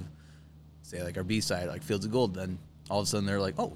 say, 0.81 1.01
like 1.01 1.15
our 1.15 1.23
B 1.23 1.39
side, 1.39 1.69
like 1.69 1.81
Fields 1.81 2.05
of 2.05 2.11
Gold. 2.11 2.35
Then 2.35 2.59
all 2.89 2.99
of 2.99 3.05
a 3.05 3.07
sudden 3.07 3.25
they're 3.25 3.39
like, 3.39 3.55
"Oh, 3.57 3.71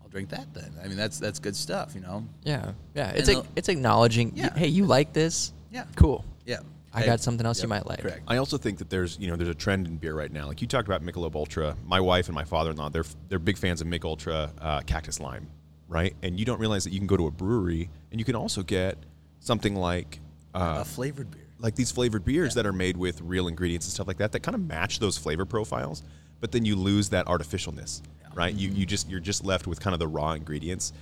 I'll 0.00 0.08
drink 0.08 0.28
that." 0.28 0.54
Then 0.54 0.72
I 0.80 0.86
mean, 0.86 0.96
that's 0.96 1.18
that's 1.18 1.40
good 1.40 1.56
stuff, 1.56 1.96
you 1.96 2.00
know. 2.00 2.24
Yeah, 2.44 2.74
yeah. 2.94 3.10
It's 3.10 3.26
like 3.26 3.44
it's 3.56 3.68
acknowledging. 3.68 4.30
Yeah. 4.36 4.54
Hey, 4.54 4.68
you 4.68 4.86
like 4.86 5.12
this? 5.12 5.52
Yeah. 5.72 5.86
Cool. 5.96 6.24
Yeah. 6.44 6.60
I 6.96 7.06
got 7.06 7.20
something 7.20 7.46
else 7.46 7.62
you 7.62 7.68
might 7.68 7.86
like. 7.86 8.00
Correct. 8.00 8.22
I 8.26 8.36
also 8.38 8.56
think 8.58 8.78
that 8.78 8.90
there's 8.90 9.18
you 9.18 9.28
know 9.28 9.36
there's 9.36 9.48
a 9.48 9.54
trend 9.54 9.86
in 9.86 9.96
beer 9.98 10.14
right 10.14 10.32
now. 10.32 10.46
Like 10.46 10.60
you 10.62 10.66
talked 10.68 10.88
about 10.88 11.02
Michelob 11.02 11.34
Ultra. 11.34 11.76
My 11.84 12.00
wife 12.00 12.26
and 12.26 12.34
my 12.34 12.44
father-in-law 12.44 12.88
they're 12.90 13.04
they're 13.28 13.38
big 13.38 13.58
fans 13.58 13.80
of 13.80 13.86
Mich 13.86 14.04
Ultra 14.04 14.50
uh, 14.60 14.80
Cactus 14.80 15.20
Lime, 15.20 15.48
right? 15.88 16.14
And 16.22 16.38
you 16.38 16.44
don't 16.46 16.58
realize 16.60 16.84
that 16.84 16.92
you 16.92 16.98
can 16.98 17.06
go 17.06 17.16
to 17.16 17.26
a 17.26 17.30
brewery 17.30 17.90
and 18.10 18.20
you 18.20 18.24
can 18.24 18.34
also 18.34 18.62
get 18.62 18.96
something 19.40 19.76
like 19.76 20.20
uh, 20.54 20.78
a 20.80 20.84
flavored 20.84 21.30
beer. 21.30 21.42
like 21.58 21.74
these 21.74 21.90
flavored 21.92 22.24
beers 22.24 22.54
that 22.54 22.66
are 22.66 22.72
made 22.72 22.96
with 22.96 23.20
real 23.20 23.46
ingredients 23.48 23.86
and 23.86 23.92
stuff 23.92 24.06
like 24.08 24.16
that 24.18 24.32
that 24.32 24.40
kind 24.40 24.54
of 24.54 24.60
match 24.66 24.98
those 24.98 25.18
flavor 25.18 25.44
profiles 25.44 26.02
but 26.40 26.50
then 26.50 26.64
you 26.64 26.74
lose 26.76 27.10
that 27.10 27.26
artificialness 27.26 28.00
right 28.34 28.54
you 28.54 28.70
you 28.70 28.86
just 28.86 29.08
you're 29.10 29.20
just 29.20 29.44
left 29.44 29.66
with 29.66 29.78
kind 29.78 29.92
of 29.94 30.00
the 30.00 30.08
raw 30.08 30.32
ingredients 30.32 30.92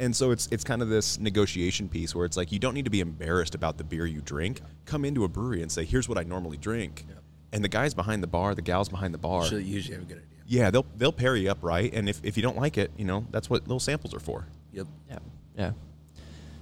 and 0.00 0.14
so 0.16 0.30
it's 0.30 0.48
it's 0.50 0.64
kind 0.64 0.82
of 0.82 0.88
this 0.88 1.18
negotiation 1.18 1.88
piece 1.88 2.14
where 2.14 2.24
it's 2.26 2.36
like 2.36 2.50
you 2.52 2.58
don't 2.58 2.74
need 2.74 2.84
to 2.84 2.90
be 2.90 3.00
embarrassed 3.00 3.54
about 3.54 3.78
the 3.78 3.84
beer 3.84 4.06
you 4.06 4.20
drink 4.22 4.60
come 4.84 5.04
into 5.04 5.24
a 5.24 5.28
brewery 5.28 5.62
and 5.62 5.70
say 5.70 5.84
here's 5.84 6.08
what 6.08 6.18
I 6.18 6.22
normally 6.22 6.56
drink 6.56 7.04
and 7.52 7.62
the 7.62 7.68
guys 7.68 7.94
behind 7.94 8.22
the 8.22 8.26
bar 8.26 8.54
the 8.54 8.62
gals 8.62 8.88
behind 8.88 9.12
the 9.14 9.18
bar 9.18 9.44
Should 9.44 9.64
usually 9.64 9.94
have 9.96 10.04
a 10.04 10.06
good 10.06 10.16
idea. 10.18 10.28
yeah 10.46 10.70
they'll 10.70 10.86
they'll 10.96 11.12
pair 11.12 11.36
you 11.36 11.50
up 11.50 11.58
right 11.62 11.92
and 11.92 12.08
if, 12.08 12.20
if 12.24 12.36
you 12.36 12.42
don't 12.42 12.56
like 12.56 12.78
it 12.78 12.90
you 12.96 13.04
know 13.04 13.26
that's 13.30 13.48
what 13.50 13.62
little 13.62 13.80
samples 13.80 14.14
are 14.14 14.20
for 14.20 14.46
Yep. 14.72 14.86
Yeah, 15.10 15.18
yeah. 15.56 15.72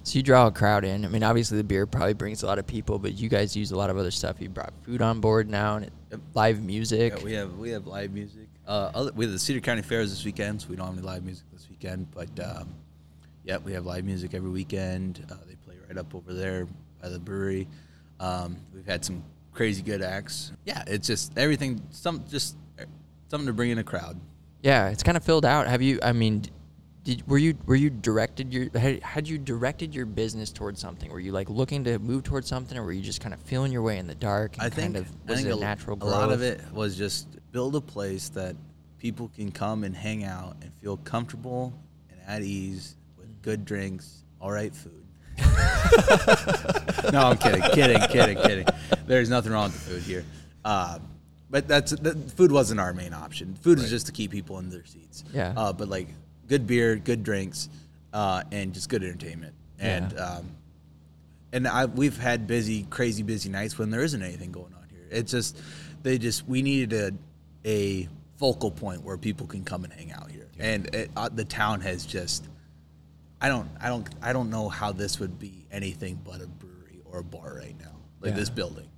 So 0.02 0.16
you 0.16 0.22
draw 0.22 0.46
a 0.46 0.50
crowd 0.50 0.82
in. 0.84 1.04
I 1.04 1.08
mean, 1.08 1.22
obviously 1.22 1.58
the 1.58 1.62
beer 1.64 1.86
probably 1.86 2.14
brings 2.14 2.42
a 2.42 2.46
lot 2.46 2.58
of 2.58 2.66
people, 2.66 2.98
but 2.98 3.12
you 3.12 3.28
guys 3.28 3.54
use 3.54 3.70
a 3.70 3.76
lot 3.76 3.90
of 3.90 3.98
other 3.98 4.10
stuff. 4.10 4.40
You 4.40 4.48
brought 4.48 4.72
food 4.82 5.02
on 5.02 5.20
board 5.20 5.48
now 5.48 5.76
and 5.76 5.84
it, 5.84 5.92
Yep. 6.10 6.20
live 6.34 6.62
music. 6.64 7.12
Yeah, 7.18 7.24
we 7.24 7.32
have 7.34 7.56
we 7.58 7.70
have 7.70 7.86
live 7.86 8.10
music. 8.12 8.48
Uh, 8.66 8.90
other, 8.94 9.12
we 9.12 9.26
have 9.26 9.32
the 9.32 9.38
Cedar 9.38 9.60
County 9.60 9.82
Fairs 9.82 10.10
this 10.10 10.24
weekend, 10.24 10.62
so 10.62 10.68
we 10.70 10.74
don't 10.76 10.86
have 10.86 10.96
any 10.96 11.06
live 11.06 11.22
music 11.22 11.44
this 11.52 11.68
weekend. 11.70 12.10
But 12.12 12.30
um, 12.40 12.74
yeah, 13.44 13.58
we 13.58 13.72
have 13.72 13.86
live 13.86 14.04
music 14.04 14.34
every 14.34 14.50
weekend. 14.50 15.26
Uh, 15.30 15.36
they 15.46 15.54
play 15.54 15.76
right 15.88 15.98
up 15.98 16.14
over 16.14 16.32
there 16.34 16.66
by 17.00 17.08
the 17.08 17.18
brewery. 17.18 17.68
Um, 18.18 18.58
we've 18.74 18.86
had 18.86 19.04
some 19.04 19.22
crazy 19.52 19.82
good 19.82 20.02
acts. 20.02 20.52
Yeah, 20.64 20.82
it's 20.86 21.06
just 21.06 21.36
everything. 21.36 21.82
Some 21.90 22.24
just 22.28 22.56
uh, 22.78 22.84
something 23.28 23.46
to 23.46 23.52
bring 23.52 23.70
in 23.70 23.78
a 23.78 23.84
crowd. 23.84 24.20
Yeah, 24.62 24.88
it's 24.88 25.02
kind 25.02 25.16
of 25.16 25.24
filled 25.24 25.46
out. 25.46 25.66
Have 25.66 25.80
you? 25.82 25.98
I 26.02 26.12
mean, 26.12 26.44
did 27.02 27.26
were 27.26 27.38
you 27.38 27.56
were 27.64 27.76
you 27.76 27.88
directed 27.88 28.52
your 28.52 28.68
had, 28.78 29.02
had 29.02 29.28
you 29.28 29.38
directed 29.38 29.94
your 29.94 30.06
business 30.06 30.52
towards 30.52 30.80
something? 30.80 31.10
Were 31.10 31.20
you 31.20 31.32
like 31.32 31.48
looking 31.48 31.84
to 31.84 31.98
move 31.98 32.24
towards 32.24 32.46
something, 32.48 32.76
or 32.76 32.84
were 32.84 32.92
you 32.92 33.02
just 33.02 33.20
kind 33.20 33.32
of 33.32 33.40
feeling 33.40 33.72
your 33.72 33.82
way 33.82 33.98
in 33.98 34.06
the 34.06 34.14
dark? 34.14 34.54
And 34.54 34.62
I 34.62 34.68
think 34.68 34.94
kind 34.94 34.96
of 34.96 35.06
I 35.26 35.32
was 35.32 35.40
think 35.40 35.54
it 35.54 35.56
a, 35.56 35.60
natural. 35.60 35.96
a 36.00 36.04
lot 36.04 36.30
of 36.30 36.42
it 36.42 36.60
was 36.72 36.96
just 36.96 37.28
build 37.52 37.74
a 37.74 37.80
place 37.80 38.28
that 38.30 38.54
people 38.98 39.30
can 39.34 39.50
come 39.50 39.82
and 39.84 39.96
hang 39.96 40.24
out 40.24 40.56
and 40.60 40.70
feel 40.74 40.98
comfortable 40.98 41.72
and 42.10 42.20
at 42.26 42.42
ease 42.42 42.96
good 43.42 43.64
drinks, 43.64 44.24
all 44.40 44.50
right 44.52 44.74
food. 44.74 45.04
no, 47.12 47.20
I'm 47.28 47.38
kidding, 47.38 47.62
kidding, 47.72 48.00
kidding, 48.08 48.36
kidding. 48.38 48.66
There's 49.06 49.30
nothing 49.30 49.52
wrong 49.52 49.64
with 49.64 49.84
the 49.84 49.90
food 49.92 50.02
here, 50.02 50.24
uh, 50.64 50.98
but 51.48 51.66
that's 51.66 51.92
the 51.92 52.14
food 52.14 52.52
wasn't 52.52 52.80
our 52.80 52.92
main 52.92 53.12
option. 53.14 53.54
Food 53.56 53.78
is 53.78 53.90
just 53.90 54.06
to 54.06 54.12
keep 54.12 54.30
people 54.30 54.58
in 54.58 54.68
their 54.70 54.84
seats. 54.84 55.24
Yeah. 55.32 55.54
Uh, 55.56 55.72
but 55.72 55.88
like 55.88 56.08
good 56.48 56.66
beer, 56.66 56.96
good 56.96 57.22
drinks, 57.24 57.68
uh, 58.12 58.42
and 58.52 58.72
just 58.74 58.88
good 58.88 59.02
entertainment. 59.02 59.54
And 59.78 60.12
Yeah. 60.12 60.24
um, 60.24 60.50
and 61.52 61.66
I 61.66 61.86
we've 61.86 62.18
had 62.18 62.46
busy, 62.46 62.84
crazy 62.90 63.22
busy 63.22 63.48
nights 63.48 63.78
when 63.78 63.90
there 63.90 64.02
isn't 64.02 64.22
anything 64.22 64.52
going 64.52 64.72
on 64.74 64.88
here. 64.90 65.06
It's 65.10 65.32
just 65.32 65.58
they 66.02 66.18
just 66.18 66.46
we 66.46 66.62
needed 66.62 66.92
a 66.92 67.12
a 67.68 68.08
focal 68.38 68.70
point 68.70 69.02
where 69.02 69.16
people 69.18 69.46
can 69.46 69.64
come 69.64 69.84
and 69.84 69.92
hang 69.92 70.12
out 70.12 70.30
here, 70.30 70.48
and 70.58 70.94
it, 70.94 71.10
uh, 71.16 71.28
the 71.30 71.44
town 71.44 71.80
has 71.80 72.04
just. 72.04 72.44
I 73.40 73.48
don't, 73.48 73.68
I 73.80 73.88
don't, 73.88 74.08
I 74.22 74.32
don't 74.32 74.50
know 74.50 74.68
how 74.68 74.92
this 74.92 75.18
would 75.20 75.38
be 75.38 75.66
anything 75.70 76.20
but 76.24 76.40
a 76.42 76.46
brewery 76.46 77.00
or 77.04 77.20
a 77.20 77.24
bar 77.24 77.56
right 77.58 77.74
now, 77.80 77.96
like 78.20 78.32
Yeah. 78.32 78.36
this 78.36 78.50
building. 78.50 78.88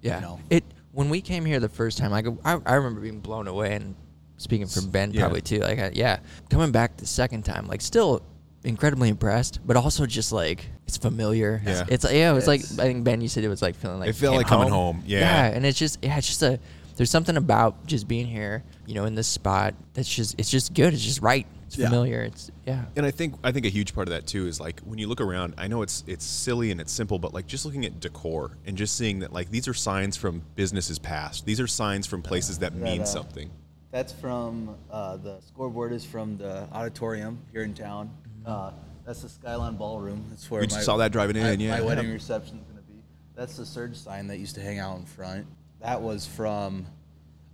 Yeah. 0.00 0.16
You 0.16 0.20
know? 0.22 0.40
It 0.50 0.64
when 0.92 1.08
we 1.08 1.20
came 1.20 1.44
here 1.44 1.58
the 1.60 1.68
first 1.68 1.96
time, 1.98 2.12
I 2.12 2.20
go, 2.22 2.36
I, 2.44 2.58
I 2.66 2.74
remember 2.74 3.00
being 3.00 3.20
blown 3.20 3.48
away 3.48 3.74
and 3.74 3.94
speaking 4.36 4.66
for 4.66 4.82
Ben 4.82 5.12
Yeah. 5.12 5.20
probably 5.22 5.40
too. 5.40 5.60
Like, 5.60 5.78
I, 5.78 5.90
yeah, 5.94 6.18
coming 6.50 6.72
back 6.72 6.96
the 6.96 7.06
second 7.06 7.44
time, 7.44 7.66
like 7.66 7.80
still 7.80 8.22
incredibly 8.64 9.08
impressed, 9.08 9.60
but 9.66 9.76
also 9.76 10.04
just 10.06 10.32
like 10.32 10.66
it's 10.86 10.96
familiar. 10.96 11.62
Yeah. 11.64 11.84
It's 11.88 12.04
yeah, 12.10 12.30
it 12.30 12.34
was 12.34 12.46
like 12.46 12.60
I 12.62 12.84
think 12.84 13.04
Ben, 13.04 13.20
you 13.20 13.28
said 13.28 13.44
it 13.44 13.48
was 13.48 13.62
like 13.62 13.76
feeling 13.76 14.00
like 14.00 14.08
It 14.10 14.16
felt 14.16 14.32
came 14.32 14.38
like 14.38 14.46
coming 14.48 14.68
home, 14.68 15.02
Yeah. 15.06 15.20
yeah. 15.20 15.46
and 15.56 15.64
it's 15.64 15.78
just 15.78 15.98
yeah, 16.02 16.18
it's 16.18 16.26
just 16.26 16.42
a 16.42 16.58
there's 16.96 17.10
something 17.10 17.36
about 17.38 17.86
just 17.86 18.06
being 18.06 18.26
here, 18.26 18.62
you 18.86 18.94
know, 18.94 19.04
in 19.06 19.14
this 19.14 19.26
spot 19.28 19.74
that's 19.94 20.12
just 20.12 20.34
it's 20.38 20.50
just 20.50 20.74
good. 20.74 20.92
It's 20.92 21.02
just 21.04 21.22
right. 21.22 21.46
It's 21.72 21.78
Yeah. 21.78 21.88
familiar. 21.88 22.20
It's 22.20 22.50
yeah. 22.66 22.84
And 22.96 23.06
I 23.06 23.10
think 23.10 23.34
I 23.42 23.50
think 23.50 23.64
a 23.64 23.70
huge 23.70 23.94
part 23.94 24.06
of 24.06 24.12
that 24.12 24.26
too 24.26 24.46
is 24.46 24.60
like 24.60 24.80
when 24.80 24.98
you 24.98 25.06
look 25.08 25.22
around. 25.22 25.54
I 25.56 25.68
know 25.68 25.80
it's 25.80 26.04
it's 26.06 26.22
silly 26.24 26.70
and 26.70 26.78
it's 26.82 26.92
simple, 26.92 27.18
but 27.18 27.32
like 27.32 27.46
just 27.46 27.64
looking 27.64 27.86
at 27.86 27.98
decor 27.98 28.58
and 28.66 28.76
just 28.76 28.94
seeing 28.94 29.20
that 29.20 29.32
like 29.32 29.50
these 29.50 29.66
are 29.68 29.72
signs 29.72 30.14
from 30.18 30.42
businesses 30.54 30.98
past. 30.98 31.46
These 31.46 31.60
are 31.60 31.66
signs 31.66 32.06
from 32.06 32.20
places 32.20 32.58
that 32.58 32.74
mean 32.74 33.02
uh, 33.02 33.04
something. 33.06 33.50
That's 33.90 34.12
from 34.12 34.76
uh, 34.90 35.16
the 35.16 35.40
scoreboard 35.40 35.94
is 35.94 36.04
from 36.04 36.36
the 36.36 36.68
auditorium 36.72 37.38
here 37.52 37.62
in 37.62 37.72
town. 37.72 38.10
Uh, 38.44 38.72
that's 39.06 39.22
the 39.22 39.30
Skyline 39.30 39.76
Ballroom. 39.76 40.26
That's 40.28 40.50
where 40.50 40.60
We 40.60 40.66
my, 40.66 40.74
just 40.74 40.84
saw 40.84 40.98
that 40.98 41.10
driving 41.10 41.36
in, 41.36 41.42
my, 41.42 41.52
yeah. 41.52 41.78
my 41.78 41.80
wedding 41.80 42.10
reception 42.10 42.58
is 42.58 42.64
going 42.64 42.76
to 42.76 42.82
be. 42.82 43.02
That's 43.34 43.56
the 43.56 43.64
surge 43.64 43.96
sign 43.96 44.26
that 44.28 44.38
used 44.38 44.56
to 44.56 44.60
hang 44.60 44.78
out 44.78 44.98
in 44.98 45.06
front. 45.06 45.46
That 45.80 46.02
was 46.02 46.26
from 46.26 46.86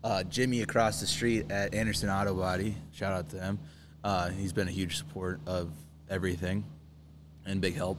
uh, 0.03 0.25
Jimmy 0.25 0.63
across 0.63 1.01
the 1.01 1.07
street 1.07 1.51
at 1.51 1.73
Anderson 1.73 2.11
Auto 2.11 2.35
Body. 2.35 2.77
Shout 2.93 3.13
out 3.13 3.29
to 3.31 3.41
him. 3.41 3.59
Uh, 4.05 4.31
he's 4.31 4.53
been 4.53 4.69
a 4.69 4.73
huge 4.73 4.97
support 4.97 5.41
of 5.47 5.71
everything 6.09 6.65
and 7.47 7.61
big 7.61 7.75
help. 7.75 7.99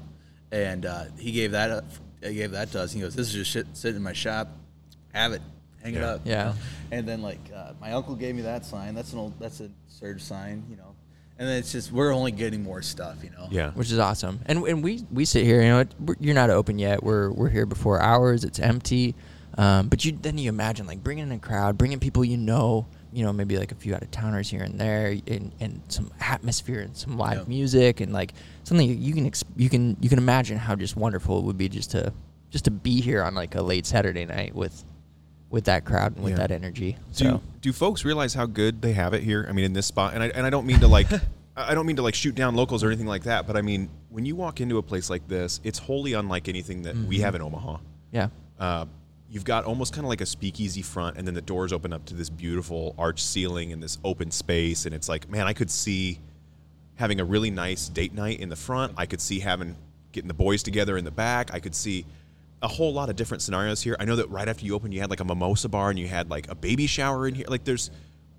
And 0.52 0.86
uh, 0.86 1.06
he 1.18 1.32
gave 1.32 1.52
that 1.52 1.70
up. 1.72 1.86
He 2.24 2.34
gave 2.36 2.52
that 2.52 2.72
to 2.72 2.82
us. 2.82 2.92
He 2.92 3.00
goes, 3.02 3.16
"This 3.16 3.28
is 3.28 3.34
just 3.34 3.52
shit 3.52 3.68
sitting 3.74 3.98
in 3.98 4.04
my 4.04 4.14
shop. 4.14 4.50
Have 5.14 5.32
it, 5.34 5.42
hang 5.84 5.94
it 5.96 6.00
Yeah. 6.00 6.08
up." 6.10 6.26
you 6.26 6.32
Yeah. 6.32 6.44
know? 6.46 6.54
And 6.92 7.08
then 7.08 7.22
like 7.22 7.40
uh, 7.56 7.74
my 7.80 7.92
uncle 7.94 8.16
gave 8.16 8.36
me 8.36 8.42
that 8.44 8.66
sign. 8.66 8.96
That's 8.96 9.14
an 9.14 9.20
old. 9.20 9.40
That's 9.40 9.60
a 9.62 9.70
surge 9.88 10.22
sign. 10.24 10.64
You 10.70 10.76
know. 10.78 10.96
And 11.38 11.48
then 11.48 11.58
it's 11.58 11.72
just 11.72 11.92
we're 11.92 12.14
only 12.14 12.32
getting 12.32 12.64
more 12.64 12.82
stuff. 12.82 13.24
You 13.24 13.30
know. 13.30 13.48
Yeah. 13.52 13.72
which 13.72 13.92
is 13.92 14.00
awesome. 14.00 14.40
And 14.48 14.64
and 14.66 14.84
we 14.84 15.04
we 15.12 15.24
sit 15.26 15.46
here, 15.46 15.62
you 15.62 15.68
know, 15.70 15.80
it, 15.82 15.94
we're, 16.00 16.16
you're 16.20 16.36
not 16.36 16.50
open 16.50 16.80
yet. 16.80 17.04
We're 17.04 17.32
we're 17.32 17.50
here 17.50 17.66
before 17.66 18.02
hours. 18.02 18.44
It's 18.44 18.60
empty. 18.60 19.16
Um, 19.58 19.88
but 19.88 20.04
you 20.04 20.18
then 20.20 20.38
you 20.38 20.50
imagine 20.50 20.88
like 20.88 21.04
bringing 21.04 21.26
in 21.26 21.32
a 21.32 21.40
crowd, 21.40 21.78
bringing 21.78 22.00
people 22.00 22.26
you 22.26 22.38
know, 22.38 22.88
you 23.14 23.24
know, 23.24 23.34
maybe 23.34 23.58
like 23.58 23.72
a 23.72 23.76
few 23.76 23.96
out 23.96 24.02
of 24.02 24.12
towners 24.12 24.50
here 24.50 24.62
and 24.64 24.80
there, 24.80 25.16
and, 25.28 25.52
and 25.60 25.82
some 25.88 26.12
atmosphere 26.20 26.80
and 26.82 26.96
some 26.96 27.18
live 27.18 27.40
Yeah. 27.40 27.44
music 27.48 28.02
and 28.02 28.14
like 28.14 28.34
something 28.64 28.88
you 29.02 29.14
can 29.14 29.26
ex- 29.26 29.44
you 29.56 29.70
can 29.70 29.98
you 30.00 30.10
can 30.10 30.18
imagine 30.20 30.58
how 30.58 30.76
just 30.76 30.96
wonderful 30.96 31.40
it 31.40 31.44
would 31.46 31.58
be 31.58 31.70
just 31.70 31.92
to 31.92 32.14
just 32.52 32.66
to 32.66 32.72
be 32.72 33.02
here 33.02 33.24
on 33.24 33.36
like 33.36 33.56
a 33.56 33.62
late 33.62 33.86
Saturday 33.86 34.26
night 34.26 34.54
with 34.56 34.84
with 35.50 35.64
that 35.66 35.84
crowd 35.86 36.16
and 36.16 36.24
with 36.24 36.34
Yeah. 36.34 36.38
that 36.48 36.52
energy. 36.52 36.92
Do 37.16 37.26
So 37.26 37.42
do 37.62 37.74
folks 37.74 38.06
realize 38.06 38.34
how 38.36 38.46
good 38.46 38.82
they 38.82 38.94
have 38.94 39.14
it 39.14 39.24
here? 39.24 39.46
I 39.50 39.52
mean, 39.54 39.66
in 39.66 39.74
this 39.74 39.88
spot, 39.88 40.14
and 40.14 40.22
I 40.24 40.28
and 40.30 40.46
I 40.46 40.50
don't 40.52 40.66
mean 40.68 40.80
to 40.82 40.88
like, 40.88 41.08
I 41.58 41.74
don't 41.74 41.88
mean 41.88 41.96
to 41.96 42.04
like 42.04 42.14
shoot 42.16 42.36
down 42.36 42.56
locals 42.56 42.84
or 42.84 42.88
anything 42.88 43.08
like 43.08 43.24
that. 43.24 43.48
But 43.48 43.58
I 43.58 43.62
mean, 43.64 43.90
when 44.10 44.26
you 44.26 44.36
walk 44.36 44.62
into 44.62 44.78
a 44.78 44.84
place 44.84 45.10
like 45.10 45.28
this, 45.28 45.60
it's 45.64 45.80
wholly 45.80 46.14
unlike 46.14 46.48
anything 46.48 46.84
that 46.84 46.96
we 46.96 47.20
have 47.20 47.34
in 47.36 47.42
Omaha. 47.42 47.78
yeah, 48.12 48.28
Uh, 48.60 48.86
you've 49.30 49.44
got 49.46 49.64
almost 49.66 49.94
kind 49.94 50.06
of 50.06 50.10
like 50.10 50.22
a 50.22 50.26
speakeasy 50.26 50.82
front, 50.82 51.18
and 51.18 51.28
then 51.28 51.34
the 51.36 51.42
doors 51.42 51.72
open 51.72 51.94
up 51.94 52.06
to 52.06 52.16
this 52.16 52.30
beautiful 52.30 52.96
arch 52.98 53.22
ceiling 53.24 53.72
and 53.72 53.82
this 53.82 53.98
open 54.04 54.32
space, 54.32 54.86
and 54.86 54.96
it's 54.96 55.08
like, 55.10 55.30
man, 55.30 55.48
I 55.48 55.54
could 55.54 55.70
see 55.70 56.20
having 56.96 57.20
a 57.20 57.26
really 57.26 57.52
nice 57.52 57.88
date 57.88 58.14
night 58.14 58.40
in 58.40 58.50
the 58.50 58.56
front. 58.56 58.94
I 58.98 59.06
could 59.06 59.22
see 59.22 59.40
having 59.40 59.76
getting 60.12 60.28
the 60.28 60.34
boys 60.34 60.64
together 60.64 60.98
in 60.98 61.06
the 61.06 61.12
back. 61.12 61.54
I 61.54 61.60
could 61.60 61.76
see 61.76 62.06
a 62.62 62.68
whole 62.68 62.92
lot 62.92 63.10
of 63.10 63.16
different 63.16 63.42
scenarios 63.42 63.82
here. 63.82 63.96
I 64.00 64.06
know 64.06 64.18
that 64.18 64.30
right 64.30 64.48
after 64.50 64.66
you 64.66 64.76
opened, 64.76 64.94
you 64.94 65.00
had 65.00 65.10
like 65.10 65.22
a 65.22 65.26
mimosa 65.26 65.70
bar 65.70 65.90
and 65.92 65.98
you 66.00 66.08
had 66.08 66.30
like 66.30 66.50
a 66.52 66.56
baby 66.56 66.88
shower 66.88 67.28
in 67.28 67.36
here. 67.36 67.46
Like 67.48 67.64
there's 67.64 67.90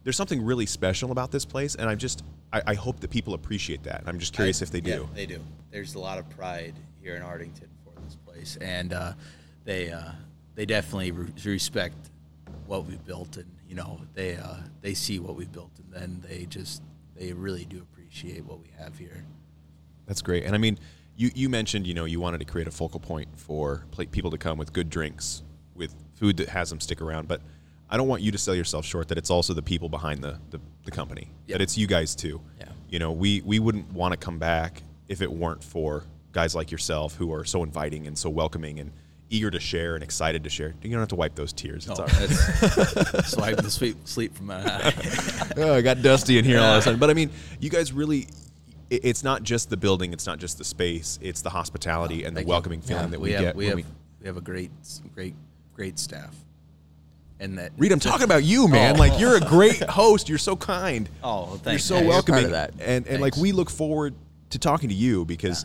there's 0.04 0.16
something 0.16 0.42
really 0.44 0.66
special 0.66 1.12
about 1.12 1.30
this 1.30 1.44
place, 1.44 1.74
and 1.74 1.88
I'm 1.88 1.98
just 1.98 2.22
I, 2.52 2.62
I 2.68 2.74
hope 2.74 3.00
that 3.00 3.10
people 3.10 3.34
appreciate 3.34 3.84
that. 3.84 4.02
I'm 4.06 4.18
just 4.18 4.34
curious 4.34 4.60
I- 4.60 4.64
if 4.64 4.70
they 4.72 4.80
yeah, 4.80 4.96
do. 4.96 5.08
they 5.14 5.26
do. 5.26 5.40
There's 5.70 5.94
a 5.94 5.98
lot 6.00 6.18
of 6.18 6.28
pride 6.30 6.74
here 7.00 7.14
in 7.14 7.22
Hartington 7.22 7.68
for 7.84 7.92
this 8.04 8.16
place, 8.26 8.58
and 8.60 8.92
uh, 8.92 9.12
they 9.64 9.90
uh, 9.90 10.10
they 10.54 10.66
definitely 10.66 11.12
re- 11.12 11.28
respect 11.44 11.96
what 12.66 12.86
we've 12.86 13.04
built, 13.04 13.36
and 13.36 13.46
you 13.68 13.74
know 13.74 14.00
they 14.14 14.36
uh, 14.36 14.56
they 14.80 14.94
see 14.94 15.18
what 15.18 15.36
we've 15.36 15.52
built, 15.52 15.70
and 15.78 15.92
then 15.92 16.24
they 16.28 16.46
just 16.46 16.82
they 17.16 17.32
really 17.32 17.64
do 17.64 17.78
appreciate 17.78 18.44
what 18.44 18.60
we 18.60 18.70
have 18.78 18.96
here. 18.98 19.24
That's 20.06 20.22
great. 20.22 20.44
And 20.44 20.54
I 20.54 20.58
mean, 20.58 20.78
you, 21.16 21.30
you 21.34 21.48
mentioned, 21.48 21.86
you 21.86 21.94
know, 21.94 22.04
you 22.04 22.18
wanted 22.18 22.38
to 22.38 22.44
create 22.46 22.66
a 22.66 22.70
focal 22.70 22.98
point 22.98 23.28
for 23.36 23.84
people 24.10 24.30
to 24.30 24.38
come 24.38 24.58
with 24.58 24.72
good 24.72 24.90
drinks, 24.90 25.42
with 25.74 25.94
food 26.14 26.36
that 26.38 26.48
has 26.48 26.70
them 26.70 26.80
stick 26.80 27.00
around. 27.00 27.28
But 27.28 27.42
I 27.88 27.96
don't 27.96 28.08
want 28.08 28.22
you 28.22 28.32
to 28.32 28.38
sell 28.38 28.54
yourself 28.54 28.84
short 28.84 29.08
that 29.08 29.18
it's 29.18 29.30
also 29.30 29.52
the 29.54 29.62
people 29.62 29.88
behind 29.88 30.22
the, 30.22 30.38
the, 30.50 30.60
the 30.84 30.90
company, 30.90 31.28
Yeah. 31.46 31.54
that 31.58 31.62
it's 31.62 31.76
you 31.78 31.86
guys 31.86 32.14
too. 32.16 32.40
Yeah. 32.58 32.66
You 32.88 32.98
know, 32.98 33.12
we, 33.12 33.40
we 33.42 33.58
wouldn't 33.58 33.92
want 33.92 34.12
to 34.12 34.16
come 34.16 34.38
back 34.38 34.82
if 35.08 35.20
it 35.22 35.30
weren't 35.30 35.62
for 35.62 36.04
guys 36.32 36.54
like 36.54 36.70
yourself 36.70 37.14
who 37.16 37.32
are 37.32 37.44
so 37.44 37.62
inviting 37.62 38.06
and 38.06 38.16
so 38.16 38.30
welcoming 38.30 38.80
and 38.80 38.90
eager 39.30 39.50
to 39.50 39.60
share 39.60 39.94
and 39.94 40.02
excited 40.04 40.44
to 40.44 40.50
share. 40.50 40.74
You 40.82 40.90
don't 40.90 40.98
have 41.00 41.08
to 41.08 41.14
wipe 41.16 41.34
those 41.36 41.52
tears. 41.52 41.86
It's 41.88 41.98
all 41.98 42.06
right. 42.06 42.28
that's 43.12 43.30
swipe 43.30 43.56
the 43.58 43.70
sleep 43.78 43.96
sleep 44.04 44.34
from 44.36 44.46
my 44.46 44.56
eye. 44.66 44.92
oh, 45.56 45.74
I 45.74 45.80
got 45.82 46.02
dusty 46.02 46.38
in 46.38 46.44
here 46.44 46.58
all 46.58 46.72
of 46.72 46.78
a 46.78 46.82
sudden. 46.82 46.98
But 47.00 47.10
I 47.10 47.14
mean, 47.14 47.30
you 47.60 47.70
guys 47.70 47.92
really. 47.92 48.26
it- 48.90 49.04
It's 49.04 49.22
not 49.24 49.42
just 49.42 49.70
the 49.70 49.76
building. 49.76 50.12
It's 50.12 50.26
not 50.26 50.38
just 50.38 50.58
the 50.58 50.64
space. 50.64 51.18
It's 51.22 51.42
the 51.42 51.50
hospitality 51.50 52.24
oh, 52.24 52.28
and 52.28 52.36
the 52.36 52.40
Thank 52.40 52.46
you. 52.48 52.50
welcoming 52.50 52.80
feeling 52.82 53.04
Yeah, 53.04 53.10
that 53.10 53.20
we, 53.20 53.32
have 53.32 53.40
get. 53.42 53.56
we 53.56 53.66
have 53.66 53.76
we, 53.76 53.84
we 54.20 54.26
have 54.26 54.36
a 54.36 54.40
great 54.40 54.70
great 55.14 55.34
great 55.74 55.98
staff, 55.98 56.34
and 57.38 57.56
that 57.58 57.72
Reed, 57.78 57.92
I'm 57.92 58.00
talking 58.00 58.24
about 58.24 58.42
you, 58.44 58.66
man. 58.68 58.96
Oh. 58.96 58.98
like 58.98 59.18
you're 59.20 59.36
a 59.36 59.40
great 59.40 59.80
host. 59.84 60.28
You're 60.28 60.38
so 60.38 60.56
kind. 60.56 61.08
Oh, 61.22 61.28
well, 61.42 61.48
You're 61.50 61.58
thanks. 61.58 61.84
so 61.84 61.94
Yeah, 61.94 62.00
you're 62.02 62.12
part 62.12 62.28
welcoming. 62.28 62.44
of 62.46 62.50
that. 62.50 62.74
And 62.80 63.06
and 63.06 63.20
like 63.22 63.36
we 63.36 63.52
look 63.52 63.70
forward 63.70 64.14
to 64.50 64.58
talking 64.58 64.88
to 64.88 64.94
you 64.94 65.24
because 65.24 65.64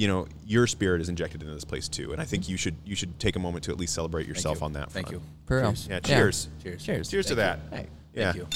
you 0.00 0.08
know 0.08 0.26
your 0.46 0.66
spirit 0.66 1.02
is 1.02 1.10
injected 1.10 1.42
into 1.42 1.52
this 1.52 1.64
place 1.64 1.86
too. 1.86 2.12
And 2.12 2.22
I 2.22 2.24
think 2.24 2.48
you 2.48 2.56
should 2.56 2.74
you 2.86 2.96
should 2.96 3.20
take 3.20 3.36
a 3.36 3.38
moment 3.38 3.64
to 3.64 3.70
at 3.70 3.76
least 3.76 3.94
celebrate 3.94 4.26
yourself 4.26 4.60
you. 4.60 4.64
on 4.64 4.72
that. 4.72 4.90
Thank 4.90 5.08
front. 5.08 5.22
you. 5.22 5.28
for 5.46 5.58
real. 5.58 5.66
Cheers. 5.74 5.88
Yeah. 5.90 6.00
Cheers. 6.00 6.48
Cheers. 6.62 6.82
Cheers. 6.82 7.10
Cheers 7.10 7.26
to 7.26 7.34
that. 7.34 7.60
Hey, 7.70 7.86
Yeah. 8.14 8.32
Thank 8.32 8.36
you. 8.36 8.46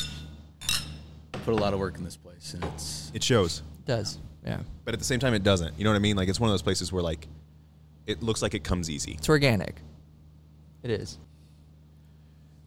Put 1.44 1.52
a 1.52 1.56
lot 1.58 1.74
of 1.74 1.80
work 1.80 1.98
in 1.98 2.04
this 2.04 2.16
place, 2.16 2.54
and 2.54 2.64
it's 2.64 3.10
It 3.12 3.22
shows. 3.22 3.62
it 3.80 3.84
does. 3.86 4.18
Yeah, 4.46 4.60
But 4.86 4.94
at 4.94 5.00
the 5.00 5.04
same 5.06 5.20
time, 5.20 5.32
it 5.34 5.42
doesn't. 5.42 5.78
You 5.78 5.84
know 5.84 5.90
what 5.90 5.96
I 5.96 6.00
mean? 6.00 6.16
Like 6.16 6.28
it's 6.30 6.40
one 6.40 6.48
of 6.48 6.52
those 6.54 6.62
places 6.62 6.90
where 6.92 7.02
like 7.02 7.28
it 8.06 8.22
looks 8.22 8.40
like 8.40 8.54
it 8.54 8.64
comes 8.64 8.88
easy. 8.88 9.12
it's 9.18 9.28
organic. 9.28 9.76
It 10.82 10.90
is. 10.90 11.18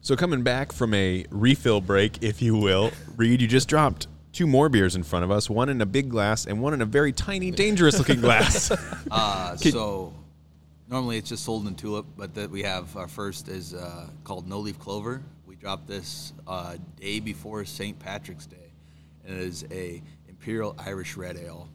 So 0.01 0.15
coming 0.15 0.43
back 0.43 0.71
from 0.71 0.93
a 0.93 1.25
refill 1.31 1.81
break, 1.81 2.21
if 2.23 2.41
you 2.43 2.55
will, 2.55 2.91
Reed, 3.15 3.41
you 3.41 3.47
just 3.47 3.67
dropped 3.67 4.07
two 4.37 4.45
more 4.45 4.69
beers 4.69 4.95
in 4.95 5.01
front 5.01 5.25
of 5.25 5.31
us, 5.31 5.49
one 5.49 5.67
in 5.67 5.81
a 5.81 5.85
big 5.85 6.09
glass 6.09 6.45
and 6.45 6.61
one 6.61 6.71
in 6.71 6.81
a 6.83 6.85
very 6.85 7.11
tiny, 7.11 7.49
dangerous 7.49 7.97
looking 7.97 8.21
glass. 8.21 8.71
Uh, 9.09 9.55
so 9.55 10.13
normally 10.89 11.17
it's 11.17 11.29
just 11.29 11.43
sold 11.45 11.65
in 11.65 11.73
tulip, 11.73 12.05
but 12.17 12.35
that 12.35 12.51
we 12.51 12.61
have 12.61 12.95
our 12.97 13.07
first 13.07 13.47
is 13.47 13.73
uh, 13.73 14.05
called 14.25 14.47
No 14.47 14.59
Leaf 14.59 14.77
Clover. 14.77 15.23
We 15.47 15.55
dropped 15.55 15.87
this 15.87 16.33
uh, 16.45 16.75
day 16.99 17.21
before 17.21 17.63
St. 17.63 17.97
Patrick's 17.97 18.45
Day, 18.45 18.73
and 19.25 19.37
it 19.37 19.43
is 19.43 19.65
a 19.71 20.03
Imperial 20.27 20.75
Irish 20.77 21.15
Red 21.15 21.37
Ale. 21.37 21.69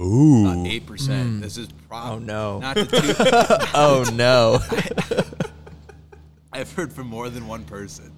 Ooh. 0.00 0.66
Eight 0.66 0.86
percent. 0.86 1.40
This 1.40 1.56
is 1.56 1.68
probably 1.88 2.16
Oh, 2.16 2.18
no. 2.18 2.58
Not 2.58 2.76
to 2.76 2.84
toot- 2.86 3.16
Oh 3.74 4.04
no! 4.12 4.58
I've 6.52 6.72
heard 6.72 6.92
from 6.92 7.06
more 7.06 7.30
than 7.30 7.46
one 7.46 7.64
person, 7.64 8.12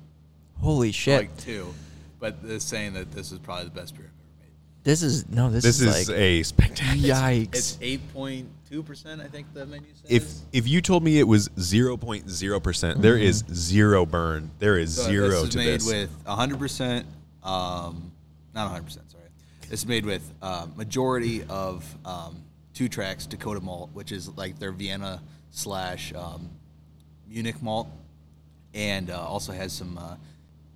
Holy 0.58 0.90
shit! 0.90 1.18
like 1.20 1.36
two, 1.36 1.74
but 2.20 2.42
they're 2.46 2.60
saying 2.60 2.92
that 2.94 3.10
this 3.12 3.32
is 3.32 3.38
probably 3.40 3.64
the 3.64 3.70
best 3.70 3.96
beer 3.96 4.04
I've 4.06 4.12
ever 4.42 4.50
made. 4.50 4.84
this 4.84 5.02
is 5.02 5.28
no. 5.28 5.50
This, 5.50 5.64
This 5.64 5.80
is, 5.80 5.96
is 5.96 6.08
like 6.08 6.16
a 6.18 6.42
spectacular. 6.44 7.14
yikes. 7.14 7.48
It's 7.56 7.78
eight 7.80 8.12
point 8.12 8.48
two 8.68 8.82
percent, 8.84 9.20
I 9.20 9.26
think 9.26 9.52
the 9.54 9.66
menu 9.66 9.88
says. 9.94 10.10
If 10.10 10.34
if 10.52 10.68
you 10.68 10.80
told 10.80 11.02
me 11.02 11.18
it 11.18 11.26
was 11.26 11.48
0.0%, 11.50 12.62
percent 12.62 13.02
there 13.02 13.16
is 13.18 13.42
zero 13.52 14.06
burn. 14.06 14.50
There 14.60 14.78
is 14.78 14.94
So 14.94 15.02
zero 15.04 15.28
this 15.30 15.42
is 15.44 15.48
to 15.50 15.58
made 15.58 15.80
this. 15.80 15.86
with 15.86 16.24
100%, 16.24 17.04
um, 17.42 18.12
not 18.54 18.70
100%, 18.72 18.90
sorry. 19.10 19.24
It's 19.70 19.86
made 19.86 20.04
with 20.04 20.22
uh, 20.42 20.66
majority 20.76 21.44
of 21.48 21.84
um, 22.04 22.42
two 22.74 22.88
tracks 22.88 23.26
Dakota 23.26 23.60
malt, 23.60 23.90
which 23.92 24.12
is 24.12 24.28
like 24.36 24.58
their 24.58 24.72
Vienna 24.72 25.20
slash 25.50 26.12
um, 26.14 26.48
Munich 27.28 27.62
malt, 27.62 27.88
and 28.74 29.10
uh, 29.10 29.20
also 29.20 29.52
has 29.52 29.72
some 29.72 29.96
uh, 29.98 30.16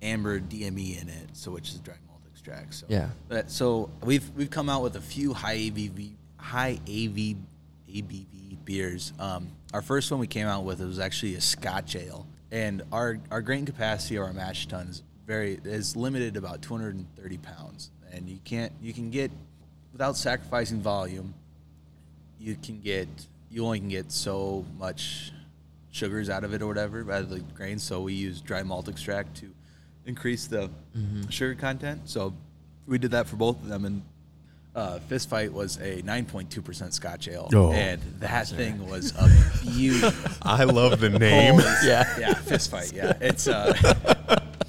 amber 0.05 0.39
DME 0.39 1.01
in 1.01 1.09
it, 1.09 1.29
so 1.33 1.51
which 1.51 1.69
is 1.69 1.79
dry 1.79 1.95
malt 2.07 2.21
extract. 2.31 2.73
So 2.73 2.85
Yeah. 2.89 3.09
That, 3.29 3.51
so 3.51 3.89
we've 4.03 4.29
we've 4.31 4.49
come 4.49 4.69
out 4.69 4.83
with 4.83 4.95
a 4.95 5.01
few 5.01 5.33
high 5.33 5.57
ABV 5.57 6.13
high 6.37 6.79
AV 6.87 7.35
ABV 7.89 8.65
beers. 8.65 9.13
Um, 9.19 9.49
our 9.73 9.81
first 9.81 10.11
one 10.11 10.19
we 10.19 10.27
came 10.27 10.47
out 10.47 10.63
with 10.63 10.81
it 10.81 10.85
was 10.85 10.99
actually 10.99 11.35
a 11.35 11.41
Scotch 11.41 11.95
ale, 11.95 12.27
and 12.51 12.83
our 12.91 13.19
our 13.31 13.41
grain 13.41 13.65
capacity 13.65 14.15
of 14.17 14.23
our 14.23 14.33
mash 14.33 14.67
tun 14.67 14.87
is 14.87 15.03
very 15.25 15.59
is 15.63 15.95
limited 15.95 16.35
to 16.35 16.39
about 16.39 16.61
230 16.61 17.37
pounds, 17.39 17.91
and 18.11 18.29
you 18.29 18.39
can't 18.43 18.71
you 18.81 18.93
can 18.93 19.09
get 19.09 19.31
without 19.91 20.15
sacrificing 20.17 20.81
volume. 20.81 21.33
You 22.39 22.55
can 22.55 22.79
get 22.81 23.07
you 23.49 23.65
only 23.65 23.79
can 23.79 23.89
get 23.89 24.11
so 24.11 24.65
much 24.77 25.31
sugars 25.91 26.29
out 26.29 26.43
of 26.43 26.53
it 26.53 26.61
or 26.61 26.67
whatever 26.67 27.09
out 27.11 27.21
of 27.21 27.29
the 27.29 27.39
grains. 27.39 27.81
So 27.81 28.01
we 28.01 28.13
use 28.13 28.41
dry 28.41 28.63
malt 28.63 28.89
extract 28.89 29.37
to 29.37 29.53
increase 30.05 30.47
the 30.47 30.69
sugar 31.29 31.55
content. 31.55 32.01
So 32.05 32.33
we 32.87 32.97
did 32.97 33.11
that 33.11 33.27
for 33.27 33.35
both 33.35 33.61
of 33.61 33.67
them, 33.67 33.85
and 33.85 34.01
uh, 34.75 34.99
Fist 34.99 35.29
Fight 35.29 35.51
was 35.53 35.77
a 35.77 36.01
9.2% 36.01 36.93
Scotch 36.93 37.27
ale, 37.27 37.49
Oh. 37.53 37.71
and 37.71 38.01
that 38.19 38.47
thing 38.49 38.87
was 38.89 39.13
a 39.17 39.29
beauty. 39.63 40.05
I 40.41 40.65
love 40.65 40.99
the 40.99 41.09
name. 41.09 41.53
Holy- 41.55 41.63
Yeah. 41.83 42.19
yeah, 42.19 42.33
Fist 42.33 42.69
Fight. 42.69 42.91
Yeah, 42.93 43.13
it's 43.21 43.47
uh, 43.47 43.73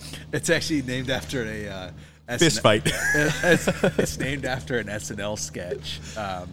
it's 0.33 0.49
actually 0.51 0.83
named 0.83 1.11
after 1.11 1.45
a 1.45 1.69
uh, 1.69 1.91
Fist 2.39 2.57
SN 2.57 2.63
fight. 2.63 2.83
it's, 3.15 3.69
it's 3.99 4.19
named 4.19 4.45
after 4.45 4.79
an 4.79 4.87
SNL 4.87 5.39
sketch, 5.39 6.01
um, 6.17 6.49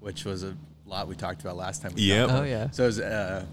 which 0.00 0.24
was 0.24 0.42
a 0.44 0.56
lot 0.86 1.06
we 1.08 1.14
talked 1.16 1.40
about 1.42 1.56
last 1.56 1.82
time. 1.82 1.92
We 1.94 2.02
Yep. 2.02 2.28
talked. 2.28 2.40
Oh, 2.40 2.44
yeah. 2.44 2.70
So 2.70 2.84
it 2.84 2.86
was, 2.86 3.00
uh, 3.00 3.44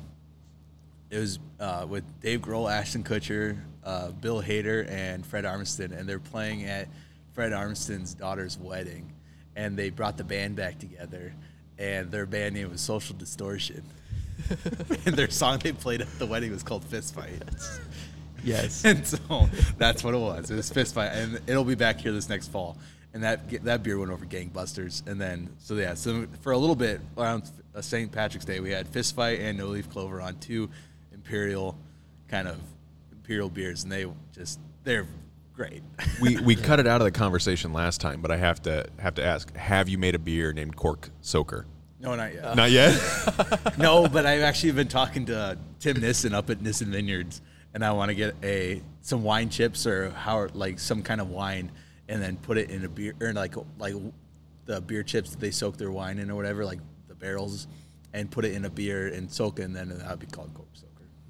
it 1.09 1.18
was 1.20 1.39
uh, 1.59 1.86
with 1.89 2.03
Dave 2.22 2.41
Grohl, 2.41 2.72
Ashton 2.72 3.03
Kutcher, 3.03 3.57
uh, 3.86 4.12
Bill 4.12 4.42
Hader, 4.42 4.90
and 4.90 5.26
Fred 5.26 5.46
Armisen, 5.46 5.98
and 5.98 6.08
they're 6.08 6.20
playing 6.20 6.66
at 6.66 6.88
Fred 7.34 7.54
Armisen's 7.54 8.14
daughter's 8.14 8.58
wedding, 8.58 9.12
and 9.56 9.78
they 9.78 9.90
brought 9.90 10.18
the 10.18 10.24
band 10.24 10.56
back 10.56 10.80
together, 10.80 11.34
and 11.78 12.12
their 12.12 12.26
band 12.26 12.56
name 12.56 12.72
was 12.72 12.82
Social 12.82 13.16
Distortion. 13.16 13.84
and 15.06 15.16
their 15.16 15.30
song 15.30 15.60
they 15.60 15.72
played 15.72 16.02
at 16.02 16.20
the 16.20 16.26
wedding 16.26 16.52
was 16.52 16.64
called 16.64 16.84
Fist 16.86 17.14
Fight. 17.14 17.42
Yes. 18.44 18.84
And 18.86 19.06
so 19.06 19.50
that's 19.78 20.04
what 20.04 20.14
it 20.14 20.20
was. 20.20 20.52
It 20.52 20.56
was 20.56 20.70
fist 20.70 20.94
fight, 20.94 21.12
and 21.14 21.40
it'll 21.48 21.64
be 21.64 21.76
back 21.76 22.00
here 22.00 22.12
this 22.12 22.30
next 22.30 22.50
fall. 22.50 22.78
And 23.14 23.24
that 23.24 23.50
that 23.64 23.84
beer 23.84 23.98
went 23.98 24.12
over 24.12 24.26
gangbusters. 24.26 25.06
And 25.08 25.22
then 25.22 25.50
so 25.60 25.76
yeah, 25.76 25.94
so 25.94 26.26
for 26.42 26.52
a 26.52 26.58
little 26.58 26.76
bit 26.76 27.00
around 27.18 27.50
uh, 27.76 27.82
St. 27.82 28.12
Patrick's 28.12 28.46
Day, 28.46 28.60
we 28.60 28.72
had 28.72 28.88
fist 28.88 29.16
fight 29.16 29.40
and 29.40 29.58
no 29.58 29.68
leaf 29.68 29.90
clover 29.90 30.20
on 30.20 30.38
two 30.40 30.70
imperial 31.14 31.78
kind 32.28 32.48
of 32.48 32.58
imperial 33.24 33.49
beers, 33.49 33.84
and 33.84 33.91
they 33.91 34.05
just 34.34 34.59
they're 34.84 35.07
great. 35.53 35.82
we 36.21 36.38
we 36.41 36.55
cut 36.55 36.80
it 36.80 36.88
out 36.88 36.99
of 36.99 37.05
the 37.05 37.11
conversation 37.11 37.71
last 37.71 38.01
time, 38.01 38.21
but 38.21 38.32
I 38.32 38.38
have 38.38 38.61
to 38.63 38.86
have 38.99 39.15
to 39.15 39.24
ask: 39.24 39.55
Have 39.55 39.88
you 39.88 39.97
made 39.97 40.15
a 40.15 40.19
beer 40.19 40.51
named 40.51 40.76
Cork 40.76 41.09
Soaker? 41.21 41.65
no, 41.99 42.15
not 42.15 42.34
yet. 42.34 42.55
Not 42.55 42.71
yet. 42.71 43.78
no, 43.78 44.07
but 44.09 44.26
I've 44.26 44.41
actually 44.41 44.74
been 44.74 44.89
talking 44.89 45.26
to 45.28 45.57
Tim 45.80 46.01
Nissen 46.01 46.34
up 46.34 46.49
at 46.49 46.61
Nissen 46.61 46.91
Vineyards, 46.91 47.41
and 47.74 47.84
I 47.84 47.93
want 47.93 48.09
to 48.09 48.15
get 48.15 48.36
a 48.43 48.82
some 49.01 49.24
wine 49.24 49.49
chips 49.49 49.88
or 49.88 50.09
how 50.09 50.47
like 50.53 50.80
some 50.80 51.01
kind 51.01 51.21
of 51.21 51.30
wine, 51.30 51.71
and 52.09 52.21
then 52.21 52.36
put 52.36 52.57
it 52.57 52.69
in 52.69 52.84
a 52.84 52.89
beer 52.89 53.13
or 53.21 53.32
like 53.32 53.55
like 53.80 53.95
the 54.65 54.82
beer 54.82 55.03
chips 55.03 55.32
that 55.32 55.39
they 55.39 55.51
soak 55.51 55.78
their 55.78 55.91
wine 55.91 56.19
in 56.19 56.30
or 56.30 56.36
whatever, 56.36 56.65
like 56.65 56.80
the 57.07 57.15
barrels, 57.15 57.67
and 58.11 58.30
put 58.30 58.43
it 58.43 58.51
in 58.51 58.65
a 58.65 58.69
beer 58.69 59.07
and 59.07 59.32
soak 59.32 59.59
it, 59.59 59.63
and 59.63 59.76
then 59.76 59.97
that'd 59.97 60.19
be 60.19 60.26
called 60.26 60.53
Cork 60.53 60.67
Soaker. 60.74 60.83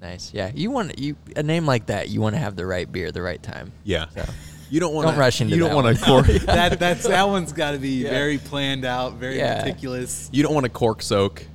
Nice. 0.04 0.32
Yeah. 0.34 0.50
You 0.54 0.70
want 0.70 0.98
you 0.98 1.16
a 1.34 1.42
name 1.42 1.64
like 1.66 1.86
that. 1.86 2.10
You 2.10 2.20
want 2.20 2.34
to 2.34 2.38
have 2.38 2.56
the 2.56 2.66
right 2.66 2.90
beer, 2.90 3.10
the 3.10 3.22
right 3.22 3.42
time. 3.42 3.72
yeah. 3.84 4.06
So. 4.14 4.24
You 4.70 4.80
don't 4.80 4.94
want 4.94 5.06
Don't 5.08 5.18
rush 5.18 5.40
into 5.40 5.54
You 5.54 5.60
don't 5.62 5.74
want 5.74 5.96
to 5.96 6.02
cork. 6.04 6.26
that 6.46 6.78
that's 6.78 7.04
that 7.06 7.28
one's 7.28 7.52
got 7.52 7.72
to 7.72 7.78
be 7.78 8.02
Yeah. 8.02 8.10
very 8.10 8.38
planned 8.38 8.84
out, 8.84 9.14
very 9.14 9.36
Yeah. 9.38 9.56
meticulous. 9.58 10.28
You 10.32 10.42
don't 10.42 10.54
want 10.54 10.64
to 10.64 10.70
cork 10.70 11.00
soak 11.02 11.46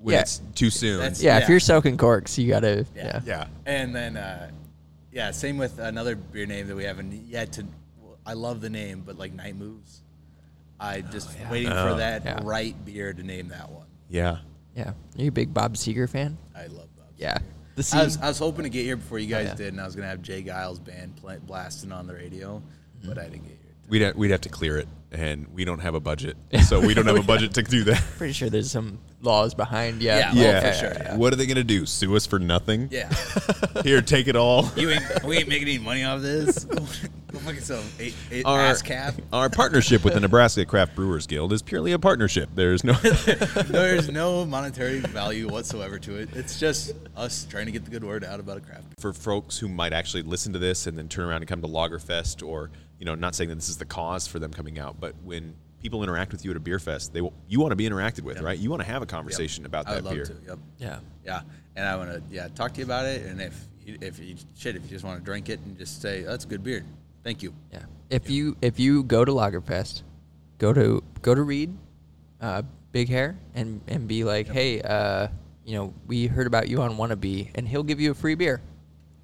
when 0.00 0.14
Yeah. 0.14 0.20
it's 0.20 0.40
too 0.54 0.68
soon. 0.70 1.00
Yeah, 1.00 1.10
Yeah. 1.18 1.38
If 1.38 1.48
you're 1.48 1.60
soaking 1.60 1.96
corks, 1.96 2.36
you 2.38 2.48
gotta. 2.48 2.86
Yeah. 2.94 3.04
Yeah. 3.04 3.20
yeah. 3.24 3.46
And 3.66 3.94
then, 3.94 4.16
uh, 4.16 4.50
yeah, 5.12 5.30
same 5.30 5.56
with 5.58 5.78
another 5.78 6.16
beer 6.16 6.44
name 6.46 6.66
that 6.68 6.76
we 6.76 6.84
haven't 6.84 7.12
yet 7.28 7.52
to. 7.52 7.64
I 8.26 8.34
love 8.34 8.60
the 8.60 8.70
name, 8.70 9.02
but 9.06 9.16
like 9.18 9.32
Night 9.32 9.56
Moves, 9.56 10.02
I 10.78 11.00
just 11.02 11.30
waiting 11.50 11.72
Oh, 11.72 11.90
for 11.92 11.94
that 11.98 12.24
yeah. 12.24 12.40
right 12.42 12.74
beer 12.84 13.12
to 13.12 13.22
name 13.22 13.48
that 13.48 13.70
one. 13.70 13.86
Yeah. 14.10 14.38
Yeah. 14.76 14.90
Are 14.90 14.94
you 15.22 15.28
a 15.28 15.32
big 15.32 15.54
Bob 15.54 15.74
Seger 15.74 16.08
fan? 16.10 16.36
I 16.54 16.66
love 16.66 16.88
Bob. 16.96 17.06
Yeah. 17.16 17.38
The 17.74 17.90
I 17.92 18.04
was, 18.04 18.16
I 18.18 18.28
was 18.28 18.38
hoping 18.38 18.62
to 18.64 18.70
get 18.70 18.84
here 18.84 18.96
before 18.96 19.18
you 19.18 19.34
oh, 19.34 19.38
guys 19.38 19.48
yeah. 19.48 19.54
did, 19.54 19.72
and 19.72 19.80
I 19.80 19.84
was 19.84 19.96
gonna 19.96 20.08
have 20.08 20.22
J. 20.22 20.42
Geils 20.42 20.82
band 20.82 21.16
play, 21.16 21.38
blasting 21.44 21.90
on 21.90 22.06
the 22.06 22.14
radio, 22.14 22.62
but 23.04 23.18
I 23.18 23.24
didn't 23.24 23.42
get 23.42 23.58
here. 23.62 23.74
We'd 23.88 24.02
ha- 24.02 24.12
we'd 24.14 24.30
have 24.30 24.42
to 24.42 24.48
clear 24.48 24.78
it, 24.78 24.88
and 25.14 25.46
we 25.54 25.64
don't 25.64 25.78
have 25.80 25.94
a 25.94 26.00
budget, 26.00 26.36
so 26.66 26.80
we 26.80 26.94
don't 26.94 27.06
have 27.06 27.16
a 27.16 27.22
budget 27.22 27.54
to 27.54 27.62
do 27.62 27.84
that. 27.84 28.02
pretty 28.18 28.32
sure 28.32 28.50
there's 28.50 28.70
some 28.70 28.98
laws 29.22 29.54
behind. 29.54 30.02
Yeah. 30.02 30.18
Yeah, 30.18 30.32
Yeah, 30.34 30.62
well, 30.62 30.72
for 30.72 30.78
sure, 30.78 30.92
yeah. 31.02 31.16
What 31.16 31.32
are 31.32 31.36
they 31.36 31.46
gonna 31.46 31.64
do? 31.64 31.86
Sue 31.86 32.14
us 32.16 32.26
for 32.26 32.38
nothing? 32.38 32.88
Yeah, 32.90 33.08
Here, 33.82 34.02
take 34.02 34.28
it 34.28 34.36
all. 34.36 34.70
you 34.76 34.90
ain't 34.90 35.24
we 35.24 35.38
ain't 35.38 35.48
making 35.48 35.68
any 35.68 35.78
money 35.78 36.04
off 36.04 36.20
this. 36.20 36.64
Go 37.34 37.40
fuck 37.40 37.54
yourself, 37.56 38.00
eight, 38.00 38.14
eight 38.30 38.44
Our, 38.46 38.60
ass 38.60 38.80
cap. 38.80 39.14
our 39.32 39.50
partnership 39.50 40.04
with 40.04 40.14
the 40.14 40.20
Nebraska 40.20 40.64
Craft 40.64 40.94
Brewers 40.94 41.26
Guild 41.26 41.52
is 41.52 41.62
purely 41.62 41.90
a 41.90 41.98
partnership. 41.98 42.48
There's 42.54 42.84
no. 42.84 42.92
There's 42.92 44.08
no 44.08 44.44
monetary 44.44 45.00
value 45.00 45.48
whatsoever 45.48 45.98
to 45.98 46.16
it. 46.16 46.28
It's 46.34 46.60
just 46.60 46.92
us 47.16 47.44
trying 47.50 47.66
to 47.66 47.72
get 47.72 47.84
the 47.84 47.90
good 47.90 48.04
word 48.04 48.24
out 48.24 48.38
about 48.38 48.58
a 48.58 48.60
craft. 48.60 48.84
for 49.00 49.12
folks 49.12 49.58
who 49.58 49.68
might 49.68 49.92
actually 49.92 50.22
listen 50.22 50.52
to 50.52 50.58
this 50.60 50.86
and 50.86 50.96
then 50.96 51.08
turn 51.08 51.24
around 51.28 51.38
and 51.38 51.48
come 51.48 51.60
to 51.62 51.66
Lagerfest, 51.68 52.46
or 52.46 52.70
you 53.04 53.10
know, 53.10 53.14
not 53.16 53.34
saying 53.34 53.50
that 53.50 53.56
this 53.56 53.68
is 53.68 53.76
the 53.76 53.84
cause 53.84 54.26
for 54.26 54.38
them 54.38 54.50
coming 54.50 54.78
out, 54.78 54.98
but 54.98 55.14
when 55.22 55.54
people 55.78 56.02
interact 56.02 56.32
with 56.32 56.42
you 56.42 56.50
at 56.52 56.56
a 56.56 56.60
beer 56.60 56.78
fest, 56.78 57.12
they 57.12 57.20
will, 57.20 57.34
you 57.46 57.60
want 57.60 57.70
to 57.72 57.76
be 57.76 57.86
interacted 57.86 58.22
with, 58.22 58.40
right? 58.40 58.58
You 58.58 58.70
want 58.70 58.80
to 58.80 58.88
have 58.88 59.02
a 59.02 59.06
conversation 59.06 59.66
about 59.66 59.86
I 59.86 59.90
that 59.90 59.96
would 59.96 60.04
love 60.04 60.14
beer. 60.14 60.24
to. 60.24 60.34
Yep. 60.46 60.58
Yeah. 60.78 60.98
Yeah, 61.22 61.40
and 61.76 61.86
I 61.86 61.96
want 61.96 62.10
to 62.12 62.22
yeah 62.34 62.48
talk 62.48 62.72
to 62.72 62.78
you 62.78 62.86
about 62.86 63.04
it. 63.04 63.26
And 63.26 63.42
if 63.42 63.62
you, 63.84 63.98
if 64.00 64.18
you 64.18 64.36
shit, 64.56 64.74
if 64.74 64.84
you 64.84 64.88
just 64.88 65.04
want 65.04 65.18
to 65.18 65.24
drink 65.24 65.50
it 65.50 65.60
and 65.60 65.76
just 65.76 66.00
say 66.00 66.22
that's 66.22 66.46
a 66.46 66.48
good 66.48 66.64
beer, 66.64 66.82
thank 67.22 67.42
you. 67.42 67.52
Yeah. 67.70 67.80
If 68.08 68.30
you 68.30 68.56
if 68.62 68.80
you 68.80 69.02
go 69.02 69.22
to 69.22 69.32
Lagerfest, 69.32 70.02
go 70.56 70.72
to 70.72 71.02
go 71.20 71.34
to 71.34 71.42
Reed, 71.42 71.76
uh, 72.40 72.62
Big 72.92 73.10
Hair, 73.10 73.36
and 73.54 73.82
and 73.86 74.08
be 74.08 74.24
like, 74.24 74.48
hey, 74.48 74.80
uh, 74.80 75.28
you 75.66 75.74
know, 75.74 75.92
we 76.06 76.26
heard 76.26 76.46
about 76.46 76.68
you 76.68 76.80
on 76.80 76.96
Wannabe, 76.96 77.50
and 77.54 77.68
he'll 77.68 77.82
give 77.82 78.00
you 78.00 78.12
a 78.12 78.14
free 78.14 78.34
beer 78.34 78.62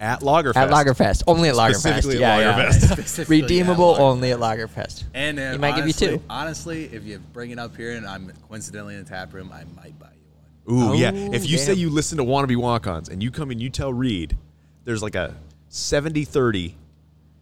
At 0.01 0.21
Lagerfest. 0.21 0.55
at 0.55 0.69
Lagerfest, 0.71 1.23
only 1.27 1.49
at 1.49 1.55
Lagerfest. 1.55 1.75
Specifically 1.75 2.19
yeah, 2.19 2.35
at 2.35 2.39
yeah. 2.39 2.65
Lagerfest. 2.65 2.91
Specifically, 2.93 3.41
Redeemable 3.43 3.91
yeah, 3.93 3.97
Lagerfest. 3.99 4.01
only 4.01 4.31
at 4.31 4.39
Lagerfest. 4.39 5.03
And 5.13 5.39
uh, 5.39 5.51
he 5.51 5.57
might 5.59 5.75
give 5.75 5.85
you 5.85 5.93
two. 5.93 6.23
Honestly, 6.27 6.85
if 6.85 7.03
you 7.05 7.19
bring 7.33 7.51
it 7.51 7.59
up 7.59 7.77
here 7.77 7.91
and 7.91 8.07
I'm 8.07 8.33
coincidentally 8.47 8.95
in 8.95 9.03
the 9.03 9.09
tap 9.09 9.31
room, 9.31 9.51
I 9.53 9.63
might 9.79 9.97
buy 9.99 10.09
you 10.65 10.75
one. 10.75 10.95
Ooh, 10.95 10.97
yeah. 10.97 11.11
Oh, 11.13 11.33
If 11.33 11.47
you 11.47 11.59
say 11.59 11.75
you 11.75 11.91
listen 11.91 12.17
to 12.17 12.23
Wannabe 12.23 12.55
Walk-Ons 12.57 13.09
and 13.09 13.21
you 13.21 13.29
come 13.29 13.51
and 13.51 13.61
you 13.61 13.69
tell 13.69 13.93
Reed, 13.93 14.35
there's 14.85 15.03
like 15.03 15.13
a 15.13 15.35
70-30, 15.69 16.73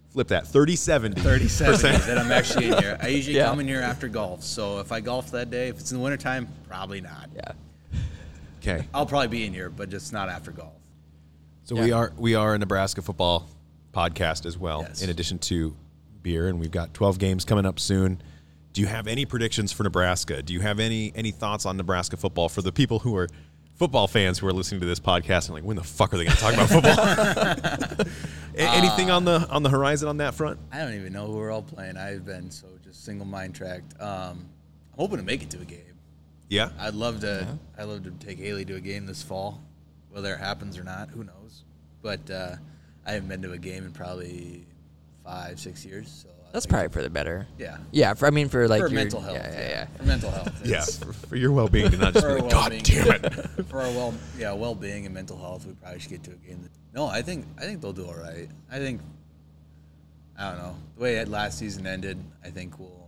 flip 0.10 0.28
that, 0.28 0.44
30-70. 0.44 1.18
37 1.18 1.82
that 2.08 2.18
I'm 2.18 2.32
actually 2.34 2.68
in 2.68 2.78
here. 2.78 2.98
I 3.02 3.08
usually 3.08 3.38
Yeah. 3.38 3.46
come 3.46 3.62
in 3.62 3.70
here 3.70 3.80
after 3.82 4.10
golf. 4.10 4.44
So 4.44 4.80
if 4.80 4.92
I 4.92 5.00
golf 5.00 5.32
that 5.32 5.50
day, 5.50 5.70
if 5.70 5.80
it's 5.80 5.92
in 5.92 5.98
the 5.98 6.04
wintertime, 6.04 6.50
probably 6.68 7.00
not. 7.00 7.30
Yeah. 7.34 7.54
Okay. 8.62 8.86
I'll 8.94 9.06
probably 9.06 9.30
be 9.30 9.46
in 9.46 9.54
here, 9.54 9.70
but 9.70 9.90
just 9.90 10.12
not 10.12 10.28
after 10.28 10.52
golf. 10.52 10.74
So 11.64 11.76
Yeah. 11.76 11.84
we 11.84 11.92
are 11.92 12.14
we 12.18 12.36
are 12.36 12.56
a 12.56 12.58
Nebraska 12.58 13.02
football 13.02 13.50
podcast 13.94 14.46
as 14.46 14.58
well, 14.58 14.82
Yes. 14.88 15.02
in 15.02 15.10
addition 15.10 15.40
to 15.40 15.76
beer, 16.22 16.48
and 16.48 16.60
we've 16.60 16.72
got 16.72 16.94
12 16.94 17.20
games 17.20 17.46
coming 17.46 17.66
up 17.66 17.80
soon. 17.80 18.22
Do 18.74 18.82
you 18.82 18.88
have 18.88 19.08
any 19.08 19.26
predictions 19.26 19.72
for 19.72 19.84
Nebraska? 19.84 20.42
Do 20.44 20.54
you 20.54 20.60
have 20.62 20.80
any 20.80 21.12
any 21.16 21.32
thoughts 21.32 21.66
on 21.66 21.78
Nebraska 21.78 22.18
football 22.18 22.50
for 22.50 22.62
the 22.62 22.72
people 22.72 23.00
who 23.00 23.16
are 23.16 23.28
football 23.76 24.08
fans 24.08 24.38
who 24.40 24.48
are 24.48 24.52
listening 24.54 24.82
to 24.82 24.86
this 24.88 25.00
podcast 25.00 25.46
and 25.46 25.56
like, 25.56 25.64
when 25.64 25.78
the 25.78 25.84
fuck 25.84 26.14
are 26.14 26.18
they 26.18 26.26
going 26.26 26.36
to 26.36 26.42
talk 26.42 26.54
about 26.54 26.70
football? 26.70 28.06
A- 28.56 28.62
anything 28.76 29.10
on 29.10 29.26
the 29.26 29.48
on 29.50 29.64
the 29.64 29.70
horizon 29.70 30.08
on 30.10 30.18
that 30.18 30.34
front? 30.36 30.60
I 30.72 30.80
don't 30.80 30.94
even 30.96 31.14
know 31.14 31.28
who 31.28 31.34
we're 31.38 31.52
all 31.52 31.62
playing. 31.62 31.98
I've 31.98 32.26
been 32.26 32.52
so 32.52 32.68
just 32.84 33.06
single 33.06 33.26
mind 33.26 33.56
tracked. 33.56 34.00
Um, 34.02 34.46
I'm 34.94 34.98
hoping 34.98 35.18
to 35.18 35.24
make 35.24 35.42
it 35.44 35.50
to 35.52 35.62
a 35.62 35.66
game. 35.66 35.84
Yeah. 36.50 36.70
I'd 36.80 36.94
love 36.96 37.22
to. 37.22 37.48
I'd 37.78 37.84
love 37.86 38.04
to 38.04 38.12
take 38.12 38.38
Haley 38.40 38.66
to 38.66 38.76
a 38.76 38.82
game 38.82 39.06
this 39.06 39.22
fall, 39.24 39.62
whether 40.12 40.34
it 40.34 40.40
happens 40.40 40.78
or 40.78 40.84
not. 40.84 41.10
Who 41.10 41.24
knows? 41.24 41.64
But 42.02 42.30
uh, 42.30 42.56
I 43.06 43.12
haven't 43.14 43.30
been 43.30 43.42
to 43.44 43.52
a 43.54 43.58
game 43.58 43.86
in 43.86 43.92
probably 43.92 44.66
five, 45.24 45.60
six 45.60 45.86
years. 45.86 46.24
So 46.24 46.30
I 46.30 46.52
That's 46.52 46.66
think- 46.66 46.72
probably 46.72 46.90
for 46.90 47.02
the 47.02 47.10
better. 47.10 47.48
yeah. 47.58 47.78
Yeah. 47.92 48.14
For, 48.14 48.26
I 48.26 48.30
mean, 48.32 48.50
for 48.50 48.68
like 48.68 48.82
for 48.82 48.88
your, 48.88 48.96
mental 48.96 49.22
health. 49.22 49.36
Yeah, 49.38 49.52
yeah, 49.52 49.70
yeah. 49.70 49.86
For 49.98 50.04
mental 50.04 50.32
health. 50.32 50.62
Yeah, 50.66 50.72
it's- 50.78 50.98
for, 50.98 51.14
for 51.14 51.36
your 51.36 51.52
well-being 51.52 51.92
to 51.92 51.98
not 51.98 52.14
just 52.14 52.26
For 52.26 52.36
be 52.36 52.42
our 52.42 52.42
like, 52.42 52.52
God 52.52 52.72
well-being. 52.74 52.84
damn 53.06 53.26
it. 53.26 53.34
for 53.70 53.82
our 53.82 53.90
well, 53.92 54.14
yeah, 54.38 54.54
well-being 54.54 55.06
and 55.06 55.14
mental 55.14 55.38
health, 55.38 55.66
we 55.66 55.74
probably 55.74 56.00
should 56.00 56.12
get 56.12 56.24
to 56.24 56.32
a 56.32 56.36
game. 56.36 56.68
No, 56.94 57.06
I 57.06 57.22
think 57.22 57.46
I 57.58 57.62
think 57.62 57.82
they'll 57.82 57.94
do 57.94 58.06
all 58.06 58.16
right. 58.16 58.50
I 58.72 58.78
think 58.80 59.02
I 60.38 60.50
don't 60.50 60.58
know 60.60 60.76
the 60.96 61.04
way 61.04 61.16
that 61.16 61.28
last 61.28 61.60
season 61.60 61.86
ended. 61.86 62.18
I 62.44 62.50
think 62.50 62.80
we'll 62.80 62.99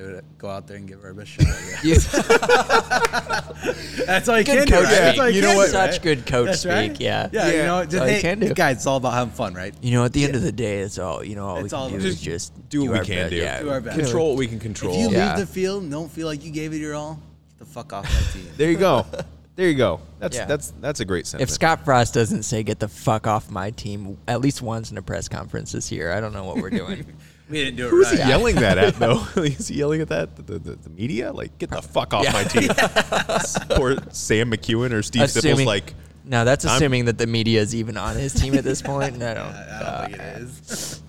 give 0.00 0.10
it 0.16 0.24
go 0.38 0.48
out 0.48 0.66
there 0.66 0.76
and 0.76 0.88
give 0.88 0.98
it 1.00 1.04
our 1.04 1.14
best 1.14 1.30
shot. 1.30 1.46
I 1.46 1.78
guess. 1.84 1.84
You- 1.84 1.94
That's 4.06 4.28
all 4.28 4.38
you 4.38 4.44
Good 4.44 4.58
can 4.58 4.66
do. 4.66 4.72
coach 4.72 4.84
Right? 4.84 4.90
That's 4.90 5.08
speak. 5.10 5.20
all 5.20 5.28
you, 5.30 5.36
You 5.36 5.42
can 5.42 5.50
know 5.50 5.56
what? 5.56 5.66
do, 5.66 5.72
Such 5.72 5.90
right? 5.90 6.02
good 6.02 6.26
coach 6.26 6.46
That's 6.46 6.66
right. 6.66 6.90
speak, 6.90 7.00
yeah. 7.00 7.28
yeah. 7.32 7.46
Yeah. 7.46 7.52
You 7.52 7.62
know, 7.64 7.78
That's 7.80 7.90
just, 7.92 8.02
all 8.02 8.08
you 8.08 8.14
hey, 8.14 8.20
can 8.20 8.38
do. 8.40 8.54
guys, 8.54 8.76
it's 8.76 8.86
all 8.86 8.96
about 8.96 9.12
having 9.14 9.32
fun, 9.32 9.54
right? 9.54 9.74
You 9.82 9.92
know, 9.92 10.04
at 10.04 10.12
the 10.12 10.24
end 10.24 10.34
of 10.36 10.42
the 10.42 10.52
day, 10.52 10.80
it's 10.80 10.98
all 10.98 11.22
you 11.24 11.36
know. 11.36 11.46
All 11.46 11.64
It's 11.64 11.72
we 11.72 11.78
all 11.78 11.88
can 11.90 11.98
do 11.98 12.04
about- 12.04 12.08
is 12.08 12.20
Just 12.20 12.52
just 12.54 12.68
do 12.68 12.80
what 12.82 12.90
we 12.92 12.98
our 12.98 13.04
can 13.04 13.14
best. 13.16 13.30
do. 13.30 13.36
Yeah, 13.36 13.60
Do 13.62 13.70
our 13.70 13.80
best. 13.80 13.98
Control 13.98 14.28
what 14.30 14.38
we 14.38 14.46
can 14.46 14.58
control. 14.58 14.94
If 14.94 15.00
you 15.00 15.10
Yeah. 15.10 15.36
leave 15.36 15.46
the 15.46 15.52
field 15.52 15.82
and 15.82 15.92
don't 15.92 16.10
feel 16.10 16.26
like 16.26 16.44
you 16.44 16.50
gave 16.50 16.72
it 16.72 16.78
your 16.78 16.94
all, 16.94 17.14
get 17.50 17.58
the 17.58 17.64
fuck 17.66 17.92
off 17.92 18.04
that 18.10 18.32
team. 18.32 18.48
There 18.56 18.70
you 18.70 18.76
go. 18.78 19.06
There 19.56 19.68
you 19.68 19.74
go. 19.74 20.00
That's 20.20 20.36
Yeah. 20.38 20.46
that's 20.46 20.72
that's 20.80 21.00
a 21.00 21.04
great 21.04 21.26
sentiment. 21.26 21.50
If 21.50 21.54
Scott 21.54 21.84
Frost 21.84 22.14
doesn't 22.14 22.44
say 22.44 22.62
"get 22.62 22.78
the 22.78 22.88
fuck 22.88 23.26
off 23.26 23.50
my 23.50 23.70
team" 23.72 24.16
at 24.26 24.40
least 24.40 24.62
once 24.62 24.90
in 24.90 24.96
a 24.96 25.02
press 25.02 25.28
conference 25.28 25.72
this 25.72 25.92
year, 25.92 26.12
I 26.12 26.20
don't 26.20 26.32
know 26.32 26.44
what 26.44 26.56
we're 26.58 26.70
doing. 26.70 27.04
We 27.50 27.64
didn't 27.64 27.76
do 27.76 27.86
it 27.88 27.90
Who's 27.90 28.06
right. 28.12 28.20
he 28.20 28.28
yelling 28.28 28.56
that 28.56 28.78
at 28.78 28.94
though? 28.98 29.24
Is 29.42 29.68
he 29.68 29.74
yelling 29.76 30.00
at 30.00 30.08
that 30.08 30.36
the, 30.36 30.58
the, 30.58 30.76
the 30.76 30.90
media? 30.90 31.32
Like, 31.32 31.58
get 31.58 31.70
the 31.70 31.82
fuck 31.82 32.14
off 32.14 32.24
Yeah. 32.24 32.32
my 32.32 32.44
team. 32.44 32.68
Poor 33.76 33.96
Sam 34.12 34.50
McKewon 34.52 34.92
or 34.92 35.02
Steve 35.02 35.22
Sipples. 35.24 35.66
Like, 35.66 35.94
no, 36.24 36.44
that's 36.44 36.64
I'm- 36.64 36.76
assuming 36.76 37.06
that 37.06 37.18
the 37.18 37.26
media 37.26 37.60
is 37.60 37.74
even 37.74 37.96
on 37.96 38.14
his 38.16 38.32
team 38.32 38.54
at 38.54 38.62
this 38.64 38.80
point. 38.82 39.14
And 39.14 39.22
I 39.24 39.34
don't. 39.34 39.46
I 39.54 39.82
don't 39.82 40.10
think 40.12 40.22
it 40.22 40.42
is. 40.42 41.02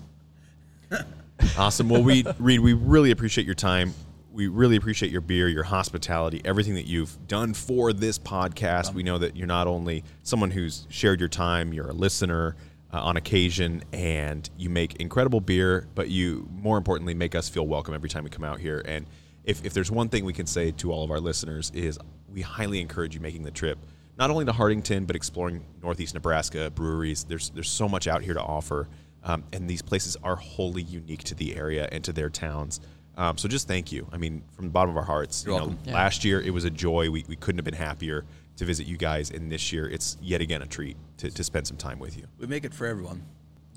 awesome. 1.56 1.88
Well, 1.88 2.02
we 2.02 2.24
Reed, 2.38 2.60
we 2.60 2.72
really 2.72 3.10
appreciate 3.10 3.44
your 3.46 3.54
time. 3.54 3.94
we 4.32 4.48
really 4.48 4.76
appreciate 4.76 5.12
your 5.12 5.20
beer, 5.20 5.46
your 5.48 5.62
hospitality, 5.64 6.40
everything 6.44 6.74
that 6.74 6.86
you've 6.86 7.16
done 7.28 7.52
for 7.54 7.92
this 7.92 8.18
podcast. 8.18 8.94
We 8.94 9.02
know 9.02 9.18
that 9.18 9.36
you're 9.36 9.46
not 9.46 9.66
only 9.66 10.04
someone 10.22 10.50
who's 10.50 10.86
shared 10.88 11.20
your 11.20 11.28
time, 11.28 11.72
you're 11.72 11.90
a 11.90 11.92
listener 11.94 12.56
uh, 12.92 13.02
on 13.02 13.16
occasion, 13.16 13.82
and 13.92 14.48
you 14.56 14.68
make 14.68 14.96
incredible 14.96 15.40
beer, 15.40 15.88
but 15.94 16.08
you, 16.08 16.48
more 16.52 16.76
importantly, 16.76 17.14
make 17.14 17.34
us 17.34 17.48
feel 17.48 17.66
welcome 17.66 17.94
every 17.94 18.08
time 18.08 18.24
we 18.24 18.30
come 18.30 18.44
out 18.44 18.60
here. 18.60 18.82
And 18.84 19.06
if, 19.44 19.64
if 19.64 19.72
there's 19.72 19.90
one 19.90 20.08
thing 20.08 20.24
we 20.24 20.32
can 20.32 20.46
say 20.46 20.70
to 20.72 20.92
all 20.92 21.02
of 21.02 21.10
our 21.10 21.20
listeners 21.20 21.70
is 21.74 21.98
we 22.28 22.42
highly 22.42 22.80
encourage 22.80 23.14
you 23.14 23.20
making 23.20 23.42
the 23.42 23.50
trip 23.50 23.78
not 24.18 24.30
only 24.30 24.44
to 24.44 24.52
Hartington 24.52 25.06
but 25.06 25.16
exploring 25.16 25.64
Northeast 25.82 26.14
Nebraska 26.14 26.70
breweries. 26.70 27.24
There's 27.24 27.50
there's 27.50 27.70
so 27.70 27.88
much 27.88 28.06
out 28.06 28.22
here 28.22 28.34
to 28.34 28.42
offer, 28.42 28.88
um, 29.24 29.44
and 29.52 29.68
these 29.68 29.82
places 29.82 30.16
are 30.22 30.36
wholly 30.36 30.82
unique 30.82 31.24
to 31.24 31.34
the 31.34 31.56
area 31.56 31.88
and 31.90 32.04
to 32.04 32.12
their 32.12 32.30
towns. 32.30 32.80
Um, 33.16 33.36
so 33.36 33.46
just 33.46 33.68
thank 33.68 33.92
you. 33.92 34.06
I 34.10 34.16
mean, 34.16 34.42
from 34.52 34.66
the 34.66 34.70
bottom 34.70 34.90
of 34.90 34.96
our 34.96 35.04
hearts. 35.04 35.44
You're 35.44 35.54
you 35.54 35.60
know, 35.60 35.66
welcome. 35.66 35.84
Yeah. 35.86 35.94
Last 35.94 36.24
year 36.24 36.40
it 36.40 36.50
was 36.50 36.64
a 36.64 36.70
joy. 36.70 37.10
We, 37.10 37.24
we 37.28 37.36
couldn't 37.36 37.58
have 37.58 37.64
been 37.64 37.74
happier 37.74 38.24
to 38.56 38.64
visit 38.64 38.86
you 38.86 38.96
guys, 38.96 39.30
and 39.30 39.50
this 39.50 39.72
year 39.72 39.88
it's 39.88 40.16
yet 40.20 40.40
again 40.40 40.62
a 40.62 40.66
treat 40.66 40.96
to, 41.18 41.30
to 41.30 41.42
spend 41.44 41.66
some 41.66 41.76
time 41.76 41.98
with 41.98 42.16
you. 42.16 42.24
We 42.38 42.46
make 42.46 42.64
it 42.64 42.74
for 42.74 42.86
everyone. 42.86 43.22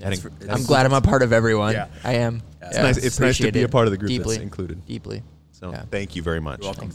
And 0.02 0.14
It's 0.14 0.22
for- 0.22 0.32
I'm 0.42 0.50
I'm 0.50 0.64
glad 0.64 0.86
I'm 0.86 0.94
a 0.94 1.02
part 1.02 1.22
of 1.24 1.32
everyone. 1.32 1.74
Yeah. 1.74 1.88
I 2.04 2.16
am. 2.16 2.42
It's 2.62 2.78
nice- 2.78 2.98
it's 2.98 3.20
nice 3.20 3.38
to 3.38 3.52
be 3.52 3.64
a 3.64 3.70
part 3.70 3.88
of 3.88 3.92
the 3.92 3.98
group 3.98 4.12
that's 4.24 4.36
included. 4.38 4.86
Deeply. 4.86 5.24
So 5.52 5.72
Yeah. 5.72 5.84
thank 5.90 6.16
you 6.16 6.22
very 6.22 6.42
much. 6.42 6.60
You're 6.62 6.72
welcome. 6.72 6.92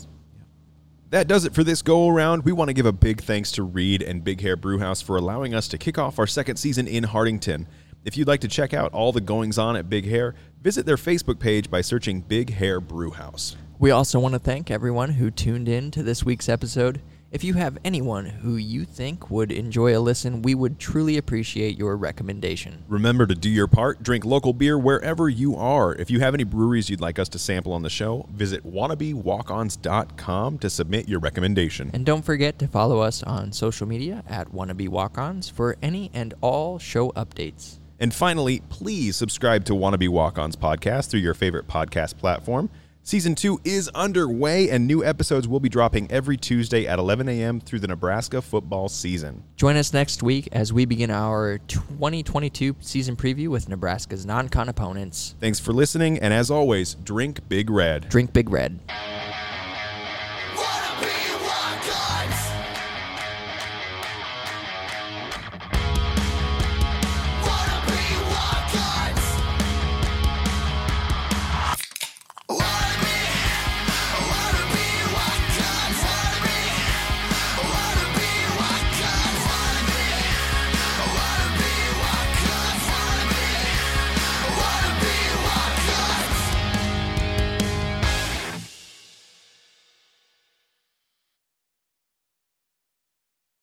That 1.10 1.26
does 1.26 1.44
it 1.44 1.54
for 1.54 1.64
this 1.64 1.82
go 1.82 2.08
around. 2.08 2.44
We 2.44 2.52
want 2.52 2.68
to 2.68 2.72
give 2.74 2.86
a 2.86 2.92
big 2.92 3.20
thanks 3.22 3.50
to 3.52 3.62
Reed 3.64 4.02
and 4.02 4.22
Big 4.22 4.42
Hair 4.42 4.56
Brewhaus 4.58 5.02
for 5.02 5.16
allowing 5.16 5.54
us 5.54 5.66
to 5.68 5.78
kick 5.78 5.98
off 5.98 6.18
our 6.20 6.26
second 6.26 6.56
season 6.56 6.86
in 6.86 7.04
Hartington. 7.04 7.66
If 8.04 8.16
you'd 8.16 8.28
like 8.28 8.40
to 8.42 8.48
check 8.48 8.72
out 8.72 8.92
all 8.92 9.10
the 9.12 9.20
goings 9.20 9.58
on 9.58 9.76
at 9.76 9.90
Big 9.90 10.06
Hair, 10.06 10.34
visit 10.62 10.86
their 10.86 10.96
Facebook 10.96 11.38
page 11.40 11.68
by 11.70 11.80
searching 11.80 12.20
Big 12.20 12.50
Hair 12.54 12.80
Brewhaus. 12.80 13.56
We 13.78 13.90
also 13.90 14.20
want 14.20 14.34
to 14.34 14.38
thank 14.38 14.70
everyone 14.70 15.10
who 15.12 15.30
tuned 15.30 15.68
in 15.68 15.90
to 15.92 16.02
this 16.02 16.22
week's 16.24 16.48
episode. 16.48 17.00
If 17.32 17.44
you 17.44 17.54
have 17.54 17.78
anyone 17.84 18.26
who 18.26 18.56
you 18.56 18.84
think 18.84 19.30
would 19.30 19.52
enjoy 19.52 19.96
a 19.96 20.00
listen, 20.00 20.42
we 20.42 20.56
would 20.56 20.80
truly 20.80 21.16
appreciate 21.16 21.78
your 21.78 21.96
recommendation. 21.96 22.82
Remember 22.88 23.24
to 23.24 23.36
do 23.36 23.48
your 23.48 23.68
part, 23.68 24.02
drink 24.02 24.24
local 24.24 24.52
beer 24.52 24.76
wherever 24.76 25.28
you 25.28 25.54
are. 25.54 25.94
If 25.94 26.10
you 26.10 26.18
have 26.18 26.34
any 26.34 26.42
breweries 26.42 26.90
you'd 26.90 27.00
like 27.00 27.20
us 27.20 27.28
to 27.28 27.38
sample 27.38 27.72
on 27.72 27.82
the 27.82 27.88
show, 27.88 28.26
visit 28.32 28.66
wannabewalkons.com 28.66 30.58
to 30.58 30.68
submit 30.68 31.08
your 31.08 31.20
recommendation. 31.20 31.92
And 31.92 32.04
don't 32.04 32.24
forget 32.24 32.58
to 32.58 32.66
follow 32.66 32.98
us 32.98 33.22
on 33.22 33.52
social 33.52 33.86
media 33.86 34.24
at 34.28 34.48
Wannabe 34.52 34.88
Walk-Ons 34.88 35.48
for 35.48 35.76
any 35.80 36.10
and 36.12 36.34
all 36.40 36.80
show 36.80 37.10
updates. 37.10 37.76
And 38.00 38.12
finally, 38.12 38.62
please 38.70 39.14
subscribe 39.14 39.64
to 39.66 39.74
Wannabe 39.74 40.08
Walk 40.08 40.36
Ons 40.36 40.56
podcast 40.56 41.10
through 41.10 41.20
your 41.20 41.34
favorite 41.34 41.68
podcast 41.68 42.16
platform. 42.16 42.70
Season 43.02 43.34
two 43.34 43.58
is 43.64 43.88
underway, 43.94 44.68
and 44.68 44.86
new 44.86 45.02
episodes 45.02 45.48
will 45.48 45.58
be 45.58 45.70
dropping 45.70 46.10
every 46.10 46.36
Tuesday 46.36 46.86
at 46.86 46.98
11 46.98 47.28
a.m. 47.28 47.58
through 47.58 47.80
the 47.80 47.88
Nebraska 47.88 48.42
football 48.42 48.88
season. 48.88 49.42
Join 49.56 49.76
us 49.76 49.92
next 49.92 50.22
week 50.22 50.48
as 50.52 50.72
we 50.72 50.84
begin 50.84 51.10
our 51.10 51.58
2022 51.66 52.76
season 52.80 53.16
preview 53.16 53.48
with 53.48 53.68
Nebraska's 53.68 54.26
non-con 54.26 54.68
opponents. 54.68 55.34
Thanks 55.40 55.58
for 55.58 55.72
listening, 55.72 56.18
and 56.18 56.34
as 56.34 56.50
always, 56.50 56.94
drink 56.94 57.48
Big 57.48 57.70
Red. 57.70 58.08
Drink 58.10 58.34
Big 58.34 58.50
Red. 58.50 58.78